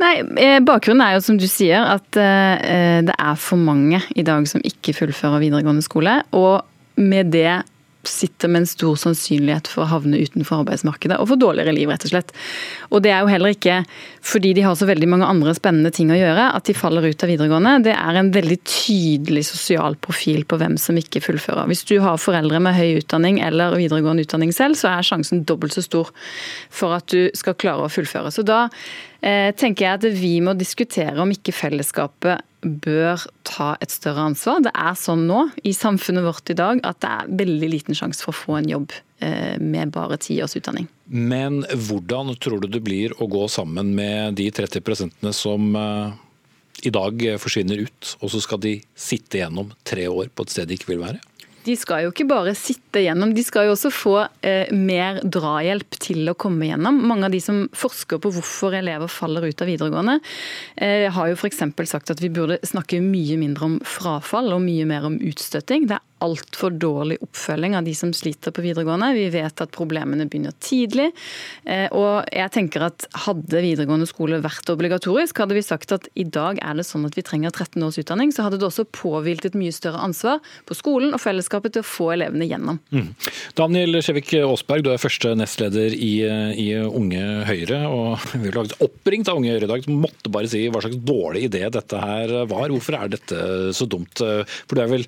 Nei, 0.00 0.14
eh, 0.40 0.58
Bakgrunnen 0.64 1.04
er 1.04 1.16
jo 1.16 1.24
som 1.24 1.36
du 1.40 1.46
sier 1.50 1.84
at 1.84 2.16
eh, 2.16 3.00
det 3.04 3.16
er 3.16 3.40
for 3.40 3.60
mange 3.60 4.00
i 4.16 4.24
dag 4.24 4.46
som 4.48 4.62
ikke 4.64 4.96
fullfører 4.96 5.42
videregående 5.42 5.84
skole. 5.84 6.20
Og 6.36 6.64
med 7.00 7.32
det 7.34 7.62
sitter 8.08 8.48
med 8.48 8.62
en 8.62 8.68
stor 8.68 8.96
sannsynlighet 8.96 9.68
for 9.68 9.84
å 9.84 9.90
havne 9.90 10.20
utenfor 10.22 10.62
arbeidsmarkedet 10.62 11.18
og 11.20 11.28
få 11.30 11.36
dårligere 11.40 11.74
liv, 11.76 11.90
rett 11.90 12.06
og 12.06 12.12
slett. 12.12 12.32
Og 12.88 13.02
det 13.04 13.12
er 13.12 13.24
jo 13.24 13.30
heller 13.32 13.54
ikke 13.54 13.80
fordi 14.24 14.52
de 14.56 14.64
har 14.64 14.76
så 14.78 14.88
veldig 14.88 15.08
mange 15.10 15.28
andre 15.28 15.54
spennende 15.56 15.92
ting 15.94 16.12
å 16.12 16.18
gjøre 16.18 16.46
at 16.56 16.68
de 16.68 16.76
faller 16.76 17.06
ut 17.10 17.24
av 17.24 17.32
videregående. 17.32 17.74
Det 17.90 17.94
er 17.94 18.20
en 18.20 18.32
veldig 18.34 18.58
tydelig 18.64 19.44
sosial 19.50 19.98
profil 20.00 20.46
på 20.48 20.58
hvem 20.60 20.78
som 20.80 20.98
ikke 21.00 21.22
fullfører. 21.24 21.68
Hvis 21.70 21.84
du 21.90 21.98
har 22.04 22.20
foreldre 22.20 22.62
med 22.64 22.78
høy 22.78 23.00
utdanning 23.02 23.42
eller 23.44 23.76
videregående 23.78 24.24
utdanning 24.26 24.54
selv, 24.56 24.80
så 24.80 24.94
er 24.94 25.06
sjansen 25.06 25.44
dobbelt 25.48 25.76
så 25.76 25.84
stor 25.84 26.12
for 26.72 26.96
at 26.96 27.08
du 27.12 27.28
skal 27.36 27.58
klare 27.60 27.86
å 27.86 27.92
fullføre. 27.92 28.32
Så 28.32 28.46
da 28.46 28.66
eh, 29.20 29.50
tenker 29.56 29.86
jeg 29.86 30.00
at 30.00 30.20
vi 30.20 30.36
må 30.44 30.56
diskutere 30.58 31.18
om 31.20 31.32
ikke 31.34 31.56
fellesskapet 31.56 32.46
bør 32.60 33.22
ta 33.48 33.74
et 33.80 33.92
større 33.92 34.26
ansvar. 34.30 34.62
Det 34.64 34.72
er 34.74 34.96
sånn 34.98 35.26
nå 35.28 35.46
i 35.66 35.72
samfunnet 35.76 36.26
vårt 36.26 36.52
i 36.52 36.58
dag 36.58 36.82
at 36.86 37.00
det 37.02 37.10
er 37.10 37.30
veldig 37.42 37.70
liten 37.72 37.96
sjanse 37.96 38.24
for 38.24 38.34
å 38.34 38.40
få 38.40 38.58
en 38.60 38.70
jobb 38.70 38.94
eh, 39.24 39.56
med 39.60 39.92
bare 39.94 40.18
ti 40.20 40.38
års 40.44 40.56
utdanning. 40.60 40.88
Men 41.10 41.62
hvordan 41.68 42.34
tror 42.38 42.64
du 42.64 42.68
det 42.70 42.82
blir 42.84 43.16
å 43.18 43.28
gå 43.30 43.46
sammen 43.50 43.94
med 43.96 44.36
de 44.40 44.50
30 44.54 45.32
som 45.36 45.72
eh, 45.76 46.12
i 46.86 46.92
dag 46.94 47.24
forsvinner 47.40 47.82
ut, 47.84 48.14
og 48.20 48.32
så 48.32 48.40
skal 48.44 48.60
de 48.62 48.78
sitte 48.96 49.40
gjennom 49.40 49.72
tre 49.84 50.06
år 50.08 50.30
på 50.32 50.46
et 50.46 50.54
sted 50.54 50.70
de 50.70 50.78
ikke 50.78 50.94
vil 50.94 51.04
være? 51.04 51.20
De 51.66 51.76
skal 51.76 52.06
jo 52.06 52.12
ikke 52.12 52.28
bare 52.30 52.54
sitte 52.56 53.02
gjennom, 53.04 53.34
de 53.36 53.44
skal 53.44 53.68
jo 53.68 53.74
også 53.74 53.90
få 53.92 54.14
eh, 54.46 54.70
mer 54.72 55.20
drahjelp 55.24 55.98
til 56.00 56.30
å 56.32 56.36
komme 56.38 56.70
gjennom. 56.70 57.02
Mange 57.10 57.28
av 57.28 57.34
de 57.34 57.40
som 57.44 57.66
forsker 57.76 58.20
på 58.22 58.32
hvorfor 58.36 58.76
elever 58.78 59.10
faller 59.12 59.44
ut 59.50 59.60
av 59.60 59.68
videregående, 59.68 60.18
eh, 60.80 61.08
har 61.12 61.30
jo 61.30 61.36
f.eks. 61.36 61.64
sagt 61.90 62.14
at 62.14 62.22
vi 62.22 62.32
burde 62.32 62.60
snakke 62.66 63.02
mye 63.04 63.36
mindre 63.40 63.68
om 63.68 63.80
frafall 63.84 64.54
og 64.56 64.64
mye 64.64 64.88
mer 64.88 65.08
om 65.10 65.20
utstøting. 65.20 65.88
Det 65.90 65.98
er 65.98 66.09
altfor 66.24 66.74
dårlig 66.80 67.18
oppfølging 67.24 67.76
av 67.78 67.86
de 67.86 67.94
som 67.96 68.12
sliter 68.16 68.54
på 68.54 68.64
videregående. 68.64 69.12
Vi 69.16 69.28
vet 69.32 69.62
at 69.62 69.72
problemene 69.74 70.26
begynner 70.30 70.54
tidlig. 70.62 71.10
Eh, 71.64 71.88
og 71.96 72.28
jeg 72.32 72.52
tenker 72.54 72.86
at 72.90 73.06
Hadde 73.26 73.60
videregående 73.62 74.06
skole 74.08 74.38
vært 74.42 74.70
obligatorisk, 74.72 75.40
hadde 75.42 75.56
vi 75.56 75.62
sagt 75.64 75.92
at 75.94 76.06
i 76.18 76.24
dag 76.24 76.60
er 76.62 76.78
det 76.78 76.86
sånn 76.88 77.04
at 77.08 77.16
vi 77.18 77.24
trenger 77.26 77.52
13 77.52 77.82
års 77.84 77.98
utdanning, 78.00 78.30
så 78.32 78.46
hadde 78.46 78.60
det 78.60 78.66
også 78.68 78.86
påhvilt 78.96 79.44
et 79.48 79.56
mye 79.58 79.74
større 79.74 80.00
ansvar 80.04 80.40
på 80.68 80.76
skolen 80.78 81.14
og 81.16 81.22
fellesskapet 81.22 81.74
til 81.74 81.84
å 81.84 81.88
få 81.88 82.10
elevene 82.14 82.48
gjennom. 82.48 82.80
Mm. 82.94 83.10
Daniel 83.58 84.00
Skjevik 84.00 84.32
Aasberg, 84.40 84.84
du 84.86 84.92
er 84.92 85.02
første 85.02 85.34
nestleder 85.38 85.94
i, 85.96 86.12
i 86.60 86.68
Unge 86.80 87.24
Høyre. 87.48 87.82
og 87.88 88.24
Vi 88.32 88.54
laget 88.54 88.76
oppringt 88.84 89.30
av 89.30 89.40
Unge 89.40 89.54
Høyre 89.54 89.68
i 89.68 89.72
dag. 89.74 89.84
som 89.84 90.00
måtte 90.06 90.32
bare 90.32 90.50
si 90.50 90.64
hva 90.68 90.82
slags 90.84 91.00
dårlig 91.06 91.46
idé 91.48 91.66
dette 91.72 92.00
her 92.00 92.34
var. 92.50 92.72
Hvorfor 92.72 92.98
er 92.98 93.14
dette 93.16 93.40
så 93.76 93.88
dumt? 93.90 94.20
For 94.20 94.78
det 94.78 94.86
er 94.86 94.94
vel 94.94 95.06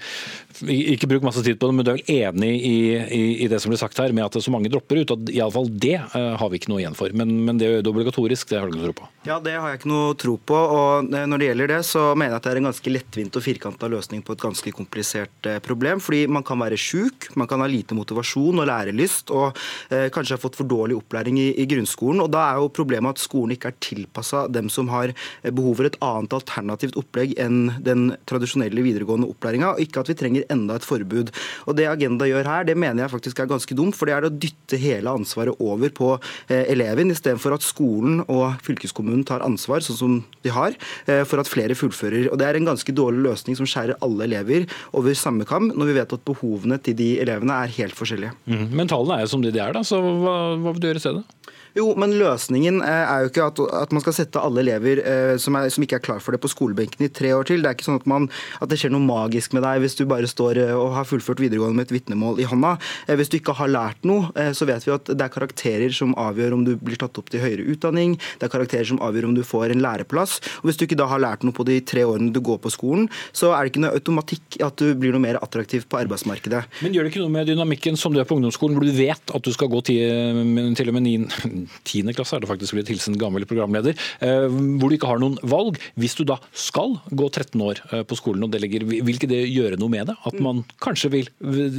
ikke 0.63 1.02
ikke 1.03 1.17
bruk 1.17 1.25
masse 1.27 1.43
tid 1.43 1.59
på 1.59 1.69
det, 1.69 1.75
men 1.75 1.87
du 1.87 1.91
er 1.91 1.99
vel 1.99 2.13
enig 2.15 2.53
i, 2.63 2.77
i, 2.95 3.23
i 3.43 3.49
det 3.51 3.59
som 3.63 3.73
blir 3.73 3.81
sagt 3.81 3.99
her, 3.99 4.15
med 4.15 4.25
at 4.25 4.39
så 4.39 4.53
mange 4.55 4.71
dropper 4.71 5.03
ut? 5.03 5.15
og 5.15 5.33
Iallfall 5.33 5.71
det 5.83 5.97
uh, 6.15 6.35
har 6.39 6.51
vi 6.53 6.61
ikke 6.61 6.71
noe 6.71 6.83
igjen 6.83 6.97
for. 6.97 7.11
Men, 7.17 7.33
men 7.47 7.59
det 7.59 7.69
er 7.69 7.91
obligatorisk, 7.91 8.53
det 8.53 8.61
har 8.61 8.71
du 8.71 8.77
ikke 8.77 8.83
noe 8.83 8.91
tro 8.93 8.99
på? 9.03 9.09
Ja, 9.27 9.39
det 9.43 9.57
har 9.59 9.73
jeg 9.73 9.81
ikke 9.81 9.91
noe 9.91 10.15
tro 10.19 10.37
på. 10.39 10.57
og 10.57 11.11
Når 11.11 11.43
det 11.43 11.49
gjelder 11.49 11.73
det, 11.75 11.81
så 11.89 12.05
mener 12.15 12.37
jeg 12.37 12.41
at 12.41 12.47
det 12.47 12.53
er 12.53 12.61
en 12.61 12.69
ganske 12.71 12.95
lettvint 12.95 13.39
og 13.39 13.45
firkanta 13.45 13.91
løsning 13.91 14.23
på 14.27 14.37
et 14.37 14.45
ganske 14.47 14.75
komplisert 14.77 15.51
uh, 15.51 15.59
problem. 15.65 16.03
Fordi 16.03 16.23
man 16.31 16.47
kan 16.47 16.61
være 16.63 16.79
sjuk, 16.81 17.31
man 17.39 17.51
kan 17.51 17.65
ha 17.65 17.71
lite 17.71 17.99
motivasjon 17.99 18.63
og 18.63 18.69
lærelyst, 18.71 19.35
og 19.35 19.59
uh, 19.59 20.07
kanskje 20.15 20.39
ha 20.39 20.43
fått 20.43 20.61
for 20.61 20.71
dårlig 20.71 21.01
opplæring 21.01 21.41
i, 21.43 21.49
i, 21.59 21.67
grunnskolen. 21.71 22.23
og 22.23 22.31
Da 22.35 22.47
er 22.53 22.63
jo 22.63 22.71
problemet 22.75 23.17
at 23.17 23.25
skolen 23.25 23.57
ikke 23.57 23.73
er 23.73 23.81
tilpassa 23.83 24.47
dem 24.53 24.71
som 24.73 24.91
har 24.93 25.15
behov 25.43 25.81
for 25.81 25.89
et 25.89 25.99
annet 26.05 26.39
alternativt 26.39 26.99
opplegg 27.01 27.35
enn 27.41 27.75
den 27.83 28.13
tradisjonelle 28.31 28.85
videregående 28.85 29.29
opplæringa, 29.33 29.75
og 29.75 29.83
ikke 29.83 30.03
at 30.03 30.13
vi 30.13 30.19
trenger 30.19 30.49
enda 30.53 30.77
et 30.79 30.87
forbud. 30.93 31.33
Og 31.67 31.77
Det 31.79 31.89
Agenda 31.91 32.29
gjør 32.29 32.49
her, 32.49 32.69
det 32.69 32.77
mener 32.79 33.05
jeg 33.05 33.15
faktisk 33.15 33.43
er 33.43 33.51
ganske 33.51 33.77
dumt, 33.79 33.97
for 33.99 34.09
det 34.09 34.17
er 34.17 34.29
å 34.29 34.33
dytte 34.33 34.81
hele 34.81 35.13
ansvaret 35.13 35.59
over 35.63 35.93
på 35.95 36.13
eh, 36.49 36.69
eleven, 36.73 37.13
istedenfor 37.15 37.57
at 37.57 37.67
skolen 37.67 38.23
og 38.29 38.61
fylkeskommunen 38.67 39.25
tar 39.29 39.45
ansvar, 39.47 39.85
sånn 39.85 39.99
som 39.99 40.19
de 40.45 40.55
har, 40.55 40.77
eh, 41.07 41.25
for 41.29 41.43
at 41.43 41.51
flere 41.51 41.77
fullfører. 41.79 42.31
Og 42.33 42.39
Det 42.43 42.49
er 42.49 42.59
en 42.59 42.71
ganske 42.73 42.95
dårlig 42.95 43.25
løsning 43.29 43.59
som 43.59 43.69
skjærer 43.69 44.01
alle 44.03 44.27
elever 44.29 44.67
over 44.93 45.15
samme 45.19 45.47
kam, 45.49 45.71
når 45.73 45.91
vi 45.91 45.99
vet 46.01 46.17
at 46.17 46.27
behovene 46.29 46.81
til 46.83 46.99
de 46.99 47.13
elevene 47.23 47.63
er 47.65 47.77
helt 47.79 47.97
forskjellige. 47.99 48.35
Mm. 48.47 48.67
Men 48.73 48.91
tallene 48.91 49.21
er 49.21 49.27
jo 49.27 49.33
som 49.35 49.45
de 49.45 49.53
er, 49.53 49.73
da, 49.77 49.85
så 49.87 50.01
hva, 50.03 50.37
hva 50.59 50.75
vil 50.75 50.83
du 50.83 50.91
gjøre 50.91 51.03
i 51.03 51.07
stedet? 51.07 51.42
Jo, 51.73 51.87
men 51.97 52.13
løsningen 52.21 52.83
eh, 52.85 53.03
er 53.09 53.25
jo 53.25 53.31
ikke 53.31 53.47
at, 53.49 53.61
at 53.79 53.93
man 53.97 54.03
skal 54.05 54.17
sette 54.17 54.41
alle 54.41 54.61
elever 54.61 55.01
eh, 55.01 55.35
som, 55.41 55.57
er, 55.57 55.71
som, 55.73 55.85
ikke 55.85 55.99
er 56.01 56.05
klar 56.05 56.21
for 56.21 56.35
det, 56.35 56.43
på 56.43 56.51
skolebenken 56.53 57.07
i 57.07 57.09
tre 57.09 57.31
år 57.33 57.49
til. 57.49 57.63
Det 57.65 57.71
er 57.71 57.77
ikke 57.79 57.87
sånn 57.87 58.01
at, 58.03 58.09
man, 58.11 58.29
at, 58.59 58.69
det 58.69 58.79
skjer 58.81 58.93
noe 58.93 59.05
magisk 59.05 59.57
med 59.57 59.65
deg 59.65 59.81
hvis 59.85 59.97
du 59.97 60.05
bare 60.09 60.29
står 60.29 60.61
eh, 60.61 60.75
og 60.77 60.93
har 60.99 61.09
fullført 61.09 61.41
videregående 61.41 61.81
med 61.81 61.89
et 61.89 61.95
vitnemål 61.97 62.43
i 62.43 62.49
hånda. 62.49 62.75
Hvis 63.17 63.33
du 63.33 63.39
ikke 63.39 63.57
har 63.57 63.73
lært 63.73 64.05
noe, 64.09 64.29
så 64.57 64.67
vet 64.69 64.85
vi 64.85 64.93
at 64.95 65.09
det 65.09 65.25
er 65.25 65.33
karakterer 65.33 65.95
som 65.97 66.13
avgjør 66.21 66.57
om 66.59 66.67
du 66.67 66.75
blir 66.77 66.99
tatt 67.01 67.17
opp 67.21 67.31
til 67.33 67.43
høyere 67.43 67.65
utdanning. 67.73 68.19
Det 68.41 68.47
er 68.47 68.53
karakterer 68.53 68.89
som 68.89 69.01
avgjør 69.05 69.31
om 69.31 69.37
du 69.37 69.43
får 69.47 69.73
en 69.73 69.83
læreplass. 69.85 70.39
Og 70.61 70.69
Hvis 70.69 70.81
du 70.81 70.87
ikke 70.87 70.99
da 71.01 71.09
har 71.11 71.23
lært 71.23 71.47
noe 71.47 71.57
på 71.57 71.67
de 71.69 71.79
tre 71.89 72.05
årene 72.09 72.33
du 72.35 72.41
går 72.45 72.61
på 72.63 72.73
skolen, 72.73 73.09
så 73.37 73.55
er 73.57 73.65
det 73.65 73.73
ikke 73.73 73.85
noe 73.87 73.97
automatikk 73.97 74.61
at 74.65 74.77
du 74.81 74.93
blir 74.99 75.15
noe 75.15 75.25
mer 75.25 75.41
attraktiv 75.41 75.87
på 75.89 76.01
arbeidsmarkedet. 76.03 76.65
Men 76.85 76.97
gjør 76.97 77.09
det 77.09 77.15
ikke 77.15 77.25
noe 77.25 77.37
med 77.39 77.49
dynamikken 77.49 77.99
som 78.01 78.15
du 78.15 78.21
er 78.21 78.29
på 78.29 78.37
ungdomsskolen, 78.39 78.77
hvor 78.77 78.87
du 78.87 78.95
vet 78.97 79.37
at 79.37 79.47
du 79.47 79.53
skal 79.55 79.73
gå 79.73 79.83
til, 79.89 80.75
til 80.79 80.93
og 80.93 80.99
med 80.99 81.09
9 81.09 81.62
tiende 81.89 82.15
klasse 82.17 82.37
er 82.37 82.43
det 82.43 82.51
faktisk 82.51 82.77
blitt 82.77 82.91
hilsen 82.93 83.19
gammel 83.21 83.47
programleder, 83.49 83.97
eh, 84.25 84.47
hvor 84.79 84.91
du 84.91 84.97
ikke 84.97 85.11
har 85.11 85.23
noen 85.23 85.39
valg. 85.43 85.79
Hvis 85.99 86.17
du 86.19 86.25
da 86.29 86.39
skal 86.53 86.99
gå 87.11 87.29
13 87.29 87.63
år 87.63 87.83
eh, 87.91 88.05
på 88.09 88.19
skolen 88.19 88.47
og 88.47 88.53
delegere, 88.55 88.87
vil 88.89 89.17
ikke 89.17 89.31
det 89.31 89.43
gjøre 89.49 89.79
noe 89.81 89.93
med 89.93 90.11
det? 90.11 90.17
At 90.29 90.39
man 90.43 90.65
kanskje 90.83 91.13
vil 91.13 91.31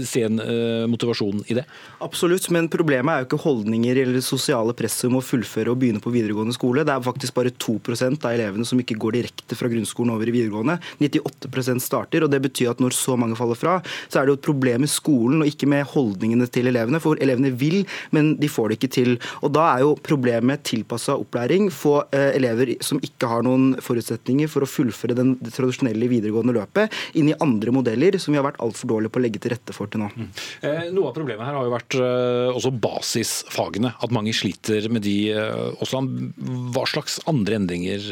se 0.07 0.25
en 0.27 0.41
eh, 0.43 0.85
motivasjon 0.91 1.43
i 1.51 1.57
det? 1.59 1.65
Absolutt, 2.03 2.49
men 2.53 2.69
problemet 2.71 3.13
er 3.13 3.23
jo 3.23 3.29
ikke 3.29 3.43
holdninger 3.45 4.03
eller 4.03 4.23
sosiale 4.25 4.75
presset 4.77 5.09
om 5.09 5.19
å 5.19 5.25
fullføre 5.25 5.73
og 5.73 5.79
begynne 5.81 6.03
på 6.03 6.13
videregående 6.13 6.55
skole. 6.55 6.85
Det 6.85 6.95
er 6.95 7.05
faktisk 7.05 7.37
bare 7.37 7.53
2% 7.53 8.27
av 8.27 8.35
elevene 8.35 8.67
som 8.67 8.79
ikke 8.81 8.99
går 8.99 9.17
direkte 9.19 9.57
fra 9.57 9.71
grunnskolen 9.71 10.13
over 10.15 10.29
i 10.29 10.35
videregående. 10.35 10.79
98% 11.03 11.83
starter, 11.83 12.25
og 12.25 12.31
det 12.33 12.41
betyr 12.43 12.73
at 12.73 12.83
når 12.83 12.95
så 12.97 13.17
mange 13.19 13.37
faller 13.39 13.59
fra, 13.59 13.79
så 14.07 14.19
er 14.19 14.25
det 14.25 14.33
jo 14.33 14.39
et 14.39 14.47
problem 14.47 14.83
med 14.83 14.91
skolen 14.91 15.43
og 15.43 15.49
ikke 15.49 15.69
med 15.69 15.87
holdningene 15.93 16.47
til 16.51 16.69
elevene. 16.71 17.01
For 17.03 17.19
elevene 17.23 17.53
vil, 17.59 17.83
men 18.15 18.33
de 18.39 18.49
får 18.51 18.71
det 18.71 18.79
ikke 18.79 18.93
til. 18.97 19.15
Og 19.43 19.53
da 19.55 19.72
er 19.73 19.83
jo 19.83 19.93
problemet 20.03 20.47
med 20.47 20.63
tilpassa 20.67 21.15
opplæring. 21.19 21.69
Få 21.73 21.95
eh, 22.13 22.31
elever 22.37 22.73
som 22.83 23.01
ikke 23.03 23.29
har 23.29 23.45
noen 23.45 23.73
forutsetninger 23.83 24.51
for 24.51 24.65
å 24.65 24.69
fullføre 24.69 25.17
den, 25.17 25.35
det 25.43 25.53
tradisjonelle 25.55 26.09
videregående 26.11 26.55
løpet, 26.57 26.93
inn 27.19 27.31
i 27.31 27.37
andre 27.43 27.73
modeller 27.75 28.17
som 28.21 28.33
vi 28.33 28.41
har 28.41 28.47
vært 28.47 28.61
altfor 28.63 28.93
dårlige 28.95 29.13
på 29.13 29.21
å 29.21 29.25
legge 29.25 29.43
til 29.43 29.55
rette 29.55 29.75
for 29.75 29.91
til 29.91 30.03
nå. 30.03 30.09
Mm. 30.15 30.31
Eh, 30.69 30.81
noe 30.95 31.11
av 31.11 31.17
problemet 31.17 31.47
her 31.47 31.57
har 31.59 31.67
jo 31.67 31.75
vært 31.75 31.99
eh, 31.99 32.49
også 32.53 32.73
basisfagene. 32.83 33.93
At 34.03 34.15
mange 34.15 34.35
sliter 34.35 34.89
med 34.93 35.05
de 35.05 35.17
også. 35.83 36.01
Hva 36.73 36.83
slags 36.89 37.19
andre 37.29 37.57
endringer 37.59 38.03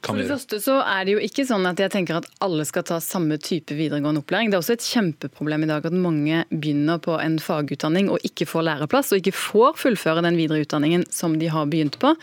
kan 0.00 0.16
vi 0.16 0.24
gjøre? 0.24 0.28
For 0.28 0.32
det 0.32 0.36
første 0.40 0.58
så 0.64 0.76
er 0.82 1.06
det 1.06 1.14
jo 1.14 1.22
ikke 1.24 1.44
sånn 1.48 1.66
at 1.68 1.80
jeg 1.82 1.92
tenker 1.92 2.18
at 2.20 2.28
alle 2.44 2.64
skal 2.68 2.84
ta 2.88 2.98
samme 3.04 3.36
type 3.42 3.76
videregående 3.76 4.22
opplæring. 4.22 4.50
Det 4.50 4.56
er 4.58 4.62
også 4.64 4.76
et 4.78 4.86
kjempeproblem 4.86 5.66
i 5.66 5.70
dag 5.70 5.86
at 5.86 5.96
mange 5.96 6.42
begynner 6.50 7.00
på 7.04 7.16
en 7.20 7.36
fagutdanning 7.42 8.10
og 8.12 8.24
ikke 8.26 8.48
får 8.48 8.66
læreplass, 8.68 9.12
og 9.12 9.20
ikke 9.20 9.36
får 9.36 9.76
fullføre 9.80 10.24
den 10.26 10.38
videre 10.40 10.64
utdanningen 10.64 11.04
som 11.12 11.36
de 11.40 11.50
har 11.52 11.68
begynt 11.70 12.00
på. 12.02 12.14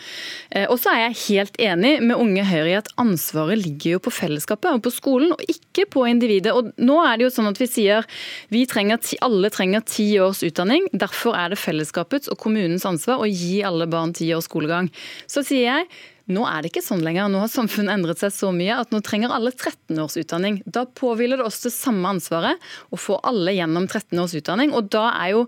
Eh, 0.50 0.66
og 0.66 0.76
så 0.82 0.92
er 0.94 1.04
jeg 1.06 1.20
helt 1.22 1.60
enig 1.68 1.94
med 2.02 2.18
Unge 2.18 2.44
Høyre 2.48 2.72
i 2.72 2.76
at 2.80 2.92
ansvaret 3.00 3.62
ligger 3.62 3.96
jo 3.96 4.04
på 4.08 4.14
fellesskapet 4.14 4.70
og 4.72 4.84
på 4.84 4.94
skolen, 4.94 5.32
og 5.36 5.44
ikke 5.48 5.88
på 5.94 6.06
individet. 6.10 6.54
Og 6.56 6.72
nå 6.82 6.98
er 7.04 7.16
det 7.16 7.28
jo 7.28 7.32
sånn 7.38 7.52
at 7.52 7.62
vi 7.62 7.70
sier 7.70 8.06
vi 8.54 8.66
trenger, 8.70 9.00
alle 9.24 9.50
trenger 9.54 9.86
ti 9.86 10.10
års 10.22 10.42
utdanning. 10.46 10.90
Derfor 10.92 11.38
er 11.38 11.52
det 11.52 11.62
fellesskapets 11.62 12.30
og 12.32 12.40
kommunens 12.42 12.86
ansvar 12.88 13.22
å 13.22 13.30
gi 13.30 13.62
alle 13.66 13.88
barn 13.90 14.14
ti 14.16 14.32
års 14.34 14.50
skolegang. 14.50 14.90
Så 15.30 15.46
sier 15.46 15.68
jeg 15.68 15.90
nå 16.28 16.44
er 16.44 16.62
det 16.62 16.72
ikke 16.72 16.84
sånn 16.84 17.02
lenger. 17.04 17.30
Nå 17.32 17.40
har 17.40 17.48
samfunnet 17.48 17.94
endret 17.94 18.20
seg 18.20 18.32
så 18.34 18.50
mye 18.52 18.76
at 18.82 18.90
nå 18.92 19.00
trenger 19.04 19.32
alle 19.32 19.52
13 19.54 19.96
års 20.02 20.18
utdanning. 20.20 20.60
Da 20.68 20.84
påhviler 20.84 21.40
det 21.40 21.46
oss 21.48 21.62
det 21.64 21.72
samme 21.72 22.10
ansvaret 22.12 22.60
å 22.92 22.98
få 23.00 23.16
alle 23.26 23.54
gjennom 23.56 23.88
13 23.88 24.20
års 24.20 24.34
utdanning. 24.36 24.74
Og 24.76 24.90
da 24.92 25.06
er 25.14 25.32
jo 25.32 25.46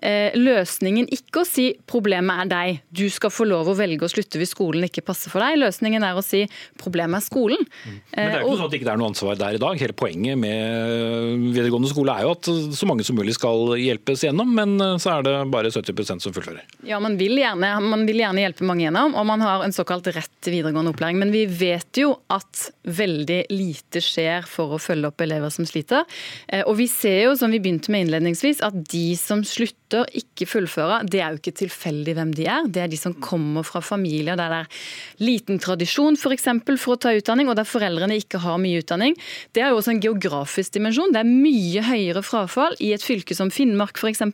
eh, 0.00 0.32
løsningen 0.38 1.10
ikke 1.12 1.42
å 1.42 1.48
si 1.48 1.66
problemet 1.88 2.46
er 2.46 2.52
deg, 2.52 2.80
du 2.88 3.04
skal 3.12 3.32
få 3.34 3.44
lov 3.48 3.68
å 3.68 3.76
velge 3.76 4.08
å 4.08 4.12
slutte 4.12 4.40
hvis 4.40 4.54
skolen 4.56 4.88
ikke 4.88 5.04
passer 5.04 5.32
for 5.32 5.44
deg. 5.44 5.60
Løsningen 5.60 6.06
er 6.08 6.16
å 6.16 6.24
si 6.24 6.46
problemet 6.80 7.20
er 7.20 7.26
skolen. 7.26 7.68
Mm. 7.84 8.00
Men 8.16 8.32
det 8.32 8.40
er 8.40 8.40
jo 8.40 8.48
ikke 8.48 8.62
sånn 8.62 8.70
at 8.70 8.74
det 8.74 8.80
ikke 8.80 8.90
er 8.94 9.02
noe 9.02 9.12
ansvar 9.12 9.40
der 9.44 9.58
i 9.58 9.62
dag. 9.66 9.84
Hele 9.84 9.98
poenget 9.98 10.40
med 10.40 11.46
videregående 11.52 11.92
skole 11.92 12.16
er 12.16 12.26
jo 12.26 12.32
at 12.38 12.52
så 12.80 12.88
mange 12.88 13.04
som 13.04 13.20
mulig 13.20 13.36
skal 13.36 13.76
hjelpes 13.76 14.24
gjennom, 14.24 14.56
men 14.56 14.78
eh, 14.80 14.96
så 15.02 15.18
er 15.18 15.28
det 15.28 15.36
bare 15.52 15.72
70% 15.76 16.24
som 16.24 16.32
fullfører. 16.32 16.64
Ja, 16.88 17.02
man 17.04 17.20
vil, 17.20 17.36
gjerne, 17.36 17.74
man 17.84 18.08
vil 18.08 18.24
gjerne 18.24 18.46
hjelpe 18.46 18.64
mange 18.64 18.88
gjennom, 18.88 19.12
og 19.12 19.28
man 19.28 19.44
har 19.44 19.68
en 19.68 19.76
såkalt 19.76 20.08
rett 20.08 20.21
rett 20.22 20.50
videregående 20.50 20.92
opplæring. 20.94 21.18
Men 21.20 21.34
vi 21.34 21.44
vet 21.46 21.98
jo 21.98 22.14
at 22.32 22.68
veldig 22.86 23.42
lite 23.52 24.02
skjer 24.02 24.46
for 24.48 24.76
å 24.76 24.80
følge 24.82 25.10
opp 25.10 25.24
elever 25.24 25.52
som 25.52 25.66
sliter. 25.68 26.06
Eh, 26.48 26.64
og 26.64 26.76
vi 26.80 26.88
ser 26.90 27.26
jo, 27.26 27.36
som 27.38 27.52
vi 27.52 27.60
begynte 27.62 27.92
med 27.92 28.06
innledningsvis, 28.06 28.62
at 28.64 28.76
de 28.92 29.12
som 29.18 29.44
slutter, 29.46 29.78
ikke 30.18 30.48
fullfører, 30.48 31.04
det 31.10 31.20
er 31.20 31.34
jo 31.34 31.40
ikke 31.42 31.56
tilfeldig 31.60 32.14
hvem 32.16 32.32
de 32.38 32.46
er. 32.48 32.68
Det 32.72 32.84
er 32.84 32.92
de 32.92 33.00
som 33.00 33.16
kommer 33.20 33.66
fra 33.66 33.82
familier 33.84 34.38
der 34.38 34.52
det 34.52 34.60
er 34.62 34.80
liten 35.24 35.60
tradisjon 35.62 36.16
for, 36.20 36.34
eksempel, 36.34 36.78
for 36.80 36.96
å 36.96 37.00
ta 37.04 37.12
utdanning, 37.16 37.50
og 37.50 37.56
der 37.58 37.68
foreldrene 37.68 38.18
ikke 38.20 38.40
har 38.44 38.60
mye 38.62 38.82
utdanning. 38.82 39.16
Det 39.52 39.64
er 39.64 39.72
jo 39.72 39.80
også 39.80 39.94
en 39.94 40.02
geografisk 40.04 40.76
dimensjon. 40.76 41.12
Det 41.14 41.22
er 41.22 41.28
mye 41.28 41.84
høyere 41.86 42.24
frafall 42.26 42.76
i 42.80 42.92
et 42.96 43.04
fylke 43.04 43.36
som 43.36 43.52
Finnmark 43.52 44.00
f.eks., 44.00 44.24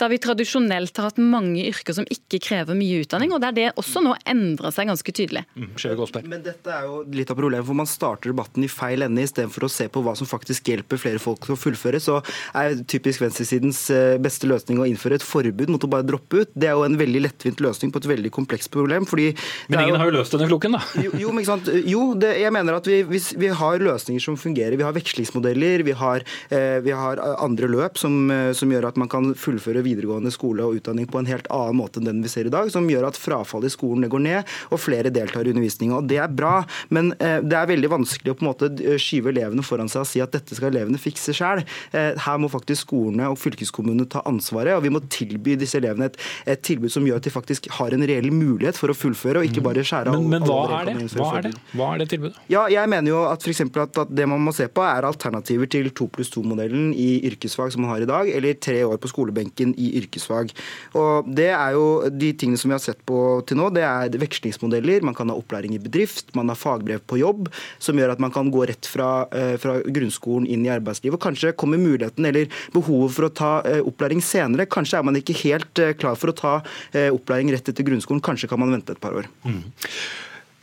der 0.00 0.12
vi 0.12 0.20
tradisjonelt 0.22 0.96
har 0.96 1.10
hatt 1.10 1.20
mange 1.20 1.66
yrker 1.68 1.96
som 1.96 2.08
ikke 2.12 2.40
krever 2.44 2.78
mye 2.78 3.02
utdanning, 3.04 3.34
og 3.34 3.42
der 3.44 3.56
det 3.56 3.68
også 3.80 4.02
nå 4.04 4.16
endrer 4.30 4.72
seg 4.74 4.88
ganske 4.90 5.10
tydelig 5.10 5.24
tydelig. 5.24 5.44
Mm, 5.56 6.28
Men 6.28 6.42
dette 6.44 6.70
er 6.70 6.86
jo 6.88 7.02
litt 7.12 7.30
av 7.30 7.38
problemet, 7.38 7.66
for 7.66 7.78
man 7.78 7.88
starter 7.88 8.32
debatten 8.32 8.64
i 8.64 8.70
feil 8.70 9.04
ende 9.06 9.24
istedenfor 9.24 9.66
å 9.66 9.72
se 9.72 9.88
på 9.88 10.02
hva 10.04 10.14
som 10.18 10.28
faktisk 10.28 10.68
hjelper 10.68 11.00
flere 11.00 11.22
folk 11.22 11.44
til 11.44 11.54
å 11.54 11.58
fullføre. 11.60 12.00
Så 12.02 12.20
er 12.54 12.76
typisk 12.90 13.24
venstresidens 13.24 13.86
eh, 13.94 14.16
beste 14.22 14.48
løsning 14.50 14.80
å 14.80 14.88
innføre 14.94 15.18
et 15.18 15.26
forbud 15.26 15.72
mot 15.74 15.84
å 15.84 15.90
bare 15.90 16.06
droppe 16.06 16.44
ut. 16.44 16.52
Det 16.54 16.70
er 16.70 16.78
jo 16.78 16.86
en 16.86 16.98
veldig 16.98 17.24
lettvint 17.26 17.62
løsning 17.64 17.92
på 17.94 18.02
et 18.02 18.10
veldig 18.14 18.32
komplekst 18.34 18.72
problem. 18.74 19.06
men 19.10 19.80
ingen 19.80 19.94
jo... 19.94 20.00
har 20.00 20.10
jo 20.10 20.16
løst 20.18 20.34
denne 20.34 20.48
floken, 20.50 20.78
da. 20.78 20.82
Jo, 21.04 21.12
jo, 21.20 21.34
men, 21.34 21.44
jo 21.90 22.04
det, 22.18 22.34
jeg 22.40 22.54
mener 22.54 22.78
at 22.78 22.88
vi, 22.88 23.02
hvis 23.08 23.32
vi 23.38 23.50
har 23.52 23.82
løsninger 23.82 24.22
som 24.22 24.38
fungerer. 24.40 24.78
Vi 24.78 24.86
har 24.86 24.96
vekslingsmodeller, 24.96 25.84
vi 25.86 25.96
har, 25.98 26.24
eh, 26.50 26.78
vi 26.84 26.94
har 26.94 27.20
andre 27.34 27.70
løp 27.70 27.98
som, 28.00 28.30
eh, 28.30 28.52
som, 28.56 28.72
gjør 28.74 28.88
at 28.88 28.98
man 29.00 29.10
kan 29.10 29.32
fullføre 29.38 29.84
videregående 29.84 30.32
skole 30.34 30.64
og 30.64 30.80
utdanning 30.80 31.06
på 31.10 31.20
en 31.20 31.28
helt 31.30 31.48
annen 31.52 31.78
måte 31.78 32.00
enn 32.00 32.08
den 32.08 32.22
vi 32.24 32.32
ser 32.32 32.48
i 32.48 32.54
dag, 32.54 32.70
som 32.72 32.88
gjør 32.90 33.08
at 33.10 33.20
frafallet 33.20 33.70
i 33.70 33.74
skolen 33.74 34.08
går 34.10 34.24
ned 34.24 34.54
og 34.70 34.80
flere 34.82 35.12
deltar 35.14 35.46
i 35.46 35.52
undervisninga. 35.52 36.00
Det 36.08 36.18
er 36.22 36.32
bra, 36.32 36.56
men 36.94 37.12
eh, 37.18 37.40
det 37.44 37.58
er 37.58 37.70
veldig 37.70 37.92
vanskelig 37.92 38.32
å 38.32 38.38
på 38.38 38.46
en 38.46 38.50
måte 38.50 38.70
eh, 38.82 38.98
skyve 39.00 39.32
elevene 39.34 39.64
foran 39.66 39.90
seg 39.90 40.04
og 40.04 40.10
si 40.10 40.22
at 40.24 40.34
dette 40.34 40.56
skal 40.56 40.70
elevene 40.72 41.00
fikse 41.00 41.34
sjøl. 41.36 41.64
Eh, 41.94 42.12
her 42.24 42.40
må 42.40 42.50
faktisk 42.52 42.86
skolene 42.88 43.30
og 43.32 43.38
fylkeskommunene 43.40 44.08
ta 44.10 44.24
ansvaret, 44.28 44.76
og 44.76 44.83
vi 44.84 44.92
må 44.92 45.02
tilby 45.12 45.56
disse 45.60 45.78
elevene 45.80 46.10
et, 46.10 46.18
et, 46.46 46.62
tilbud 46.64 46.92
som 46.92 47.06
gjør 47.06 47.20
at 47.20 47.26
de 47.26 47.32
faktisk 47.34 47.68
har 47.78 47.94
en 47.96 48.06
reell 48.06 48.30
mulighet 48.34 48.78
for 48.78 48.92
å 48.92 48.96
fullføre, 48.96 49.40
og 49.40 49.48
ikke 49.48 49.62
mm. 49.62 49.68
bare 49.68 49.86
skjære 49.86 50.12
av. 50.12 50.20
Men, 50.20 50.36
men 50.36 50.48
hva, 50.48 50.60
er 50.80 50.90
det? 50.90 51.08
Hva, 51.14 51.30
er 51.38 51.48
det? 51.48 51.54
hva 51.74 51.90
er 51.94 52.02
det 52.02 52.08
tilbudet? 52.12 52.40
Ja, 52.52 52.66
jeg 52.72 52.92
mener 52.92 53.14
jo 53.14 53.22
at, 53.30 53.44
for 53.44 53.84
at, 53.84 54.02
at 54.04 54.14
det 54.14 54.28
man 54.30 54.42
må 54.44 54.54
se 54.56 54.68
på, 54.70 54.84
er 54.84 55.08
alternativer 55.08 55.70
til 55.70 55.90
2 55.94 56.08
pluss 56.14 56.32
2-modellen 56.34 56.92
i 56.96 57.08
yrkesfag 57.30 57.74
som 57.74 57.84
man 57.84 57.94
har 57.94 58.04
i 58.04 58.10
dag, 58.10 58.30
eller 58.30 58.58
tre 58.60 58.80
år 58.86 59.00
på 59.00 59.10
skolebenken 59.12 59.74
i 59.80 59.94
yrkesfag. 60.00 60.54
Og 61.00 61.30
Det 61.34 61.50
er 61.52 61.76
jo 61.76 61.86
de 62.10 62.32
tingene 62.38 62.60
som 62.60 62.72
vi 62.72 62.76
har 62.78 62.84
sett 62.84 63.00
på 63.08 63.20
til 63.48 63.58
nå, 63.60 63.70
det 63.74 63.84
er 63.86 64.18
vekslingsmodeller 64.20 65.04
man 65.06 65.16
kan 65.16 65.30
ha 65.30 65.38
opplæring 65.38 65.74
i 65.76 65.82
bedrift, 65.82 66.32
man 66.36 66.50
har 66.52 66.58
fagbrev 66.58 67.02
på 67.08 67.18
jobb, 67.20 67.50
som 67.82 67.98
gjør 67.98 68.14
at 68.14 68.22
man 68.22 68.32
kan 68.34 68.50
gå 68.54 68.64
rett 68.70 68.88
fra, 68.88 69.26
eh, 69.32 69.56
fra 69.60 69.78
grunnskolen 69.84 70.48
inn 70.50 70.64
i 70.66 70.72
arbeidslivet. 70.72 71.16
Og 71.18 71.24
kanskje 71.24 71.54
kommer 71.56 71.80
muligheten 71.80 72.26
eller 72.26 72.50
behovet 72.74 73.14
for 73.14 73.28
å 73.28 73.32
ta 73.34 73.52
eh, 73.68 73.82
opplæring 73.84 74.22
senere. 74.24 74.63
Kanskje 74.70 75.00
er 75.00 75.06
man 75.06 75.18
ikke 75.18 75.36
helt 75.44 75.82
eh, 75.82 75.94
klar 75.98 76.18
for 76.20 76.32
å 76.32 76.36
ta 76.38 76.54
opplæring 76.94 77.50
rett 77.52 77.68
etter 77.70 77.86
grunnskolen. 77.86 78.22
Kanskje 78.24 78.48
kan 78.50 78.60
man 78.62 78.72
vente 78.74 78.94
et 78.94 79.02
par 79.02 79.16
år. 79.16 79.28
Mm. 79.46 79.64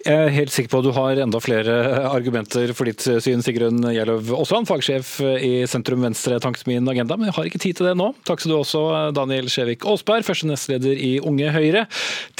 Jeg 0.02 0.18
er 0.18 0.34
helt 0.34 0.54
sikker 0.54 0.72
på 0.72 0.80
at 0.82 0.88
du 0.88 0.94
har 0.96 1.20
enda 1.22 1.42
flere 1.44 1.76
argumenter 2.18 2.72
for 2.78 2.90
ditt 2.90 3.04
syn, 3.04 3.44
Sigrun 3.46 3.84
Gjerløv 3.94 4.32
Aasland, 4.40 4.70
fagsjef 4.70 5.14
i 5.22 5.52
Sentrum 5.70 6.02
Venstre 6.06 6.40
Tanks 6.42 6.66
min 6.70 6.88
agenda, 6.90 7.18
men 7.20 7.30
jeg 7.30 7.38
har 7.38 7.50
ikke 7.50 7.62
tid 7.62 7.78
til 7.80 7.90
det 7.92 7.96
nå. 8.00 8.12
Takk 8.28 8.42
skal 8.42 8.54
du 8.54 8.58
også, 8.58 8.84
Daniel 9.18 9.50
Skjevik 9.52 9.86
Aasberg, 9.86 10.26
første 10.26 10.50
nestleder 10.50 10.98
i 10.98 11.14
Unge 11.22 11.52
Høyre. 11.54 11.86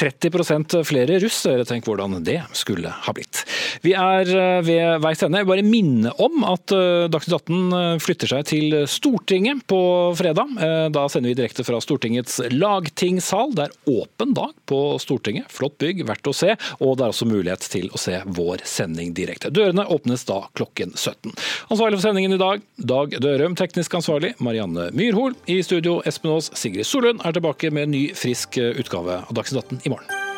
30% 0.02 0.80
flere 0.88 1.20
russ, 1.22 1.44
tenk 1.70 1.86
hvordan 1.86 2.18
det 2.26 2.40
skulle 2.58 2.90
ha 3.06 3.14
blitt. 3.16 3.44
Vi 3.86 3.94
er 3.98 4.30
ved 4.66 5.02
veis 5.04 5.22
ende. 5.22 5.42
Jeg 5.42 5.48
vil 5.48 5.54
bare 5.54 5.68
minne 5.68 6.12
om 6.22 6.46
at 6.48 6.74
eh, 6.76 7.08
Dagsnytt 7.12 7.38
18 7.38 7.78
eh, 7.78 7.94
flytter 8.04 8.32
seg 8.32 8.48
til 8.50 8.76
Stortinget 8.90 9.64
på 9.70 9.82
fredag. 10.18 10.56
Eh, 10.58 10.88
da 10.94 11.06
sender 11.12 11.32
vi 11.32 11.38
direkte 11.40 11.66
fra 11.68 11.80
Stortingets 11.84 12.40
lagtingssal. 12.54 13.56
Det 13.58 13.68
er 13.68 13.96
åpen 14.02 14.36
dag 14.38 14.54
på 14.70 14.82
Stortinget. 15.02 15.50
Flott 15.54 15.78
bygg, 15.82 16.04
verdt 16.10 16.32
å 16.32 16.36
se. 16.36 16.56
Og 16.80 16.98
det 16.98 17.08
er 17.08 17.14
også 17.14 17.30
mulig 17.30 17.51
mulighet 17.52 17.68
til 17.72 17.90
å 17.92 18.00
se 18.00 18.22
vår 18.26 18.64
sending 18.66 19.14
direkte. 19.14 19.52
Dørene 19.52 19.86
åpnes 19.86 20.26
da 20.26 20.48
klokken 20.56 20.94
17. 20.96 21.34
Ansvarlig 21.70 22.00
for 22.00 22.08
sendingen 22.08 22.34
i 22.34 22.40
dag, 22.40 22.62
Dag 22.78 23.20
Dørum. 23.22 23.56
Teknisk 23.56 23.94
ansvarlig, 23.94 24.36
Marianne 24.40 24.92
Myrhol. 24.94 25.36
I 25.48 25.62
studio, 25.64 26.02
Espen 26.06 26.32
Aas. 26.32 26.52
Sigrid 26.56 26.86
Solund 26.86 27.22
er 27.26 27.34
tilbake 27.34 27.72
med 27.72 27.90
en 27.90 27.96
ny, 27.96 28.04
frisk 28.16 28.58
utgave 28.58 29.24
av 29.28 29.34
Dagsnytt 29.34 29.64
18 29.66 29.82
i 29.86 29.90
morgen. 29.90 30.31